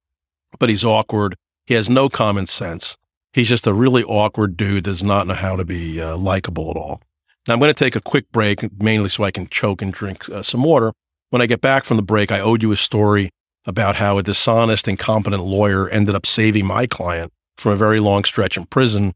but 0.59 0.69
he's 0.69 0.85
awkward. 0.85 1.37
He 1.67 1.75
has 1.75 1.91
no 1.91 2.09
common 2.09 2.47
sense. 2.47 2.97
He's 3.33 3.49
just 3.49 3.67
a 3.67 3.75
really 3.75 4.03
awkward 4.05 4.57
dude 4.57 4.85
that 4.85 4.91
does 4.91 5.05
not 5.05 5.27
know 5.27 5.35
how 5.35 5.55
to 5.57 5.65
be 5.65 6.01
uh, 6.01 6.17
likable 6.17 6.71
at 6.71 6.77
all. 6.77 7.03
Now, 7.47 7.55
I'm 7.55 7.61
going 7.61 7.73
to 7.73 7.85
take 7.85 7.97
a 7.97 8.01
quick 8.01 8.31
break, 8.33 8.83
mainly 8.83 9.09
so 9.09 9.25
I 9.25 9.31
can 9.31 9.49
choke 9.49 9.83
and 9.83 9.93
drink 9.93 10.29
uh, 10.29 10.43
some 10.43 10.63
water. 10.63 10.93
When 11.31 11.43
I 11.43 11.47
get 11.47 11.61
back 11.61 11.85
from 11.85 11.99
the 11.99 12.03
break, 12.03 12.33
I 12.33 12.41
owed 12.41 12.63
you 12.63 12.73
a 12.73 12.77
story 12.77 13.31
about 13.67 13.97
how 13.97 14.17
a 14.17 14.23
dishonest, 14.23 14.89
incompetent 14.89 15.43
lawyer 15.43 15.89
ended 15.89 16.15
up 16.15 16.25
saving 16.25 16.67
my 16.67 16.87
client 16.87 17.33
from 17.59 17.73
a 17.73 17.77
very 17.77 18.01
long 18.01 18.25
stretch 18.25 18.57
in 18.57 18.65
prison 18.65 19.13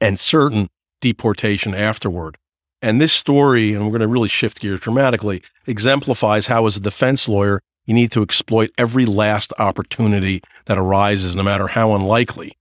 and 0.00 0.20
certain 0.20 0.68
deportation 1.00 1.74
afterward. 1.74 2.36
And 2.82 3.00
this 3.00 3.12
story, 3.12 3.74
and 3.74 3.84
we're 3.84 3.90
going 3.90 4.00
to 4.00 4.08
really 4.08 4.28
shift 4.28 4.60
gears 4.60 4.80
dramatically, 4.80 5.42
exemplifies 5.66 6.46
how, 6.46 6.66
as 6.66 6.76
a 6.76 6.80
defense 6.80 7.28
lawyer, 7.28 7.60
you 7.84 7.94
need 7.94 8.12
to 8.12 8.22
exploit 8.22 8.70
every 8.78 9.04
last 9.04 9.52
opportunity 9.58 10.42
that 10.66 10.78
arises, 10.78 11.34
no 11.34 11.42
matter 11.42 11.68
how 11.68 11.94
unlikely. 11.94 12.52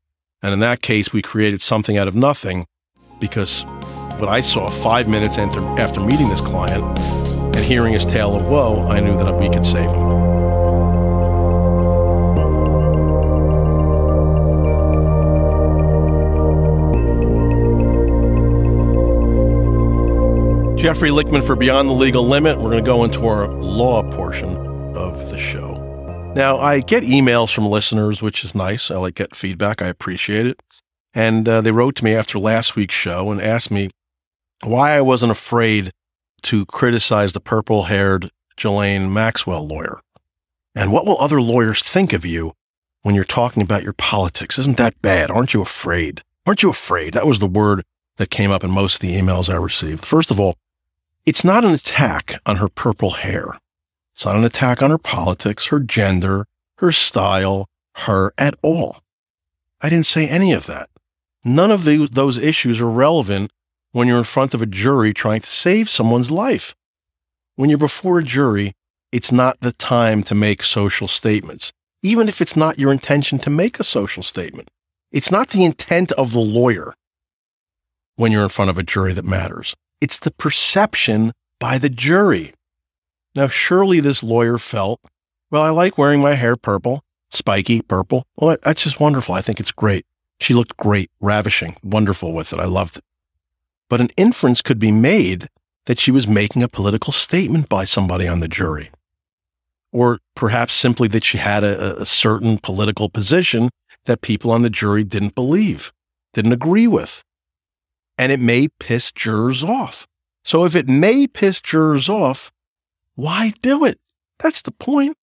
And 0.41 0.53
in 0.53 0.59
that 0.59 0.81
case, 0.81 1.13
we 1.13 1.21
created 1.21 1.61
something 1.61 1.97
out 1.97 2.07
of 2.07 2.15
nothing 2.15 2.65
because 3.19 3.63
what 4.17 4.29
I 4.29 4.41
saw 4.41 4.69
five 4.69 5.07
minutes 5.07 5.37
after, 5.37 5.99
meeting 5.99 6.29
this 6.29 6.41
client 6.41 6.83
and 7.55 7.57
hearing 7.57 7.93
his 7.93 8.05
tale 8.05 8.35
of 8.35 8.47
woe, 8.47 8.87
I 8.87 8.99
knew 8.99 9.17
that 9.17 9.35
we 9.35 9.49
could 9.49 9.65
save 9.65 9.91
him. 9.91 10.28
Jeffrey 20.79 21.09
Lichtman 21.09 21.45
for 21.45 21.57
Beyond 21.57 21.89
the 21.89 21.93
Legal 21.93 22.23
Limit. 22.23 22.55
We're 22.57 22.69
going 22.69 22.81
to 22.81 22.87
go 22.87 23.03
into 23.03 23.27
our 23.27 23.49
law 23.49 24.01
portion 24.01 24.55
of 24.95 25.29
the 25.29 25.37
show. 25.37 25.73
Now, 26.37 26.57
I 26.57 26.79
get 26.79 27.03
emails 27.03 27.53
from 27.53 27.65
listeners, 27.65 28.21
which 28.21 28.45
is 28.45 28.55
nice. 28.55 28.89
I 28.89 28.95
like 28.95 29.15
get 29.15 29.35
feedback. 29.35 29.81
I 29.81 29.87
appreciate 29.87 30.45
it. 30.45 30.61
And 31.13 31.49
uh, 31.49 31.59
they 31.59 31.73
wrote 31.73 31.97
to 31.97 32.05
me 32.05 32.13
after 32.13 32.39
last 32.39 32.77
week's 32.77 32.95
show 32.95 33.29
and 33.29 33.41
asked 33.41 33.71
me 33.71 33.89
why 34.63 34.91
I 34.91 35.01
wasn't 35.01 35.33
afraid 35.33 35.91
to 36.43 36.65
criticize 36.67 37.33
the 37.33 37.41
purple 37.41 37.83
haired 37.83 38.31
Ghislaine 38.55 39.11
Maxwell 39.11 39.67
lawyer. 39.67 39.99
And 40.73 40.93
what 40.93 41.05
will 41.05 41.19
other 41.19 41.41
lawyers 41.41 41.83
think 41.83 42.13
of 42.13 42.25
you 42.25 42.53
when 43.01 43.15
you're 43.15 43.25
talking 43.25 43.61
about 43.61 43.83
your 43.83 43.91
politics? 43.91 44.57
Isn't 44.57 44.77
that 44.77 45.01
bad? 45.01 45.29
Aren't 45.29 45.53
you 45.53 45.61
afraid? 45.61 46.23
Aren't 46.45 46.63
you 46.63 46.69
afraid? 46.69 47.15
That 47.15 47.27
was 47.27 47.39
the 47.39 47.47
word 47.47 47.83
that 48.15 48.29
came 48.29 48.49
up 48.49 48.63
in 48.63 48.71
most 48.71 48.95
of 48.95 49.01
the 49.01 49.19
emails 49.19 49.53
I 49.53 49.57
received. 49.57 50.05
First 50.05 50.31
of 50.31 50.39
all, 50.39 50.55
it's 51.25 51.43
not 51.43 51.65
an 51.65 51.73
attack 51.73 52.39
on 52.45 52.57
her 52.57 52.69
purple 52.69 53.11
hair. 53.11 53.57
It's 54.13 54.25
not 54.25 54.35
an 54.35 54.43
attack 54.43 54.81
on 54.81 54.89
her 54.89 54.97
politics, 54.97 55.67
her 55.67 55.79
gender, 55.79 56.45
her 56.77 56.91
style, 56.91 57.67
her 57.95 58.33
at 58.37 58.55
all. 58.61 59.01
I 59.81 59.89
didn't 59.89 60.05
say 60.05 60.27
any 60.27 60.51
of 60.51 60.65
that. 60.65 60.89
None 61.43 61.71
of 61.71 61.85
the, 61.85 62.07
those 62.11 62.37
issues 62.37 62.81
are 62.81 62.89
relevant 62.89 63.51
when 63.91 64.07
you're 64.07 64.17
in 64.17 64.23
front 64.23 64.53
of 64.53 64.61
a 64.61 64.65
jury 64.65 65.13
trying 65.13 65.41
to 65.41 65.47
save 65.47 65.89
someone's 65.89 66.31
life. 66.31 66.75
When 67.55 67.69
you're 67.69 67.79
before 67.79 68.19
a 68.19 68.23
jury, 68.23 68.73
it's 69.11 69.31
not 69.31 69.59
the 69.61 69.71
time 69.71 70.21
to 70.23 70.35
make 70.35 70.63
social 70.63 71.07
statements, 71.07 71.71
even 72.03 72.27
if 72.27 72.41
it's 72.41 72.55
not 72.55 72.77
your 72.77 72.91
intention 72.91 73.39
to 73.39 73.49
make 73.49 73.79
a 73.79 73.83
social 73.83 74.23
statement. 74.23 74.69
It's 75.11 75.31
not 75.31 75.49
the 75.49 75.65
intent 75.65 76.11
of 76.13 76.33
the 76.33 76.39
lawyer 76.39 76.93
when 78.15 78.31
you're 78.31 78.43
in 78.43 78.49
front 78.49 78.69
of 78.69 78.77
a 78.77 78.83
jury 78.83 79.13
that 79.13 79.25
matters. 79.25 79.75
It's 80.01 80.19
the 80.19 80.31
perception 80.31 81.33
by 81.59 81.77
the 81.77 81.89
jury. 81.89 82.53
Now, 83.35 83.47
surely 83.47 83.99
this 83.99 84.23
lawyer 84.23 84.57
felt, 84.57 85.01
well, 85.51 85.63
I 85.63 85.69
like 85.69 85.97
wearing 85.97 86.21
my 86.21 86.35
hair 86.35 86.55
purple, 86.55 87.03
spiky 87.31 87.81
purple. 87.81 88.25
Well, 88.35 88.57
that's 88.63 88.83
just 88.83 88.99
wonderful. 88.99 89.35
I 89.35 89.41
think 89.41 89.59
it's 89.59 89.71
great. 89.71 90.05
She 90.39 90.53
looked 90.53 90.77
great, 90.77 91.11
ravishing, 91.19 91.75
wonderful 91.83 92.33
with 92.33 92.53
it. 92.53 92.59
I 92.59 92.65
loved 92.65 92.97
it. 92.97 93.03
But 93.89 94.01
an 94.01 94.09
inference 94.17 94.61
could 94.61 94.79
be 94.79 94.91
made 94.91 95.49
that 95.85 95.99
she 95.99 96.11
was 96.11 96.27
making 96.27 96.63
a 96.63 96.67
political 96.67 97.11
statement 97.11 97.67
by 97.67 97.83
somebody 97.83 98.27
on 98.27 98.39
the 98.39 98.47
jury. 98.47 98.91
Or 99.91 100.19
perhaps 100.35 100.73
simply 100.73 101.07
that 101.09 101.23
she 101.23 101.39
had 101.39 101.63
a, 101.63 102.01
a 102.01 102.05
certain 102.05 102.59
political 102.59 103.09
position 103.09 103.69
that 104.05 104.21
people 104.21 104.51
on 104.51 104.61
the 104.61 104.69
jury 104.69 105.03
didn't 105.03 105.35
believe, 105.35 105.91
didn't 106.33 106.53
agree 106.53 106.87
with. 106.87 107.23
And 108.19 108.31
it 108.31 108.39
may 108.39 108.67
piss 108.79 109.11
jurors 109.11 109.63
off. 109.63 110.05
So 110.43 110.65
if 110.65 110.75
it 110.75 110.87
may 110.87 111.25
piss 111.25 111.61
jurors 111.61 112.09
off, 112.09 112.51
why 113.15 113.53
do 113.61 113.85
it? 113.85 113.97
That's 114.39 114.61
the 114.61 114.71
point. 114.71 115.17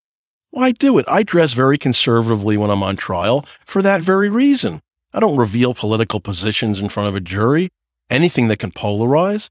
Why 0.51 0.73
do 0.73 0.97
it? 0.99 1.05
I 1.07 1.23
dress 1.23 1.53
very 1.53 1.77
conservatively 1.77 2.57
when 2.57 2.71
I'm 2.71 2.83
on 2.83 2.97
trial 2.97 3.45
for 3.67 3.83
that 3.83 4.01
very 4.01 4.31
reason. 4.31 4.81
I 5.13 5.21
don't 5.21 5.37
reveal 5.37 5.75
political 5.75 6.21
positions 6.21 6.81
in 6.81 6.89
front 6.89 7.11
of 7.11 7.17
a 7.17 7.21
jury, 7.21 7.69
anything 8.09 8.49
that 8.49 8.59
can 8.59 8.71
polarize, 8.71 9.51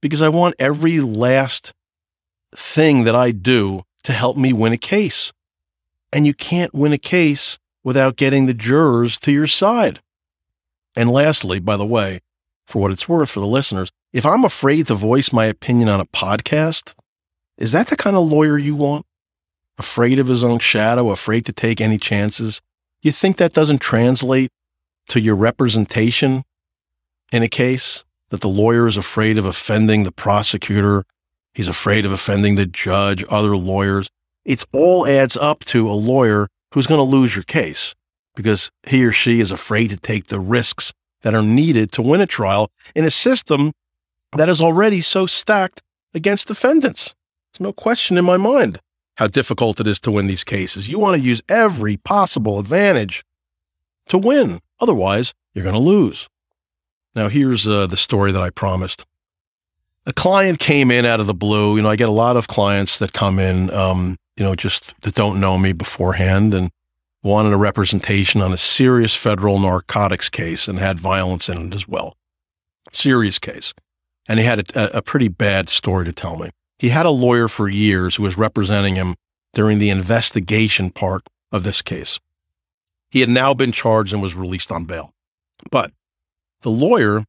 because 0.00 0.22
I 0.22 0.30
want 0.30 0.54
every 0.58 1.00
last 1.00 1.74
thing 2.54 3.04
that 3.04 3.14
I 3.14 3.30
do 3.30 3.82
to 4.04 4.12
help 4.12 4.38
me 4.38 4.52
win 4.54 4.72
a 4.72 4.78
case. 4.78 5.32
And 6.12 6.26
you 6.26 6.32
can't 6.32 6.74
win 6.74 6.94
a 6.94 6.98
case 6.98 7.58
without 7.84 8.16
getting 8.16 8.46
the 8.46 8.54
jurors 8.54 9.18
to 9.18 9.32
your 9.32 9.46
side. 9.46 10.00
And 10.96 11.10
lastly, 11.10 11.58
by 11.58 11.76
the 11.76 11.86
way, 11.86 12.20
for 12.66 12.82
what 12.82 12.90
it's 12.90 13.08
worth 13.08 13.30
for 13.30 13.40
the 13.40 13.46
listeners, 13.46 13.90
if 14.12 14.26
I'm 14.26 14.44
afraid 14.44 14.86
to 14.88 14.94
voice 14.94 15.32
my 15.32 15.46
opinion 15.46 15.88
on 15.88 16.00
a 16.00 16.06
podcast, 16.06 16.94
is 17.58 17.72
that 17.72 17.88
the 17.88 17.96
kind 17.96 18.16
of 18.16 18.28
lawyer 18.28 18.58
you 18.58 18.74
want? 18.74 19.06
Afraid 19.78 20.18
of 20.18 20.28
his 20.28 20.42
own 20.42 20.58
shadow, 20.58 21.10
afraid 21.10 21.46
to 21.46 21.52
take 21.52 21.80
any 21.80 21.98
chances? 21.98 22.60
You 23.02 23.12
think 23.12 23.36
that 23.36 23.52
doesn't 23.52 23.80
translate 23.80 24.50
to 25.08 25.20
your 25.20 25.36
representation 25.36 26.44
in 27.32 27.42
a 27.42 27.48
case? 27.48 28.04
That 28.30 28.40
the 28.40 28.48
lawyer 28.48 28.88
is 28.88 28.96
afraid 28.96 29.38
of 29.38 29.46
offending 29.46 30.02
the 30.02 30.12
prosecutor, 30.12 31.04
he's 31.54 31.68
afraid 31.68 32.04
of 32.04 32.12
offending 32.12 32.56
the 32.56 32.66
judge, 32.66 33.24
other 33.28 33.56
lawyers. 33.56 34.08
It 34.44 34.64
all 34.72 35.06
adds 35.06 35.36
up 35.36 35.60
to 35.66 35.88
a 35.88 35.92
lawyer 35.92 36.48
who's 36.72 36.86
going 36.86 36.98
to 36.98 37.16
lose 37.16 37.36
your 37.36 37.44
case 37.44 37.94
because 38.34 38.70
he 38.86 39.04
or 39.04 39.12
she 39.12 39.40
is 39.40 39.50
afraid 39.50 39.90
to 39.90 39.96
take 39.96 40.26
the 40.26 40.40
risks 40.40 40.92
that 41.22 41.34
are 41.34 41.42
needed 41.42 41.92
to 41.92 42.02
win 42.02 42.20
a 42.20 42.26
trial 42.26 42.70
in 42.94 43.04
a 43.04 43.10
system 43.10 43.72
that 44.36 44.48
is 44.48 44.60
already 44.60 45.00
so 45.00 45.26
stacked 45.26 45.82
against 46.14 46.48
defendants. 46.48 47.14
There's 47.52 47.66
no 47.66 47.72
question 47.72 48.18
in 48.18 48.24
my 48.24 48.36
mind 48.36 48.80
how 49.16 49.26
difficult 49.26 49.80
it 49.80 49.86
is 49.86 49.98
to 50.00 50.10
win 50.10 50.26
these 50.26 50.44
cases. 50.44 50.88
You 50.90 50.98
want 50.98 51.16
to 51.16 51.22
use 51.22 51.42
every 51.48 51.96
possible 51.96 52.58
advantage 52.58 53.24
to 54.06 54.18
win. 54.18 54.60
Otherwise, 54.78 55.32
you're 55.54 55.64
going 55.64 55.74
to 55.74 55.80
lose. 55.80 56.28
Now, 57.14 57.28
here's 57.28 57.66
uh, 57.66 57.86
the 57.86 57.96
story 57.96 58.30
that 58.32 58.42
I 58.42 58.50
promised. 58.50 59.06
a 60.04 60.12
client 60.12 60.58
came 60.58 60.90
in 60.90 61.04
out 61.04 61.18
of 61.18 61.26
the 61.26 61.34
blue. 61.34 61.76
You 61.76 61.82
know, 61.82 61.88
I 61.88 61.96
get 61.96 62.08
a 62.08 62.12
lot 62.12 62.36
of 62.36 62.46
clients 62.46 62.98
that 62.98 63.12
come 63.12 63.38
in, 63.38 63.70
um, 63.70 64.16
you 64.36 64.44
know, 64.44 64.54
just 64.54 64.94
that 65.02 65.14
don't 65.14 65.40
know 65.40 65.58
me 65.58 65.72
beforehand 65.72 66.54
and 66.54 66.70
wanted 67.26 67.52
a 67.52 67.56
representation 67.56 68.40
on 68.40 68.52
a 68.52 68.56
serious 68.56 69.14
federal 69.14 69.58
narcotics 69.58 70.28
case 70.28 70.68
and 70.68 70.78
had 70.78 71.00
violence 71.00 71.48
in 71.48 71.66
it 71.66 71.74
as 71.74 71.86
well. 71.86 72.16
Serious 72.92 73.38
case. 73.38 73.74
And 74.28 74.38
he 74.38 74.44
had 74.44 74.70
a, 74.76 74.98
a 74.98 75.02
pretty 75.02 75.28
bad 75.28 75.68
story 75.68 76.04
to 76.04 76.12
tell 76.12 76.36
me. 76.36 76.50
He 76.78 76.90
had 76.90 77.04
a 77.04 77.10
lawyer 77.10 77.48
for 77.48 77.68
years 77.68 78.16
who 78.16 78.22
was 78.22 78.38
representing 78.38 78.94
him 78.94 79.16
during 79.52 79.78
the 79.78 79.90
investigation 79.90 80.90
part 80.90 81.22
of 81.52 81.64
this 81.64 81.82
case. 81.82 82.18
He 83.10 83.20
had 83.20 83.28
now 83.28 83.54
been 83.54 83.72
charged 83.72 84.12
and 84.12 84.22
was 84.22 84.34
released 84.34 84.70
on 84.70 84.84
bail. 84.84 85.10
But 85.70 85.92
the 86.62 86.70
lawyer 86.70 87.24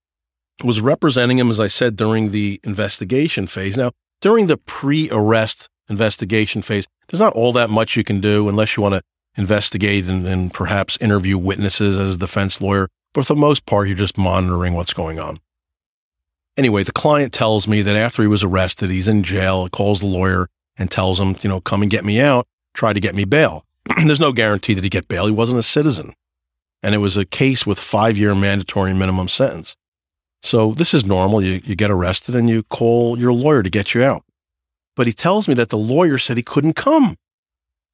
was 0.63 0.81
representing 0.81 1.39
him, 1.39 1.49
as 1.49 1.59
I 1.59 1.67
said, 1.67 1.95
during 1.95 2.31
the 2.31 2.59
investigation 2.63 3.47
phase. 3.47 3.77
Now, 3.77 3.91
during 4.21 4.47
the 4.47 4.57
pre 4.57 5.09
arrest 5.11 5.69
investigation 5.89 6.61
phase, 6.61 6.85
there's 7.07 7.21
not 7.21 7.33
all 7.33 7.53
that 7.53 7.69
much 7.69 7.95
you 7.95 8.03
can 8.03 8.19
do 8.19 8.49
unless 8.49 8.75
you 8.75 8.83
want 8.83 8.95
to 8.95 9.01
investigate 9.37 10.05
and, 10.05 10.25
and, 10.25 10.53
perhaps 10.53 10.97
interview 10.99 11.37
witnesses 11.37 11.97
as 11.97 12.15
a 12.15 12.19
defense 12.19 12.59
lawyer. 12.59 12.89
But 13.13 13.25
for 13.25 13.35
the 13.35 13.39
most 13.39 13.65
part, 13.65 13.87
you're 13.87 13.95
just 13.95 14.17
monitoring 14.17 14.73
what's 14.73 14.93
going 14.93 15.19
on. 15.19 15.39
Anyway, 16.57 16.83
the 16.83 16.91
client 16.91 17.33
tells 17.33 17.67
me 17.67 17.81
that 17.83 17.95
after 17.95 18.23
he 18.23 18.27
was 18.27 18.43
arrested, 18.43 18.89
he's 18.89 19.07
in 19.07 19.23
jail, 19.23 19.69
calls 19.69 19.99
the 19.99 20.07
lawyer 20.07 20.47
and 20.75 20.89
tells 20.89 21.19
him, 21.19 21.35
you 21.41 21.49
know, 21.49 21.61
come 21.61 21.83
and 21.83 21.91
get 21.91 22.03
me 22.03 22.19
out, 22.19 22.47
try 22.73 22.93
to 22.93 22.99
get 22.99 23.15
me 23.15 23.25
bail. 23.25 23.63
There's 24.05 24.19
no 24.19 24.31
guarantee 24.31 24.73
that 24.73 24.83
he 24.83 24.89
get 24.89 25.07
bail. 25.07 25.27
He 25.27 25.31
wasn't 25.31 25.59
a 25.59 25.63
citizen. 25.63 26.13
And 26.81 26.95
it 26.95 26.99
was 26.99 27.17
a 27.17 27.25
case 27.25 27.65
with 27.65 27.79
five 27.79 28.17
year 28.17 28.33
mandatory 28.35 28.93
minimum 28.93 29.27
sentence. 29.27 29.75
So 30.41 30.73
this 30.73 30.93
is 30.93 31.05
normal. 31.05 31.41
You, 31.41 31.61
you 31.63 31.75
get 31.75 31.91
arrested 31.91 32.35
and 32.35 32.49
you 32.49 32.63
call 32.63 33.17
your 33.17 33.33
lawyer 33.33 33.63
to 33.63 33.69
get 33.69 33.93
you 33.93 34.03
out. 34.03 34.23
But 34.95 35.07
he 35.07 35.13
tells 35.13 35.47
me 35.47 35.53
that 35.55 35.69
the 35.69 35.77
lawyer 35.77 36.17
said 36.17 36.37
he 36.37 36.43
couldn't 36.43 36.73
come. 36.73 37.17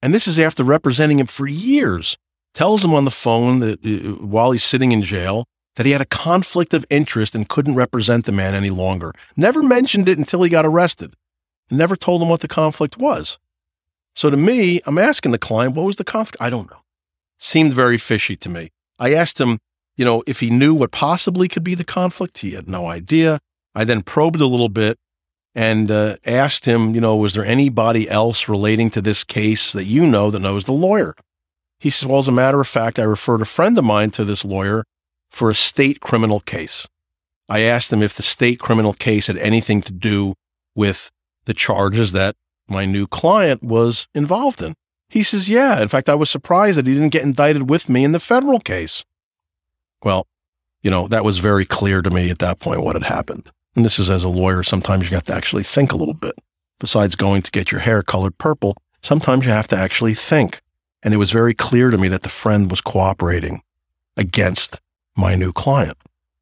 And 0.04 0.12
this 0.12 0.28
is 0.28 0.38
after 0.38 0.62
representing 0.62 1.18
him 1.18 1.26
for 1.26 1.46
years. 1.46 2.18
Tells 2.52 2.84
him 2.84 2.92
on 2.92 3.06
the 3.06 3.10
phone 3.10 3.60
that 3.60 3.78
uh, 3.86 4.22
while 4.22 4.50
he's 4.50 4.62
sitting 4.62 4.92
in 4.92 5.00
jail 5.00 5.46
that 5.76 5.86
he 5.86 5.92
had 5.92 6.02
a 6.02 6.04
conflict 6.04 6.74
of 6.74 6.84
interest 6.90 7.34
and 7.34 7.48
couldn't 7.48 7.74
represent 7.74 8.26
the 8.26 8.30
man 8.30 8.54
any 8.54 8.68
longer. 8.68 9.12
Never 9.34 9.62
mentioned 9.62 10.06
it 10.10 10.18
until 10.18 10.42
he 10.42 10.50
got 10.50 10.66
arrested. 10.66 11.14
Never 11.70 11.96
told 11.96 12.20
him 12.20 12.28
what 12.28 12.40
the 12.40 12.48
conflict 12.48 12.98
was. 12.98 13.38
So 14.14 14.28
to 14.28 14.36
me, 14.36 14.82
I'm 14.84 14.98
asking 14.98 15.32
the 15.32 15.38
client, 15.38 15.74
what 15.74 15.86
was 15.86 15.96
the 15.96 16.04
conflict? 16.04 16.36
I 16.38 16.50
don't 16.50 16.70
know. 16.70 16.82
Seemed 17.38 17.72
very 17.72 17.96
fishy 17.96 18.36
to 18.36 18.50
me. 18.50 18.72
I 18.98 19.14
asked 19.14 19.40
him, 19.40 19.58
you 19.96 20.04
know, 20.04 20.22
if 20.26 20.40
he 20.40 20.50
knew 20.50 20.74
what 20.74 20.92
possibly 20.92 21.48
could 21.48 21.64
be 21.64 21.74
the 21.74 21.82
conflict. 21.82 22.38
He 22.38 22.50
had 22.50 22.68
no 22.68 22.86
idea. 22.86 23.40
I 23.74 23.84
then 23.84 24.02
probed 24.02 24.42
a 24.42 24.46
little 24.46 24.68
bit 24.68 24.98
and 25.54 25.90
uh, 25.90 26.16
asked 26.26 26.64
him, 26.64 26.94
you 26.94 27.00
know, 27.00 27.16
was 27.16 27.34
there 27.34 27.44
anybody 27.44 28.08
else 28.08 28.48
relating 28.48 28.90
to 28.90 29.00
this 29.00 29.22
case 29.24 29.72
that 29.72 29.84
you 29.84 30.06
know 30.06 30.30
that 30.30 30.40
knows 30.40 30.64
the 30.64 30.72
lawyer? 30.72 31.14
He 31.78 31.90
says, 31.90 32.06
well, 32.06 32.18
as 32.18 32.28
a 32.28 32.32
matter 32.32 32.60
of 32.60 32.66
fact, 32.66 32.98
I 32.98 33.04
referred 33.04 33.40
a 33.40 33.46
friend 33.46 33.76
of 33.78 33.84
mine 33.84 34.10
to 34.12 34.24
this 34.24 34.44
lawyer 34.44 34.84
for 35.30 35.50
a 35.50 35.54
state 35.54 36.00
criminal 36.00 36.40
case. 36.40 36.86
I 37.48 37.60
asked 37.60 37.92
him 37.92 38.02
if 38.02 38.14
the 38.14 38.22
state 38.22 38.58
criminal 38.58 38.94
case 38.94 39.26
had 39.26 39.36
anything 39.36 39.82
to 39.82 39.92
do 39.92 40.34
with 40.74 41.10
the 41.44 41.54
charges 41.54 42.12
that 42.12 42.34
my 42.68 42.86
new 42.86 43.06
client 43.06 43.62
was 43.62 44.08
involved 44.14 44.62
in. 44.62 44.74
He 45.08 45.22
says, 45.22 45.48
yeah. 45.48 45.80
In 45.82 45.88
fact, 45.88 46.08
I 46.08 46.14
was 46.14 46.30
surprised 46.30 46.78
that 46.78 46.86
he 46.86 46.94
didn't 46.94 47.10
get 47.10 47.22
indicted 47.22 47.68
with 47.68 47.88
me 47.88 48.02
in 48.02 48.12
the 48.12 48.20
federal 48.20 48.58
case. 48.58 49.04
Well, 50.02 50.26
you 50.82 50.90
know, 50.90 51.06
that 51.08 51.24
was 51.24 51.38
very 51.38 51.64
clear 51.64 52.02
to 52.02 52.10
me 52.10 52.30
at 52.30 52.38
that 52.38 52.58
point 52.58 52.82
what 52.82 52.96
had 52.96 53.04
happened. 53.04 53.50
And 53.74 53.84
this 53.84 53.98
is 53.98 54.10
as 54.10 54.24
a 54.24 54.28
lawyer, 54.28 54.62
sometimes 54.62 55.10
you 55.10 55.16
have 55.16 55.24
to 55.24 55.34
actually 55.34 55.64
think 55.64 55.92
a 55.92 55.96
little 55.96 56.14
bit. 56.14 56.34
Besides 56.78 57.16
going 57.16 57.42
to 57.42 57.50
get 57.50 57.72
your 57.72 57.80
hair 57.80 58.02
colored 58.02 58.38
purple, 58.38 58.76
sometimes 59.02 59.44
you 59.46 59.52
have 59.52 59.68
to 59.68 59.76
actually 59.76 60.14
think. 60.14 60.60
And 61.02 61.12
it 61.12 61.18
was 61.18 61.30
very 61.30 61.54
clear 61.54 61.90
to 61.90 61.98
me 61.98 62.08
that 62.08 62.22
the 62.22 62.28
friend 62.28 62.70
was 62.70 62.80
cooperating 62.80 63.62
against 64.16 64.80
my 65.16 65.34
new 65.34 65.52
client, 65.52 65.98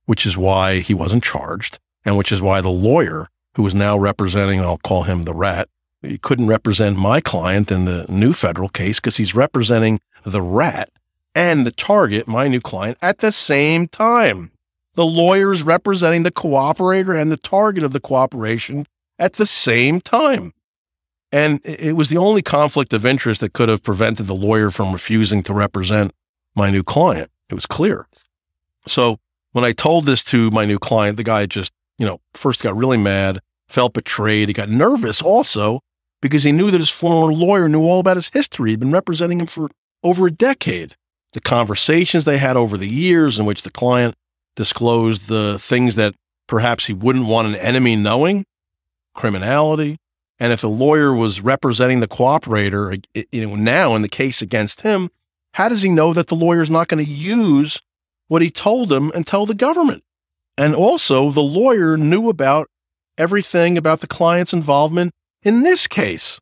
which 0.06 0.24
is 0.24 0.36
why 0.36 0.80
he 0.80 0.94
wasn't 0.94 1.24
charged 1.24 1.78
and 2.04 2.16
which 2.16 2.32
is 2.32 2.42
why 2.42 2.60
the 2.60 2.70
lawyer 2.70 3.28
who 3.54 3.62
was 3.62 3.74
now 3.74 3.98
representing, 3.98 4.60
I'll 4.60 4.78
call 4.78 5.02
him 5.02 5.24
the 5.24 5.34
rat, 5.34 5.68
he 6.00 6.18
couldn't 6.18 6.46
represent 6.46 6.96
my 6.96 7.20
client 7.20 7.70
in 7.70 7.84
the 7.84 8.06
new 8.08 8.32
federal 8.32 8.68
case 8.68 8.98
because 8.98 9.16
he's 9.16 9.34
representing 9.34 10.00
the 10.24 10.42
rat 10.42 10.90
and 11.34 11.66
the 11.66 11.70
target, 11.70 12.26
my 12.26 12.48
new 12.48 12.60
client, 12.60 12.98
at 13.00 13.18
the 13.18 13.32
same 13.32 13.88
time. 13.88 14.51
The 14.94 15.06
lawyers 15.06 15.62
representing 15.62 16.22
the 16.22 16.30
cooperator 16.30 17.18
and 17.18 17.32
the 17.32 17.36
target 17.36 17.84
of 17.84 17.92
the 17.92 18.00
cooperation 18.00 18.86
at 19.18 19.34
the 19.34 19.46
same 19.46 20.00
time. 20.00 20.52
And 21.30 21.60
it 21.64 21.96
was 21.96 22.10
the 22.10 22.18
only 22.18 22.42
conflict 22.42 22.92
of 22.92 23.06
interest 23.06 23.40
that 23.40 23.54
could 23.54 23.70
have 23.70 23.82
prevented 23.82 24.26
the 24.26 24.34
lawyer 24.34 24.70
from 24.70 24.92
refusing 24.92 25.42
to 25.44 25.54
represent 25.54 26.12
my 26.54 26.70
new 26.70 26.82
client. 26.82 27.30
It 27.48 27.54
was 27.54 27.64
clear. 27.64 28.06
So 28.86 29.18
when 29.52 29.64
I 29.64 29.72
told 29.72 30.04
this 30.04 30.22
to 30.24 30.50
my 30.50 30.66
new 30.66 30.78
client, 30.78 31.16
the 31.16 31.24
guy 31.24 31.46
just, 31.46 31.72
you 31.98 32.04
know, 32.04 32.20
first 32.34 32.62
got 32.62 32.76
really 32.76 32.98
mad, 32.98 33.40
felt 33.68 33.94
betrayed. 33.94 34.48
He 34.48 34.52
got 34.52 34.68
nervous 34.68 35.22
also 35.22 35.80
because 36.20 36.42
he 36.42 36.52
knew 36.52 36.70
that 36.70 36.80
his 36.80 36.90
former 36.90 37.32
lawyer 37.32 37.68
knew 37.68 37.82
all 37.82 38.00
about 38.00 38.16
his 38.16 38.30
history. 38.30 38.70
He'd 38.70 38.80
been 38.80 38.92
representing 38.92 39.40
him 39.40 39.46
for 39.46 39.70
over 40.02 40.26
a 40.26 40.30
decade 40.30 40.96
the 41.32 41.40
conversations 41.40 42.24
they 42.24 42.36
had 42.36 42.56
over 42.56 42.76
the 42.76 42.88
years 42.88 43.38
in 43.38 43.46
which 43.46 43.62
the 43.62 43.70
client 43.70 44.14
disclosed 44.56 45.28
the 45.28 45.58
things 45.58 45.94
that 45.96 46.14
perhaps 46.46 46.86
he 46.86 46.92
wouldn't 46.92 47.26
want 47.26 47.48
an 47.48 47.54
enemy 47.56 47.96
knowing, 47.96 48.44
criminality. 49.14 49.98
And 50.38 50.52
if 50.52 50.60
the 50.60 50.68
lawyer 50.68 51.14
was 51.14 51.40
representing 51.40 52.00
the 52.00 52.08
cooperator, 52.08 53.04
you 53.30 53.46
know, 53.46 53.54
now 53.54 53.94
in 53.94 54.02
the 54.02 54.08
case 54.08 54.42
against 54.42 54.80
him, 54.80 55.10
how 55.54 55.68
does 55.68 55.82
he 55.82 55.88
know 55.88 56.12
that 56.12 56.26
the 56.26 56.34
lawyer 56.34 56.62
is 56.62 56.70
not 56.70 56.88
going 56.88 57.04
to 57.04 57.10
use 57.10 57.80
what 58.28 58.42
he 58.42 58.50
told 58.50 58.92
him 58.92 59.10
and 59.14 59.26
tell 59.26 59.46
the 59.46 59.54
government? 59.54 60.02
And 60.58 60.74
also, 60.74 61.30
the 61.30 61.40
lawyer 61.40 61.96
knew 61.96 62.28
about 62.28 62.68
everything 63.16 63.78
about 63.78 64.00
the 64.00 64.06
client's 64.06 64.52
involvement 64.52 65.12
in 65.42 65.62
this 65.62 65.86
case. 65.86 66.40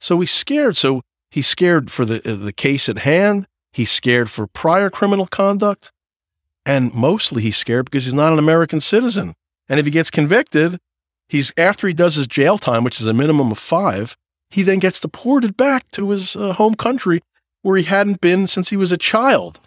So 0.00 0.20
he's 0.20 0.30
scared. 0.30 0.76
So 0.76 1.02
he's 1.30 1.46
scared 1.46 1.90
for 1.90 2.04
the, 2.04 2.16
uh, 2.30 2.36
the 2.36 2.52
case 2.52 2.88
at 2.88 2.98
hand. 2.98 3.46
He's 3.72 3.90
scared 3.90 4.30
for 4.30 4.46
prior 4.46 4.90
criminal 4.90 5.26
conduct. 5.26 5.90
And 6.68 6.92
mostly 6.92 7.42
he's 7.42 7.56
scared 7.56 7.86
because 7.86 8.04
he's 8.04 8.14
not 8.14 8.32
an 8.32 8.38
American 8.38 8.78
citizen. 8.78 9.34
And 9.70 9.80
if 9.80 9.86
he 9.86 9.90
gets 9.90 10.10
convicted, 10.10 10.78
he's 11.28 11.52
after 11.56 11.88
he 11.88 11.94
does 11.94 12.14
his 12.16 12.26
jail 12.26 12.58
time, 12.58 12.84
which 12.84 13.00
is 13.00 13.06
a 13.06 13.14
minimum 13.14 13.50
of 13.50 13.58
five, 13.58 14.14
he 14.50 14.62
then 14.62 14.78
gets 14.78 15.00
deported 15.00 15.56
back 15.56 15.90
to 15.92 16.10
his 16.10 16.36
uh, 16.36 16.52
home 16.52 16.74
country 16.74 17.22
where 17.62 17.78
he 17.78 17.84
hadn't 17.84 18.20
been 18.20 18.46
since 18.46 18.68
he 18.68 18.76
was 18.76 18.92
a 18.92 18.98
child 18.98 19.60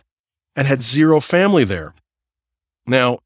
and 0.56 0.68
had 0.68 0.84
zero 0.84 1.20
family 1.20 1.64
there. 1.64 1.95
Now, 2.86 3.20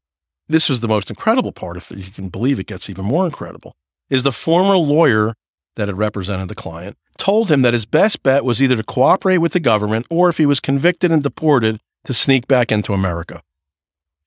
this 0.48 0.70
was 0.70 0.80
the 0.80 0.88
most 0.88 1.10
incredible 1.10 1.52
part, 1.52 1.76
if 1.76 1.90
you 1.90 2.10
can 2.10 2.30
believe 2.30 2.58
it 2.58 2.66
gets 2.66 2.88
even 2.88 3.04
more 3.04 3.26
incredible, 3.26 3.74
is 4.08 4.22
the 4.22 4.32
former 4.32 4.76
lawyer 4.76 5.34
that 5.76 5.88
had 5.88 5.98
represented 5.98 6.48
the 6.48 6.54
client 6.54 6.96
told 7.18 7.50
him 7.50 7.62
that 7.62 7.74
his 7.74 7.86
best 7.86 8.22
bet 8.22 8.44
was 8.44 8.62
either 8.62 8.76
to 8.76 8.82
cooperate 8.82 9.38
with 9.38 9.52
the 9.52 9.60
government 9.60 10.06
or 10.10 10.28
if 10.28 10.38
he 10.38 10.46
was 10.46 10.60
convicted 10.60 11.10
and 11.10 11.22
deported 11.22 11.80
to 12.04 12.14
sneak 12.14 12.46
back 12.46 12.70
into 12.70 12.92
America, 12.92 13.42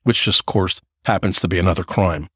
which 0.04 0.24
just, 0.24 0.42
of 0.42 0.46
course, 0.46 0.82
happens 1.06 1.40
to 1.40 1.48
be 1.48 1.60
another 1.60 1.84
crime. 1.84 2.28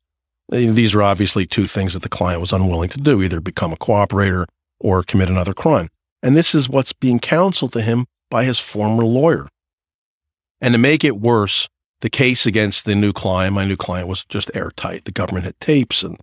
These 0.50 0.94
are 0.94 1.02
obviously 1.02 1.46
two 1.46 1.66
things 1.66 1.94
that 1.94 2.04
the 2.04 2.10
client 2.10 2.42
was 2.42 2.52
unwilling 2.52 2.90
to 2.90 3.00
do, 3.00 3.22
either 3.22 3.40
become 3.40 3.72
a 3.72 3.78
cooperator 3.78 4.46
or 4.80 5.04
commit 5.04 5.30
another 5.30 5.54
crime. 5.54 5.88
And 6.22 6.38
this 6.38 6.54
is 6.54 6.70
what's 6.70 6.94
being 6.94 7.20
counseled 7.20 7.74
to 7.74 7.82
him 7.82 8.06
by 8.30 8.44
his 8.44 8.60
former 8.60 9.04
lawyer. 9.04 9.48
And 10.62 10.74
to 10.74 10.78
make 10.78 11.04
it 11.04 11.18
worse, 11.18 11.68
the 12.02 12.10
case 12.10 12.46
against 12.46 12.86
the 12.86 12.96
new 12.96 13.14
client, 13.14 13.56
my 13.56 13.66
new 13.66 13.78
client 13.78 14.08
was 14.08 14.26
just 14.26 14.52
airtight. 14.54 15.06
The 15.06 15.12
government 15.12 15.46
had 15.46 15.60
tapes 15.60 16.04
and 16.04 16.18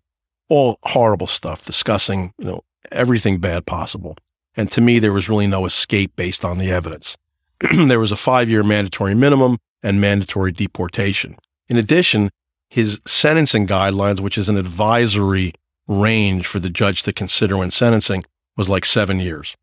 all 0.48 0.78
horrible 0.82 1.26
stuff 1.26 1.64
discussing, 1.64 2.32
you 2.38 2.46
know, 2.46 2.60
everything 2.92 3.38
bad 3.38 3.66
possible. 3.66 4.16
And 4.56 4.70
to 4.72 4.80
me, 4.80 4.98
there 4.98 5.12
was 5.12 5.28
really 5.28 5.46
no 5.46 5.64
escape 5.64 6.16
based 6.16 6.44
on 6.44 6.58
the 6.58 6.70
evidence. 6.70 7.16
there 7.74 8.00
was 8.00 8.12
a 8.12 8.16
five 8.16 8.50
year 8.50 8.62
mandatory 8.62 9.14
minimum 9.14 9.58
and 9.82 10.00
mandatory 10.00 10.52
deportation. 10.52 11.36
In 11.68 11.76
addition, 11.76 12.30
his 12.68 13.00
sentencing 13.06 13.66
guidelines, 13.66 14.20
which 14.20 14.38
is 14.38 14.48
an 14.48 14.56
advisory 14.56 15.52
range 15.88 16.46
for 16.46 16.58
the 16.58 16.70
judge 16.70 17.02
to 17.04 17.12
consider 17.12 17.56
when 17.56 17.70
sentencing, 17.70 18.24
was 18.56 18.68
like 18.68 18.84
seven 18.84 19.20
years. 19.20 19.56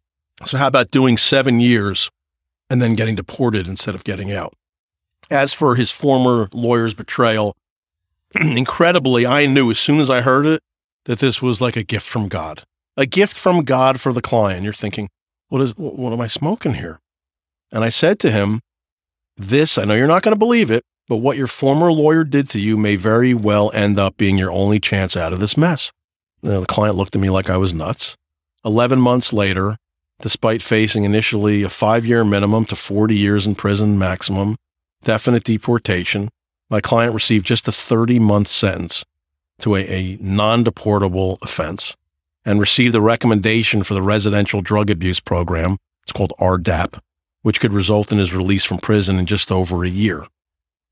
So, 0.46 0.58
how 0.58 0.68
about 0.68 0.92
doing 0.92 1.18
seven 1.18 1.60
years 1.60 2.10
and 2.70 2.82
then 2.82 2.94
getting 2.94 3.16
deported 3.16 3.68
instead 3.68 3.96
of 3.96 4.04
getting 4.04 4.32
out? 4.32 4.54
As 5.30 5.54
for 5.54 5.76
his 5.76 5.92
former 5.92 6.50
lawyer's 6.54 6.94
betrayal, 6.94 7.56
incredibly, 8.36 9.26
I 9.26 9.46
knew 9.46 9.72
as 9.72 9.80
soon 9.80 10.00
as 10.00 10.10
I 10.10 10.22
heard 10.22 10.46
it 10.46 10.62
that 11.06 11.20
this 11.20 11.42
was 11.42 11.62
like 11.62 11.76
a 11.76 11.84
gift 11.84 12.08
from 12.08 12.28
God 12.28 12.64
a 12.98 13.06
gift 13.06 13.38
from 13.38 13.64
God 13.64 14.02
for 14.02 14.12
the 14.12 14.22
client. 14.22 14.64
You're 14.64 14.74
thinking, 14.74 15.10
what 15.48 15.62
is 15.62 15.72
what 15.78 16.12
am 16.12 16.20
I 16.20 16.28
smoking 16.28 16.74
here? 16.74 17.00
And 17.72 17.84
I 17.84 17.90
said 17.90 18.20
to 18.20 18.32
him, 18.32 18.62
this, 19.38 19.78
I 19.78 19.86
know 19.86 19.96
you're 19.96 20.08
not 20.08 20.24
going 20.24 20.34
to 20.34 20.40
believe 20.40 20.72
it, 20.72 20.84
but 21.08 21.18
what 21.18 21.38
your 21.38 21.48
former 21.48 21.92
lawyer 21.92 22.24
did 22.24 22.50
to 22.50 22.60
you 22.60 22.78
may 22.78 22.96
very 22.96 23.34
well 23.34 23.72
end 23.74 23.98
up 23.98 24.18
being 24.18 24.38
your 24.38 24.52
only 24.52 24.80
chance 24.80 25.16
out 25.16 25.34
of 25.34 25.40
this 25.40 25.58
mess. 25.58 25.92
You 26.42 26.50
know, 26.50 26.60
the 26.62 26.68
client 26.68 26.96
looked 26.96 27.16
at 27.16 27.22
me 27.22 27.30
like 27.30 27.50
I 27.50 27.58
was 27.58 27.74
nuts. 27.74 28.18
11 28.66 29.00
months 29.00 29.32
later, 29.32 29.78
despite 30.20 30.62
facing 30.62 31.04
initially 31.04 31.64
a 31.64 31.70
five 31.70 32.06
year 32.06 32.24
minimum 32.24 32.66
to 32.66 32.76
40 32.76 33.16
years 33.16 33.46
in 33.46 33.56
prison 33.56 33.98
maximum, 33.98 34.58
definite 35.04 35.44
deportation, 35.44 36.30
my 36.70 36.82
client 36.82 37.14
received 37.14 37.46
just 37.46 37.68
a 37.68 37.72
30 37.72 38.20
month 38.20 38.48
sentence 38.48 39.06
to 39.60 39.76
a, 39.76 39.82
a 39.88 40.18
non 40.20 40.64
deportable 40.64 41.38
offense 41.42 41.96
and 42.46 42.60
received 42.60 42.96
a 42.96 43.02
recommendation 43.02 43.84
for 43.84 43.94
the 43.94 44.02
residential 44.02 44.62
drug 44.62 44.90
abuse 44.90 45.20
program. 45.20 45.78
It's 46.04 46.12
called 46.12 46.34
RDAP, 46.40 47.00
which 47.48 47.62
could 47.62 47.72
result 47.72 48.12
in 48.12 48.18
his 48.18 48.34
release 48.34 48.66
from 48.66 48.78
prison 48.78 49.18
in 49.18 49.26
just 49.26 49.54
over 49.54 49.86
a 49.86 49.90
year. 49.90 50.28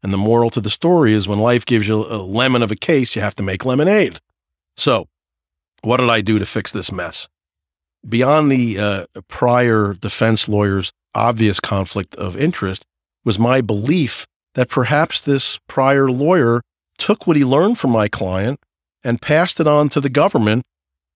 And 0.02 0.14
the 0.14 0.18
moral 0.18 0.50
to 0.52 0.62
the 0.62 0.70
story 0.70 1.12
is 1.12 1.28
when 1.28 1.38
life 1.38 1.66
gives 1.66 1.86
you 1.86 1.98
a 1.98 2.24
lemon 2.24 2.64
of 2.64 2.72
a 2.72 2.78
case, 2.78 3.14
you 3.14 3.22
have 3.22 3.36
to 3.36 3.44
make 3.44 3.66
lemonade. 3.66 4.22
So, 4.78 5.10
what 5.82 5.98
did 5.98 6.10
I 6.10 6.22
do 6.22 6.40
to 6.40 6.46
fix 6.46 6.72
this 6.72 6.94
mess? 6.94 7.28
Beyond 8.08 8.50
the 8.50 8.80
uh, 8.80 9.06
prior 9.28 9.96
defense 9.96 10.48
lawyer's 10.48 10.94
obvious 11.14 11.60
conflict 11.60 12.16
of 12.16 12.38
interest 12.38 12.86
was 13.26 13.38
my 13.38 13.60
belief 13.60 14.26
that 14.54 14.70
perhaps 14.70 15.20
this 15.20 15.60
prior 15.68 16.10
lawyer 16.10 16.62
took 16.98 17.28
what 17.28 17.36
he 17.36 17.44
learned 17.44 17.78
from 17.78 17.92
my 17.92 18.08
client 18.08 18.62
and 19.04 19.22
passed 19.22 19.60
it 19.60 19.68
on 19.68 19.90
to 19.90 20.00
the 20.00 20.10
government 20.10 20.64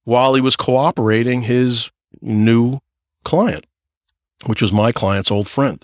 while 0.04 0.34
he 0.34 0.42
was 0.42 0.58
cooperating 0.58 1.44
his 1.44 1.92
new 2.22 2.80
client, 3.24 3.66
which 4.46 4.62
was 4.62 4.72
my 4.72 4.92
client's 4.92 5.32
old 5.32 5.48
friend. 5.48 5.84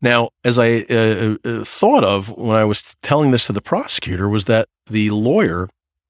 Now, 0.00 0.30
as 0.44 0.58
I 0.58 0.84
uh, 0.90 1.36
uh, 1.44 1.64
thought 1.64 2.04
of 2.04 2.36
when 2.36 2.56
I 2.56 2.64
was 2.64 2.94
telling 3.00 3.30
this 3.30 3.46
to 3.46 3.52
the 3.52 3.62
prosecutor, 3.62 4.28
was 4.28 4.44
that 4.44 4.68
the 4.86 5.10
lawyer 5.10 5.68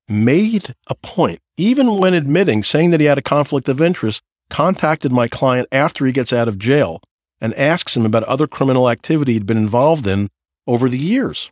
made 0.08 0.74
a 0.88 0.94
point, 0.96 1.40
even 1.56 1.98
when 1.98 2.14
admitting, 2.14 2.62
saying 2.62 2.90
that 2.90 3.00
he 3.00 3.06
had 3.06 3.18
a 3.18 3.22
conflict 3.22 3.68
of 3.68 3.80
interest, 3.80 4.22
contacted 4.50 5.12
my 5.12 5.28
client 5.28 5.68
after 5.70 6.04
he 6.06 6.12
gets 6.12 6.32
out 6.32 6.48
of 6.48 6.58
jail 6.58 7.00
and 7.40 7.54
asks 7.54 7.96
him 7.96 8.04
about 8.04 8.24
other 8.24 8.46
criminal 8.46 8.90
activity 8.90 9.34
he'd 9.34 9.46
been 9.46 9.56
involved 9.56 10.06
in 10.06 10.28
over 10.66 10.88
the 10.88 10.98
years. 10.98 11.50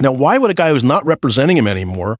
Now, 0.00 0.12
why 0.12 0.38
would 0.38 0.50
a 0.50 0.54
guy 0.54 0.70
who's 0.70 0.84
not 0.84 1.04
representing 1.04 1.56
him 1.56 1.66
anymore 1.66 2.16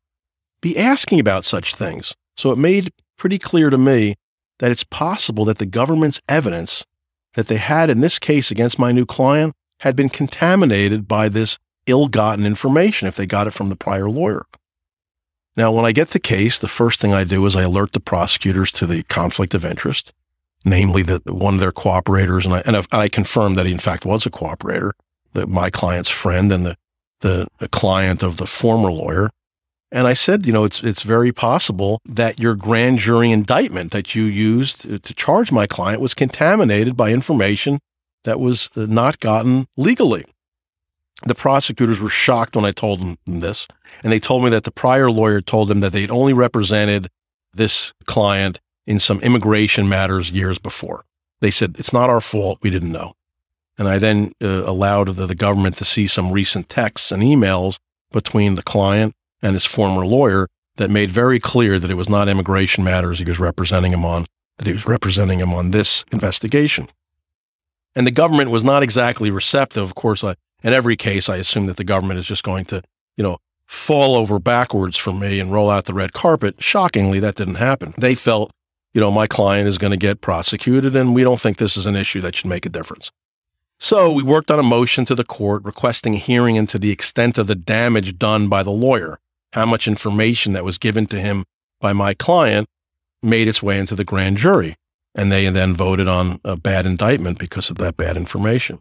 be 0.61 0.78
asking 0.78 1.20
about 1.20 1.44
such 1.44 1.74
things? 1.74 2.14
So 2.36 2.50
it 2.50 2.59
made 2.59 2.92
pretty 3.16 3.38
clear 3.38 3.70
to 3.70 3.78
me 3.78 4.14
that 4.59 4.70
it's 4.70 4.84
possible 4.84 5.44
that 5.46 5.59
the 5.59 5.66
government's 5.66 6.20
evidence 6.28 6.84
that 7.35 7.49
they 7.49 7.57
had 7.57 7.91
in 7.91 8.01
this 8.01 8.18
case 8.18 8.51
against 8.51 8.78
my 8.78 8.93
new 8.93 9.07
client 9.07 9.55
had 9.80 9.97
been 9.97 10.09
contaminated 10.09 11.09
by 11.09 11.28
this 11.28 11.59
ill 11.87 12.09
gotten 12.09 12.47
information 12.47 13.09
if 13.09 13.16
they 13.16 13.26
got 13.26 13.47
it 13.47 13.53
from 13.53 13.68
the 13.68 13.76
prior 13.76 14.09
lawyer. 14.09 14.45
Now, 15.57 15.72
when 15.72 15.85
I 15.85 15.93
get 15.93 16.09
the 16.09 16.20
case, 16.20 16.59
the 16.59 16.68
first 16.68 17.01
thing 17.01 17.12
I 17.12 17.24
do 17.24 17.45
is 17.45 17.57
I 17.57 17.62
alert 17.62 17.93
the 17.93 18.01
prosecutors 18.01 18.70
to 18.72 18.87
the 18.87 19.03
conflict 19.05 19.55
of 19.55 19.64
interest, 19.64 20.12
namely 20.64 21.03
that 21.03 21.26
one 21.30 21.55
of 21.55 21.61
their 21.61 21.72
cooperators, 21.72 22.45
and 22.45 22.55
I, 22.55 22.62
and 22.64 22.87
I 22.93 23.09
confirmed 23.09 23.57
that 23.57 23.66
he 23.66 23.72
in 23.72 23.78
fact 23.78 24.07
was 24.07 24.24
a 24.24 24.30
cooperator, 24.30 24.93
that 25.35 25.49
my 25.49 25.68
client's 25.68 26.09
friend 26.09 26.51
and 26.53 26.64
the, 26.64 26.76
the, 27.20 27.47
the 27.59 27.68
client 27.68 28.22
of 28.22 28.37
the 28.37 28.47
former 28.47 28.91
lawyer. 28.91 29.30
And 29.93 30.07
I 30.07 30.14
said, 30.14 30.47
you 30.47 30.55
know, 30.55 30.64
it's 30.64 30.82
it's 30.82 31.03
very 31.03 31.32
possible 31.32 32.01
that 32.07 32.40
your 32.40 32.57
grand 32.57 32.99
jury 32.99 33.30
indictment 33.30 33.93
that 33.93 34.14
you 34.14 34.24
used 34.24 35.05
to, 35.05 35.14
charge 35.14 35.53
my 35.53 35.66
client 35.66 36.01
was 36.01 36.14
contaminated 36.14 36.97
by 36.97 37.12
information 37.12 37.78
that 38.24 38.40
was 38.40 38.70
not 38.74 39.20
gotten 39.20 39.66
legally. 39.76 40.24
The 41.24 41.34
prosecutors 41.34 42.01
were 42.01 42.09
shocked 42.09 42.57
when 42.57 42.64
I 42.64 42.72
told 42.72 43.01
them 43.01 43.16
this, 43.26 43.68
and 44.03 44.11
they 44.11 44.18
told 44.18 44.45
me 44.45 44.51
that 44.51 44.64
the 44.64 44.72
prior 44.72 45.11
lawyer 45.11 45.43
told 45.43 45.68
them 45.68 45.80
that 45.80 45.93
they'd 45.93 46.11
only 46.11 46.32
represented 46.32 47.09
this 47.53 47.93
client 48.07 48.61
in 48.86 48.99
some 48.99 49.20
immigration 49.20 49.90
matters 49.90 50.32
years 50.32 50.59
before. 50.59 51.05
They 51.43 51.51
said, 51.51 51.76
It's 51.78 51.93
not 51.93 52.09
our 52.09 52.22
fault. 52.22 52.61
We 52.62 52.70
didn't 52.70 52.93
know. 52.93 53.12
And 53.78 53.88
I 53.88 53.99
then 53.99 54.32
uh, 54.43 54.62
allowed 54.64 55.09
the, 55.09 55.26
the 55.26 55.34
government 55.34 55.76
to 55.76 55.84
see 55.84 56.07
some 56.07 56.32
recent 56.32 56.70
texts 56.70 57.12
and 57.12 57.22
emails 57.22 57.78
between 58.11 58.55
the 58.55 58.62
client 58.62 59.14
and 59.43 59.55
his 59.55 59.64
former 59.64 60.07
lawyer 60.07 60.49
that 60.76 60.90
made 60.90 61.11
very 61.11 61.38
clear 61.38 61.78
that 61.78 61.90
it 61.90 61.95
was 61.95 62.09
not 62.09 62.28
immigration 62.28 62.82
matters 62.84 63.18
he 63.18 63.24
was 63.24 63.38
representing 63.38 63.93
him 63.93 64.05
on, 64.05 64.26
that 64.59 64.66
he 64.66 64.72
was 64.72 64.86
representing 64.86 65.38
him 65.38 65.53
on 65.53 65.70
this 65.70 66.05
investigation. 66.12 66.88
And 67.95 68.07
the 68.07 68.12
government 68.12 68.51
was 68.51 68.64
not 68.64 68.82
exactly 68.82 69.30
receptive. 69.30 69.82
Of 69.82 69.95
course, 69.95 70.24
I, 70.24 70.34
in 70.62 70.72
every 70.72 70.97
case, 70.97 71.28
I 71.28 71.36
assume 71.36 71.66
that 71.66 71.76
the 71.76 71.84
government 71.84 72.18
is 72.18 72.26
just 72.26 72.43
going 72.43 72.64
to, 72.66 72.82
you 73.16 73.22
know, 73.22 73.38
fall 73.66 74.14
over 74.14 74.38
backwards 74.38 74.97
for 74.97 75.12
me 75.12 75.40
and 75.40 75.53
roll 75.53 75.70
out 75.70 75.84
the 75.84 75.95
red 75.95 76.12
carpet. 76.12 76.62
Shockingly, 76.62 77.20
that 77.20 77.34
didn't 77.34 77.57
happen. 77.57 77.93
They 77.99 78.14
felt, 78.14 78.51
you 78.95 79.01
know, 79.01 79.11
my 79.11 79.26
client 79.26 79.68
is 79.68 79.78
going 79.78 79.90
to 79.90 79.99
get 79.99 80.20
prosecuted 80.20 80.97
and 80.97 81.14
we 81.14 81.22
don't 81.22 81.40
think 81.40 81.59
this 81.59 81.76
is 81.76 81.86
an 81.86 81.97
issue 81.97 82.20
that 82.20 82.36
should 82.36 82.49
make 82.49 82.64
a 82.64 82.70
difference. 82.70 83.11
So 83.78 84.12
we 84.12 84.22
worked 84.22 84.51
on 84.51 84.59
a 84.59 84.62
motion 84.62 85.05
to 85.07 85.14
the 85.14 85.24
court 85.24 85.64
requesting 85.64 86.14
a 86.14 86.18
hearing 86.18 86.57
into 86.57 86.78
the 86.78 86.90
extent 86.90 87.36
of 87.36 87.47
the 87.47 87.55
damage 87.55 88.18
done 88.18 88.49
by 88.49 88.62
the 88.62 88.70
lawyer 88.70 89.18
how 89.53 89.66
much 89.66 89.88
information 89.88 90.53
that 90.53 90.64
was 90.64 90.78
given 90.78 91.07
to 91.07 91.20
him 91.20 91.44
by 91.80 91.92
my 91.92 92.14
client 92.14 92.66
made 93.22 93.48
its 93.48 93.62
way 93.62 93.78
into 93.78 93.94
the 93.94 94.05
grand 94.05 94.36
jury. 94.36 94.74
And 95.14 95.30
they 95.30 95.48
then 95.48 95.74
voted 95.74 96.09
on 96.09 96.40
a 96.44 96.57
bad 96.57 96.86
indictment 96.86 97.38
because 97.38 97.70
of 97.70 97.76
that 97.78 97.96
bad 97.96 98.16
information. 98.16 98.78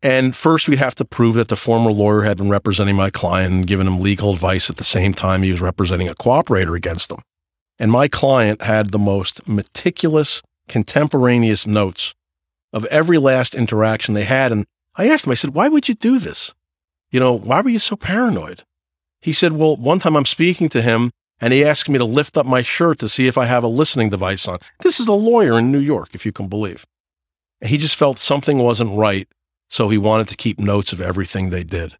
And 0.00 0.36
first, 0.36 0.68
we'd 0.68 0.78
have 0.78 0.94
to 0.96 1.04
prove 1.04 1.34
that 1.34 1.48
the 1.48 1.56
former 1.56 1.90
lawyer 1.90 2.22
had 2.22 2.36
been 2.36 2.50
representing 2.50 2.94
my 2.94 3.10
client 3.10 3.52
and 3.52 3.66
given 3.66 3.86
him 3.86 4.00
legal 4.00 4.32
advice 4.32 4.68
at 4.68 4.76
the 4.76 4.84
same 4.84 5.14
time 5.14 5.42
he 5.42 5.50
was 5.50 5.62
representing 5.62 6.08
a 6.08 6.14
cooperator 6.14 6.76
against 6.76 7.08
them. 7.08 7.22
And 7.78 7.90
my 7.90 8.06
client 8.06 8.62
had 8.62 8.90
the 8.90 8.98
most 8.98 9.48
meticulous, 9.48 10.42
contemporaneous 10.68 11.66
notes 11.66 12.14
of 12.72 12.84
every 12.86 13.18
last 13.18 13.54
interaction 13.54 14.14
they 14.14 14.24
had. 14.24 14.52
And 14.52 14.66
I 14.94 15.08
asked 15.08 15.26
him, 15.26 15.32
I 15.32 15.36
said, 15.36 15.54
why 15.54 15.68
would 15.68 15.88
you 15.88 15.94
do 15.94 16.18
this? 16.18 16.52
You 17.10 17.18
know, 17.18 17.32
why 17.36 17.62
were 17.62 17.70
you 17.70 17.78
so 17.78 17.96
paranoid? 17.96 18.62
He 19.24 19.32
said, 19.32 19.52
Well, 19.52 19.76
one 19.76 20.00
time 20.00 20.16
I'm 20.16 20.26
speaking 20.26 20.68
to 20.68 20.82
him 20.82 21.10
and 21.40 21.54
he 21.54 21.64
asked 21.64 21.88
me 21.88 21.96
to 21.96 22.04
lift 22.04 22.36
up 22.36 22.44
my 22.44 22.60
shirt 22.60 22.98
to 22.98 23.08
see 23.08 23.26
if 23.26 23.38
I 23.38 23.46
have 23.46 23.64
a 23.64 23.68
listening 23.68 24.10
device 24.10 24.46
on. 24.46 24.58
This 24.80 25.00
is 25.00 25.06
a 25.06 25.14
lawyer 25.14 25.58
in 25.58 25.72
New 25.72 25.78
York, 25.78 26.10
if 26.12 26.26
you 26.26 26.32
can 26.32 26.46
believe. 26.46 26.84
He 27.64 27.78
just 27.78 27.96
felt 27.96 28.18
something 28.18 28.58
wasn't 28.58 28.94
right, 28.94 29.26
so 29.70 29.88
he 29.88 29.96
wanted 29.96 30.28
to 30.28 30.36
keep 30.36 30.58
notes 30.58 30.92
of 30.92 31.00
everything 31.00 31.48
they 31.48 31.64
did. 31.64 31.96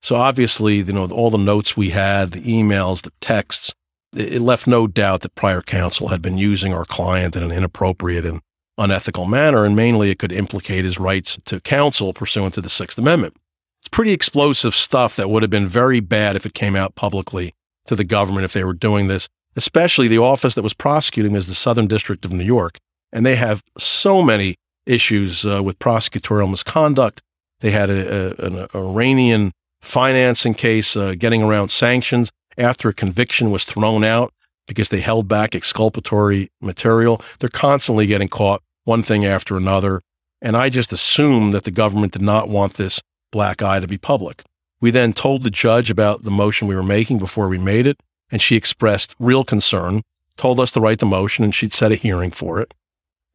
So 0.00 0.16
obviously, 0.16 0.76
you 0.76 0.94
know, 0.94 1.06
all 1.10 1.28
the 1.28 1.36
notes 1.36 1.76
we 1.76 1.90
had, 1.90 2.30
the 2.30 2.40
emails, 2.40 3.02
the 3.02 3.12
texts, 3.20 3.74
it 4.16 4.40
left 4.40 4.66
no 4.66 4.86
doubt 4.86 5.20
that 5.20 5.34
prior 5.34 5.60
counsel 5.60 6.08
had 6.08 6.22
been 6.22 6.38
using 6.38 6.72
our 6.72 6.86
client 6.86 7.36
in 7.36 7.42
an 7.42 7.52
inappropriate 7.52 8.24
and 8.24 8.40
unethical 8.78 9.26
manner, 9.26 9.66
and 9.66 9.76
mainly 9.76 10.10
it 10.10 10.18
could 10.18 10.32
implicate 10.32 10.86
his 10.86 10.98
rights 10.98 11.38
to 11.44 11.60
counsel 11.60 12.14
pursuant 12.14 12.54
to 12.54 12.62
the 12.62 12.70
Sixth 12.70 12.98
Amendment. 12.98 13.36
It's 13.82 13.88
pretty 13.88 14.12
explosive 14.12 14.76
stuff 14.76 15.16
that 15.16 15.28
would 15.28 15.42
have 15.42 15.50
been 15.50 15.66
very 15.66 15.98
bad 15.98 16.36
if 16.36 16.46
it 16.46 16.54
came 16.54 16.76
out 16.76 16.94
publicly 16.94 17.52
to 17.86 17.96
the 17.96 18.04
government 18.04 18.44
if 18.44 18.52
they 18.52 18.62
were 18.62 18.74
doing 18.74 19.08
this, 19.08 19.28
especially 19.56 20.06
the 20.06 20.18
office 20.18 20.54
that 20.54 20.62
was 20.62 20.72
prosecuting 20.72 21.34
is 21.34 21.48
the 21.48 21.54
Southern 21.56 21.88
District 21.88 22.24
of 22.24 22.30
New 22.30 22.44
York. 22.44 22.78
And 23.12 23.26
they 23.26 23.34
have 23.34 23.60
so 23.76 24.22
many 24.22 24.54
issues 24.86 25.44
uh, 25.44 25.64
with 25.64 25.80
prosecutorial 25.80 26.48
misconduct. 26.48 27.22
They 27.58 27.72
had 27.72 27.90
a, 27.90 28.40
a, 28.40 28.46
an 28.46 28.68
Iranian 28.72 29.50
financing 29.80 30.54
case 30.54 30.96
uh, 30.96 31.16
getting 31.18 31.42
around 31.42 31.70
sanctions 31.72 32.30
after 32.56 32.88
a 32.88 32.94
conviction 32.94 33.50
was 33.50 33.64
thrown 33.64 34.04
out 34.04 34.32
because 34.68 34.90
they 34.90 35.00
held 35.00 35.26
back 35.26 35.56
exculpatory 35.56 36.50
material. 36.60 37.20
They're 37.40 37.48
constantly 37.50 38.06
getting 38.06 38.28
caught, 38.28 38.62
one 38.84 39.02
thing 39.02 39.24
after 39.24 39.56
another. 39.56 40.02
And 40.40 40.56
I 40.56 40.68
just 40.68 40.92
assume 40.92 41.50
that 41.50 41.64
the 41.64 41.72
government 41.72 42.12
did 42.12 42.22
not 42.22 42.48
want 42.48 42.74
this 42.74 43.00
black 43.32 43.62
eye 43.62 43.80
to 43.80 43.88
be 43.88 43.98
public. 43.98 44.44
We 44.80 44.92
then 44.92 45.12
told 45.12 45.42
the 45.42 45.50
judge 45.50 45.90
about 45.90 46.22
the 46.22 46.30
motion 46.30 46.68
we 46.68 46.76
were 46.76 46.82
making 46.84 47.18
before 47.18 47.48
we 47.48 47.58
made 47.58 47.86
it, 47.86 47.98
and 48.30 48.40
she 48.40 48.54
expressed 48.56 49.16
real 49.18 49.42
concern, 49.42 50.02
told 50.36 50.60
us 50.60 50.70
to 50.72 50.80
write 50.80 51.00
the 51.00 51.06
motion, 51.06 51.44
and 51.44 51.54
she'd 51.54 51.72
set 51.72 51.92
a 51.92 51.96
hearing 51.96 52.30
for 52.30 52.60
it. 52.60 52.72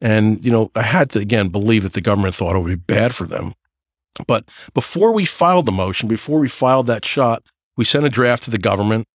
And, 0.00 0.44
you 0.44 0.50
know, 0.50 0.70
I 0.74 0.82
had 0.82 1.10
to, 1.10 1.18
again, 1.18 1.48
believe 1.48 1.82
that 1.82 1.92
the 1.92 2.00
government 2.00 2.34
thought 2.34 2.56
it 2.56 2.60
would 2.60 2.68
be 2.68 2.94
bad 2.94 3.14
for 3.14 3.26
them. 3.26 3.52
But 4.26 4.44
before 4.74 5.12
we 5.12 5.24
filed 5.24 5.66
the 5.66 5.72
motion, 5.72 6.08
before 6.08 6.38
we 6.38 6.48
filed 6.48 6.86
that 6.86 7.04
shot, 7.04 7.42
we 7.76 7.84
sent 7.84 8.06
a 8.06 8.10
draft 8.10 8.44
to 8.44 8.50
the 8.50 8.58
government. 8.58 9.06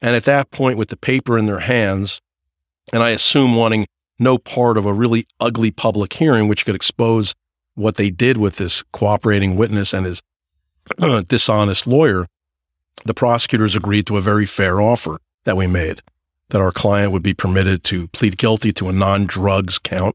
And 0.00 0.16
at 0.16 0.24
that 0.24 0.50
point, 0.50 0.78
with 0.78 0.88
the 0.88 0.96
paper 0.96 1.38
in 1.38 1.46
their 1.46 1.60
hands, 1.60 2.20
and 2.92 3.02
I 3.02 3.10
assume 3.10 3.54
wanting 3.54 3.86
no 4.18 4.38
part 4.38 4.76
of 4.76 4.86
a 4.86 4.92
really 4.92 5.24
ugly 5.40 5.70
public 5.70 6.12
hearing, 6.12 6.48
which 6.48 6.66
could 6.66 6.74
expose 6.74 7.34
what 7.74 7.96
they 7.96 8.10
did 8.10 8.36
with 8.36 8.56
this 8.56 8.82
cooperating 8.92 9.56
witness 9.56 9.92
and 9.92 10.06
his 10.06 10.22
dishonest 11.28 11.86
lawyer, 11.86 12.26
the 13.04 13.14
prosecutors 13.14 13.74
agreed 13.74 14.06
to 14.06 14.16
a 14.16 14.20
very 14.20 14.46
fair 14.46 14.80
offer 14.80 15.18
that 15.44 15.56
we 15.56 15.66
made 15.66 16.02
that 16.52 16.60
our 16.60 16.70
client 16.70 17.12
would 17.12 17.22
be 17.22 17.34
permitted 17.34 17.82
to 17.82 18.08
plead 18.08 18.36
guilty 18.36 18.72
to 18.72 18.88
a 18.88 18.92
non 18.92 19.26
drugs 19.26 19.78
count. 19.78 20.14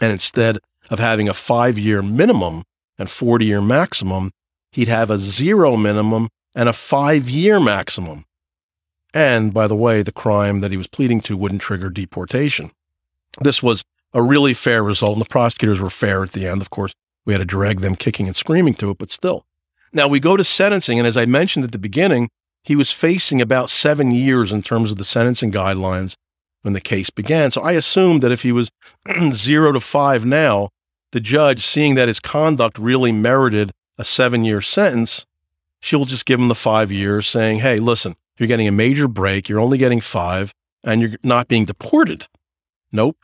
And 0.00 0.12
instead 0.12 0.58
of 0.88 0.98
having 1.00 1.28
a 1.28 1.34
five 1.34 1.78
year 1.78 2.00
minimum 2.00 2.62
and 2.98 3.10
40 3.10 3.44
year 3.44 3.60
maximum, 3.60 4.30
he'd 4.72 4.88
have 4.88 5.10
a 5.10 5.18
zero 5.18 5.76
minimum 5.76 6.28
and 6.54 6.68
a 6.68 6.72
five 6.72 7.28
year 7.28 7.60
maximum. 7.60 8.24
And 9.12 9.52
by 9.52 9.66
the 9.66 9.76
way, 9.76 10.02
the 10.02 10.12
crime 10.12 10.60
that 10.60 10.70
he 10.70 10.76
was 10.76 10.86
pleading 10.86 11.20
to 11.22 11.36
wouldn't 11.36 11.62
trigger 11.62 11.90
deportation. 11.90 12.70
This 13.40 13.62
was 13.62 13.84
a 14.12 14.22
really 14.22 14.54
fair 14.54 14.82
result, 14.82 15.14
and 15.14 15.20
the 15.20 15.28
prosecutors 15.28 15.80
were 15.80 15.90
fair 15.90 16.22
at 16.22 16.32
the 16.32 16.46
end. 16.46 16.60
Of 16.60 16.70
course, 16.70 16.94
we 17.24 17.34
had 17.34 17.40
to 17.40 17.44
drag 17.44 17.80
them 17.80 17.94
kicking 17.94 18.26
and 18.26 18.36
screaming 18.36 18.74
to 18.74 18.90
it, 18.90 18.98
but 18.98 19.10
still. 19.10 19.44
Now 19.92 20.08
we 20.08 20.20
go 20.20 20.36
to 20.36 20.44
sentencing, 20.44 20.98
and 20.98 21.06
as 21.06 21.16
I 21.16 21.26
mentioned 21.26 21.64
at 21.64 21.72
the 21.72 21.78
beginning, 21.78 22.30
he 22.62 22.76
was 22.76 22.90
facing 22.90 23.40
about 23.40 23.70
seven 23.70 24.10
years 24.10 24.52
in 24.52 24.62
terms 24.62 24.90
of 24.90 24.98
the 24.98 25.04
sentencing 25.04 25.52
guidelines 25.52 26.14
when 26.62 26.74
the 26.74 26.80
case 26.80 27.10
began. 27.10 27.50
So 27.50 27.62
I 27.62 27.72
assumed 27.72 28.22
that 28.22 28.32
if 28.32 28.42
he 28.42 28.52
was 28.52 28.70
zero 29.32 29.72
to 29.72 29.80
five 29.80 30.26
now, 30.26 30.70
the 31.12 31.20
judge, 31.20 31.64
seeing 31.64 31.94
that 31.94 32.08
his 32.08 32.20
conduct 32.20 32.78
really 32.78 33.12
merited 33.12 33.72
a 33.96 34.04
seven 34.04 34.44
year 34.44 34.60
sentence, 34.60 35.24
she'll 35.80 36.04
just 36.04 36.26
give 36.26 36.40
him 36.40 36.48
the 36.48 36.54
five 36.54 36.92
years, 36.92 37.26
saying, 37.26 37.60
hey, 37.60 37.78
listen, 37.78 38.14
you're 38.38 38.46
getting 38.46 38.68
a 38.68 38.72
major 38.72 39.08
break, 39.08 39.48
you're 39.48 39.60
only 39.60 39.78
getting 39.78 40.00
five, 40.00 40.52
and 40.84 41.00
you're 41.00 41.18
not 41.22 41.48
being 41.48 41.64
deported. 41.64 42.26
Nope. 42.92 43.16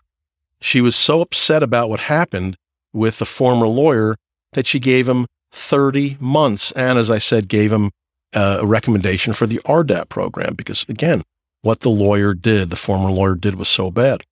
She 0.65 0.81
was 0.81 0.97
so 0.97 1.21
upset 1.21 1.63
about 1.63 1.91
what 1.91 2.01
happened 2.01 2.57
with 2.91 3.19
the 3.19 3.27
former 3.27 3.67
lawyer 3.67 4.17
that 4.55 4.67
she 4.67 4.81
gave 4.81 5.07
him 5.07 5.27
30 5.53 6.17
months. 6.19 6.73
And 6.73 6.99
as 6.99 7.11
I 7.11 7.19
said, 7.19 7.49
gave 7.49 7.71
him 7.71 7.91
uh, 8.33 8.61
a 8.63 8.67
recommendation 8.67 9.35
for 9.35 9.47
the 9.47 9.59
RDAP 9.67 10.09
program 10.09 10.55
because, 10.55 10.87
again, 10.89 11.21
what 11.61 11.81
the 11.81 11.91
lawyer 11.91 12.33
did, 12.33 12.71
the 12.71 12.77
former 12.77 13.11
lawyer 13.11 13.35
did, 13.35 13.57
was 13.57 13.69
so 13.69 13.91
bad. 13.91 14.23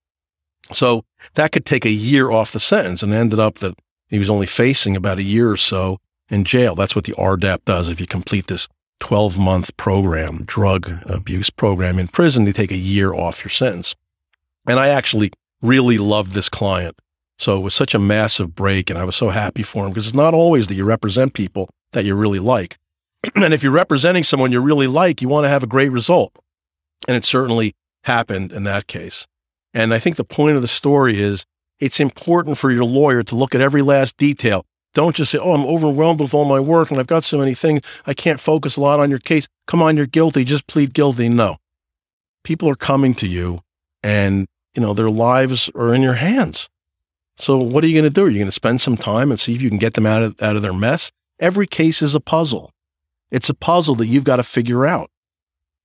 So 0.71 1.05
that 1.35 1.51
could 1.51 1.67
take 1.67 1.85
a 1.85 1.91
year 1.91 2.31
off 2.31 2.51
the 2.51 2.59
sentence 2.59 3.03
and 3.03 3.13
ended 3.13 3.37
up 3.37 3.59
that 3.59 3.75
he 4.07 4.17
was 4.17 4.29
only 4.29 4.47
facing 4.47 4.95
about 4.95 5.19
a 5.19 5.23
year 5.23 5.51
or 5.51 5.57
so 5.57 5.99
in 6.29 6.45
jail. 6.45 6.73
That's 6.73 6.95
what 6.95 7.05
the 7.05 7.13
RDAP 7.13 7.63
does. 7.63 7.89
If 7.89 8.01
you 8.01 8.07
complete 8.07 8.47
this 8.47 8.67
12 9.01 9.37
month 9.37 9.77
program, 9.77 10.45
drug 10.45 10.97
abuse 11.05 11.51
program 11.51 11.99
in 11.99 12.07
prison, 12.07 12.45
they 12.45 12.53
take 12.53 12.71
a 12.71 12.75
year 12.75 13.13
off 13.13 13.43
your 13.43 13.51
sentence. 13.51 13.93
And 14.67 14.79
I 14.79 14.87
actually 14.87 15.31
really 15.63 15.97
loved 15.97 16.33
this 16.33 16.49
client. 16.49 16.95
So 17.39 17.57
it 17.57 17.61
was 17.61 17.73
such 17.73 17.95
a 17.95 17.99
massive 17.99 18.53
break, 18.53 18.89
and 18.89 18.99
I 18.99 19.05
was 19.05 19.15
so 19.15 19.29
happy 19.29 19.63
for 19.63 19.85
him 19.85 19.91
because 19.91 20.05
it's 20.05 20.15
not 20.15 20.35
always 20.35 20.67
that 20.67 20.75
you 20.75 20.85
represent 20.85 21.33
people 21.33 21.67
that 21.93 22.05
you 22.05 22.15
really 22.15 22.39
like. 22.39 22.77
and 23.35 23.53
if 23.53 23.63
you're 23.63 23.71
representing 23.71 24.23
someone 24.23 24.51
you 24.51 24.61
really 24.61 24.87
like, 24.87 25.21
you 25.21 25.27
want 25.27 25.45
to 25.45 25.49
have 25.49 25.63
a 25.63 25.67
great 25.67 25.89
result. 25.89 26.33
And 27.07 27.17
it 27.17 27.23
certainly 27.23 27.73
happened 28.03 28.51
in 28.51 28.65
that 28.65 28.87
case. 28.87 29.25
And 29.73 29.93
I 29.93 29.99
think 29.99 30.17
the 30.17 30.23
point 30.23 30.55
of 30.55 30.61
the 30.61 30.67
story 30.67 31.19
is 31.19 31.45
it's 31.79 31.99
important 31.99 32.57
for 32.57 32.71
your 32.71 32.85
lawyer 32.85 33.23
to 33.23 33.35
look 33.35 33.55
at 33.55 33.61
every 33.61 33.81
last 33.81 34.17
detail. 34.17 34.65
Don't 34.93 35.15
just 35.15 35.31
say, 35.31 35.39
oh, 35.39 35.53
I'm 35.53 35.65
overwhelmed 35.65 36.19
with 36.19 36.35
all 36.35 36.45
my 36.45 36.59
work 36.59 36.91
and 36.91 36.99
I've 36.99 37.07
got 37.07 37.23
so 37.23 37.39
many 37.39 37.55
things. 37.55 37.81
I 38.05 38.13
can't 38.13 38.39
focus 38.39 38.77
a 38.77 38.81
lot 38.81 38.99
on 38.99 39.09
your 39.09 39.19
case. 39.19 39.47
Come 39.65 39.81
on, 39.81 39.97
you're 39.97 40.05
guilty. 40.05 40.43
Just 40.43 40.67
plead 40.67 40.93
guilty. 40.93 41.29
No. 41.29 41.57
People 42.43 42.69
are 42.69 42.75
coming 42.75 43.15
to 43.15 43.27
you 43.27 43.61
and, 44.03 44.47
you 44.75 44.81
know, 44.81 44.93
their 44.93 45.09
lives 45.09 45.69
are 45.75 45.93
in 45.93 46.01
your 46.01 46.13
hands. 46.13 46.69
So 47.37 47.57
what 47.57 47.83
are 47.83 47.87
you 47.87 47.99
going 47.99 48.11
to 48.11 48.13
do? 48.13 48.25
Are 48.25 48.29
you 48.29 48.39
going 48.39 48.45
to 48.45 48.51
spend 48.51 48.81
some 48.81 48.97
time 48.97 49.31
and 49.31 49.39
see 49.39 49.55
if 49.55 49.61
you 49.61 49.69
can 49.69 49.79
get 49.79 49.93
them 49.95 50.05
out 50.05 50.21
of, 50.21 50.41
out 50.41 50.55
of 50.55 50.61
their 50.61 50.73
mess? 50.73 51.11
Every 51.39 51.67
case 51.67 52.01
is 52.01 52.15
a 52.15 52.19
puzzle. 52.19 52.71
It's 53.31 53.49
a 53.49 53.55
puzzle 53.55 53.95
that 53.95 54.05
you've 54.05 54.23
got 54.23 54.35
to 54.35 54.43
figure 54.43 54.85
out. 54.85 55.09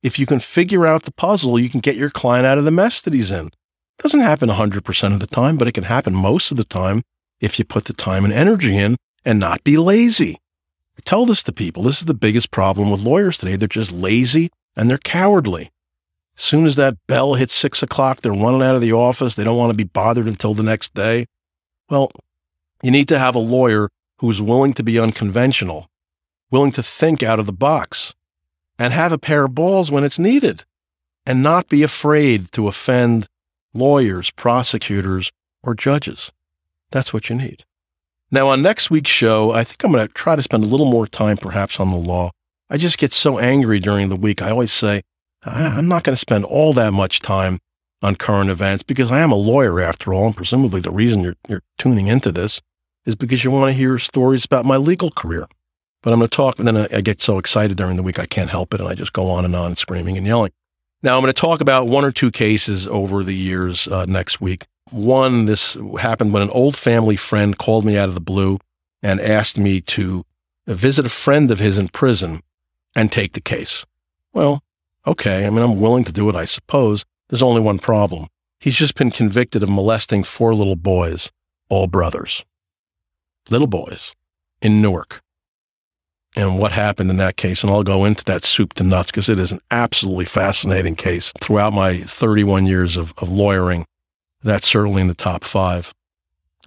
If 0.03 0.18
you 0.18 0.26
can 0.26 0.39
figure 0.39 0.86
out 0.86 1.03
the 1.05 1.12
puzzle, 1.12 1.59
you 1.59 1.70
can 1.70 1.80
get 1.80 1.97
your 1.97 2.11
client 2.11 2.47
out 2.47 2.59
of 2.59 2.64
the 2.64 2.70
mess 2.70 3.01
that 3.03 3.14
he's 3.14 3.30
in. 3.30 3.47
It 3.47 4.03
doesn't 4.03 4.20
happen 4.20 4.49
100% 4.49 5.12
of 5.12 5.20
the 5.20 5.26
time, 5.26 5.57
but 5.57 5.66
it 5.66 5.72
can 5.72 5.84
happen 5.84 6.14
most 6.14 6.51
of 6.51 6.57
the 6.57 6.64
time 6.64 7.03
if 7.41 7.59
you 7.59 7.64
put 7.64 7.86
the 7.86 7.93
time 7.93 8.24
and 8.24 8.32
energy 8.32 8.76
in 8.76 8.97
and 9.24 9.41
not 9.41 9.64
be 9.64 9.76
lazy. 9.76 10.39
I 10.97 11.01
tell 11.05 11.26
this 11.26 11.43
to 11.45 11.53
people. 11.53 11.82
This 11.82 11.99
is 11.99 12.05
the 12.05 12.14
biggest 12.14 12.51
problem 12.51 12.91
with 12.91 13.03
lawyers 13.03 13.39
today. 13.39 13.57
They're 13.57 13.68
just 13.68 13.93
lazy 13.93 14.51
and 14.76 14.89
they're 14.89 14.99
cowardly. 14.99 15.70
Soon 16.41 16.66
as 16.66 16.76
that 16.76 16.97
bell 17.09 17.34
hits 17.34 17.53
six 17.53 17.82
o'clock, 17.82 18.20
they're 18.20 18.32
running 18.32 18.62
out 18.62 18.76
of 18.76 18.80
the 18.80 18.93
office. 18.93 19.34
They 19.34 19.43
don't 19.43 19.59
want 19.59 19.72
to 19.72 19.76
be 19.76 19.82
bothered 19.82 20.28
until 20.28 20.55
the 20.55 20.62
next 20.62 20.95
day. 20.95 21.26
Well, 21.91 22.12
you 22.80 22.93
need 22.93 23.09
to 23.09 23.18
have 23.18 23.34
a 23.34 23.41
lawyer 23.41 23.89
who's 24.20 24.41
willing 24.41 24.72
to 24.74 24.84
be 24.84 25.01
unconventional, 25.01 25.89
willing 26.51 26.70
to 26.72 26.82
think 26.82 27.24
out 27.24 27.41
of 27.41 27.47
the 27.47 27.53
box, 27.53 28.14
and 28.78 28.93
have 28.93 29.11
a 29.11 29.18
pair 29.18 29.47
of 29.47 29.57
balls 29.57 29.91
when 29.91 30.05
it's 30.05 30.18
needed, 30.18 30.64
and 31.26 31.43
not 31.43 31.68
be 31.68 31.82
afraid 31.82 32.53
to 32.53 32.68
offend 32.68 33.26
lawyers, 33.74 34.30
prosecutors, 34.30 35.32
or 35.64 35.74
judges. 35.74 36.30
That's 36.93 37.12
what 37.12 37.28
you 37.28 37.34
need. 37.34 37.64
Now, 38.30 38.49
on 38.49 38.62
next 38.62 38.91
week's 38.91 39.11
show, 39.11 39.51
I 39.51 39.64
think 39.64 39.82
I'm 39.82 39.91
going 39.91 40.07
to 40.07 40.14
try 40.14 40.36
to 40.36 40.43
spend 40.43 40.62
a 40.62 40.68
little 40.68 40.91
more 40.91 41.09
time 41.09 41.36
perhaps 41.36 41.80
on 41.80 41.91
the 41.91 41.97
law. 41.97 42.30
I 42.70 42.76
just 42.76 42.99
get 42.99 43.12
so 43.12 43.41
angry 43.41 43.80
during 43.80 44.09
the 44.09 44.16
week. 44.16 44.41
I 44.41 44.51
always 44.51 44.70
say, 44.70 45.03
I'm 45.45 45.86
not 45.86 46.05
going 46.05 46.14
to 46.14 46.20
spend 46.20 46.45
all 46.45 46.72
that 46.74 46.93
much 46.93 47.20
time 47.20 47.61
on 48.03 48.16
current 48.16 48.51
events 48.51 48.82
because 48.82 49.11
I 49.11 49.20
am 49.20 49.32
a 49.32 49.36
lawyer 49.36 49.80
after 49.80 50.14
all, 50.14 50.26
and 50.26 50.36
presumably 50.36 50.80
the 50.80 50.91
reason 50.91 51.22
you're, 51.22 51.36
you're 51.49 51.62
tuning 51.78 52.07
into 52.07 52.32
this 52.32 52.61
is 53.07 53.14
because 53.14 53.45
you 53.45 53.51
want 53.51 53.70
to 53.70 53.78
hear 53.78 53.99
stories 53.99 54.45
about 54.45 54.64
my 54.64 54.76
legal 54.76 55.11
career. 55.11 55.47
But 56.03 56.12
I'm 56.12 56.20
going 56.20 56.28
to 56.28 56.36
talk, 56.36 56.59
and 56.59 56.68
then 56.68 56.76
I, 56.76 56.89
I 56.97 57.01
get 57.01 57.20
so 57.20 57.39
excited 57.39 57.76
during 57.76 57.97
the 57.97 58.03
week 58.03 58.18
I 58.18 58.26
can't 58.26 58.51
help 58.51 58.74
it, 58.74 58.80
and 58.80 58.89
I 58.89 58.95
just 58.95 59.12
go 59.12 59.30
on 59.30 59.45
and 59.45 59.55
on 59.57 59.74
screaming 59.74 60.16
and 60.16 60.26
yelling. 60.26 60.53
Now 61.03 61.16
I'm 61.16 61.22
going 61.22 61.32
to 61.32 61.41
talk 61.41 61.61
about 61.61 61.86
one 61.86 62.05
or 62.05 62.12
two 62.12 62.30
cases 62.30 62.86
over 62.86 63.22
the 63.22 63.34
years 63.34 63.89
uh, 63.89 64.05
next 64.07 64.41
week. 64.41 64.66
One, 64.91 65.47
this 65.47 65.76
happened 66.01 66.32
when 66.32 66.43
an 66.43 66.51
old 66.51 66.76
family 66.76 67.16
friend 67.16 67.57
called 67.57 67.84
me 67.84 67.97
out 67.97 68.09
of 68.09 68.14
the 68.14 68.20
blue 68.20 68.59
and 69.03 69.20
asked 69.20 69.59
me 69.59 69.80
to 69.82 70.24
visit 70.66 71.07
a 71.07 71.11
friend 71.11 71.51
of 71.51 71.59
his 71.59 71.78
in 71.78 71.89
prison 71.89 72.43
and 72.97 73.12
take 73.12 73.32
the 73.32 73.41
case. 73.41 73.84
Well, 74.32 74.62
okay. 75.09 75.47
I 75.47 75.51
mean, 75.51 75.63
I'm 75.63 75.81
willing 75.81 76.05
to 76.05 76.13
do 76.13 76.29
it, 76.29 76.37
I 76.37 76.45
suppose. 76.45 77.05
There's 77.29 77.43
only 77.43 77.61
one 77.61 77.79
problem. 77.79 78.29
He's 78.61 78.77
just 78.77 78.95
been 78.95 79.11
convicted 79.11 79.63
of 79.63 79.69
molesting 79.69 80.25
four 80.25 80.55
little 80.55 80.77
boys, 80.77 81.31
all 81.69 81.87
brothers. 81.87 82.45
Little 83.51 83.67
boys 83.67 84.15
in 84.61 84.83
Newark. 84.83 85.21
And 86.37 86.59
what 86.59 86.73
happened 86.73 87.11
in 87.11 87.17
that 87.17 87.37
case, 87.37 87.63
and 87.63 87.73
I'll 87.73 87.83
go 87.83 88.05
into 88.05 88.25
that 88.27 88.45
soup 88.45 88.75
to 88.75 88.85
nuts 88.85 89.11
because 89.11 89.29
it 89.29 89.39
is 89.39 89.51
an 89.51 89.61
absolutely 89.71 90.27
fascinating 90.27 90.95
case. 90.95 91.33
Throughout 91.41 91.73
my 91.73 92.01
31 92.03 92.67
years 92.67 92.97
of, 92.97 93.13
of 93.19 93.29
lawyering, 93.29 93.87
that's 94.43 94.69
certainly 94.69 95.03
in 95.03 95.09
the 95.09 95.15
top 95.15 95.43
five. 95.43 95.93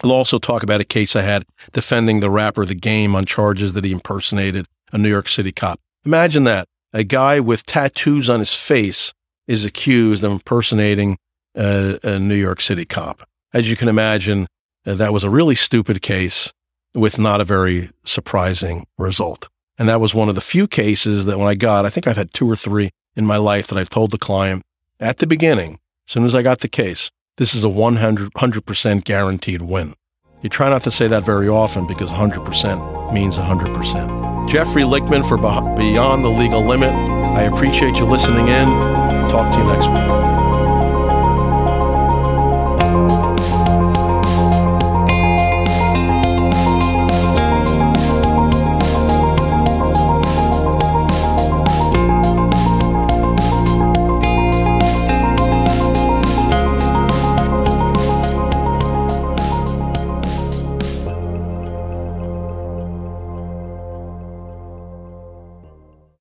I'll 0.04 0.12
also 0.12 0.40
talk 0.40 0.64
about 0.64 0.82
a 0.82 0.86
case 0.86 1.16
I 1.16 1.22
had 1.22 1.46
defending 1.72 2.20
the 2.20 2.30
rapper 2.30 2.66
The 2.66 2.76
Game 2.76 3.16
on 3.16 3.26
charges 3.26 3.74
that 3.74 3.86
he 3.86 3.92
impersonated 3.92 4.66
a 4.92 4.98
New 4.98 5.10
York 5.10 5.28
City 5.28 5.52
cop. 5.52 5.80
Imagine 6.06 6.44
that. 6.46 6.68
A 6.94 7.04
guy 7.04 7.40
with 7.40 7.66
tattoos 7.66 8.30
on 8.30 8.40
his 8.40 8.54
face 8.54 9.14
is 9.48 9.66
accused 9.66 10.24
of 10.24 10.32
impersonating 10.32 11.18
a, 11.56 12.00
a 12.04 12.20
New 12.20 12.36
York 12.36 12.62
City 12.62 12.86
cop. 12.86 13.28
As 13.54 13.70
you 13.70 13.76
can 13.76 13.88
imagine, 13.88 14.48
uh, 14.86 14.96
that 14.96 15.14
was 15.14 15.24
a 15.24 15.30
really 15.30 15.56
stupid 15.56 16.02
case 16.02 16.52
with 16.94 17.18
not 17.18 17.40
a 17.40 17.46
very 17.46 17.90
surprising 18.04 18.86
result. 18.98 19.48
And 19.78 19.88
that 19.88 20.02
was 20.02 20.14
one 20.14 20.30
of 20.30 20.36
the 20.36 20.42
few 20.42 20.68
cases 20.68 21.26
that 21.26 21.38
when 21.38 21.48
I 21.48 21.56
got, 21.56 21.86
I 21.86 21.90
think 21.90 22.08
I've 22.08 22.18
had 22.18 22.34
two 22.34 22.50
or 22.50 22.56
three 22.56 22.92
in 23.16 23.26
my 23.26 23.38
life 23.38 23.68
that 23.68 23.78
I've 23.78 23.90
told 23.90 24.12
the 24.12 24.18
client 24.18 24.64
at 25.00 25.18
the 25.18 25.28
beginning, 25.28 25.80
as 26.08 26.14
soon 26.14 26.26
as 26.26 26.36
I 26.36 26.42
got 26.42 26.60
the 26.60 26.68
case, 26.68 27.10
this 27.38 27.56
is 27.56 27.64
a 27.64 27.70
100, 27.70 28.34
100% 28.34 29.04
guaranteed 29.04 29.62
win. 29.62 29.96
You 30.42 30.50
try 30.50 30.70
not 30.70 30.82
to 30.84 30.92
say 30.92 31.08
that 31.08 31.24
very 31.24 31.48
often 31.48 31.88
because 31.88 32.10
100% 32.10 33.14
means 33.14 33.38
100%. 33.38 34.31
Jeffrey 34.52 34.84
Lichtman 34.84 35.26
for 35.26 35.38
Beyond 35.78 36.26
the 36.26 36.30
Legal 36.30 36.62
Limit. 36.62 36.92
I 36.92 37.44
appreciate 37.44 37.96
you 37.96 38.04
listening 38.04 38.50
in. 38.50 38.68
Talk 39.30 39.50
to 39.54 39.58
you 39.58 39.66
next 39.66 39.88
week. 39.88 40.41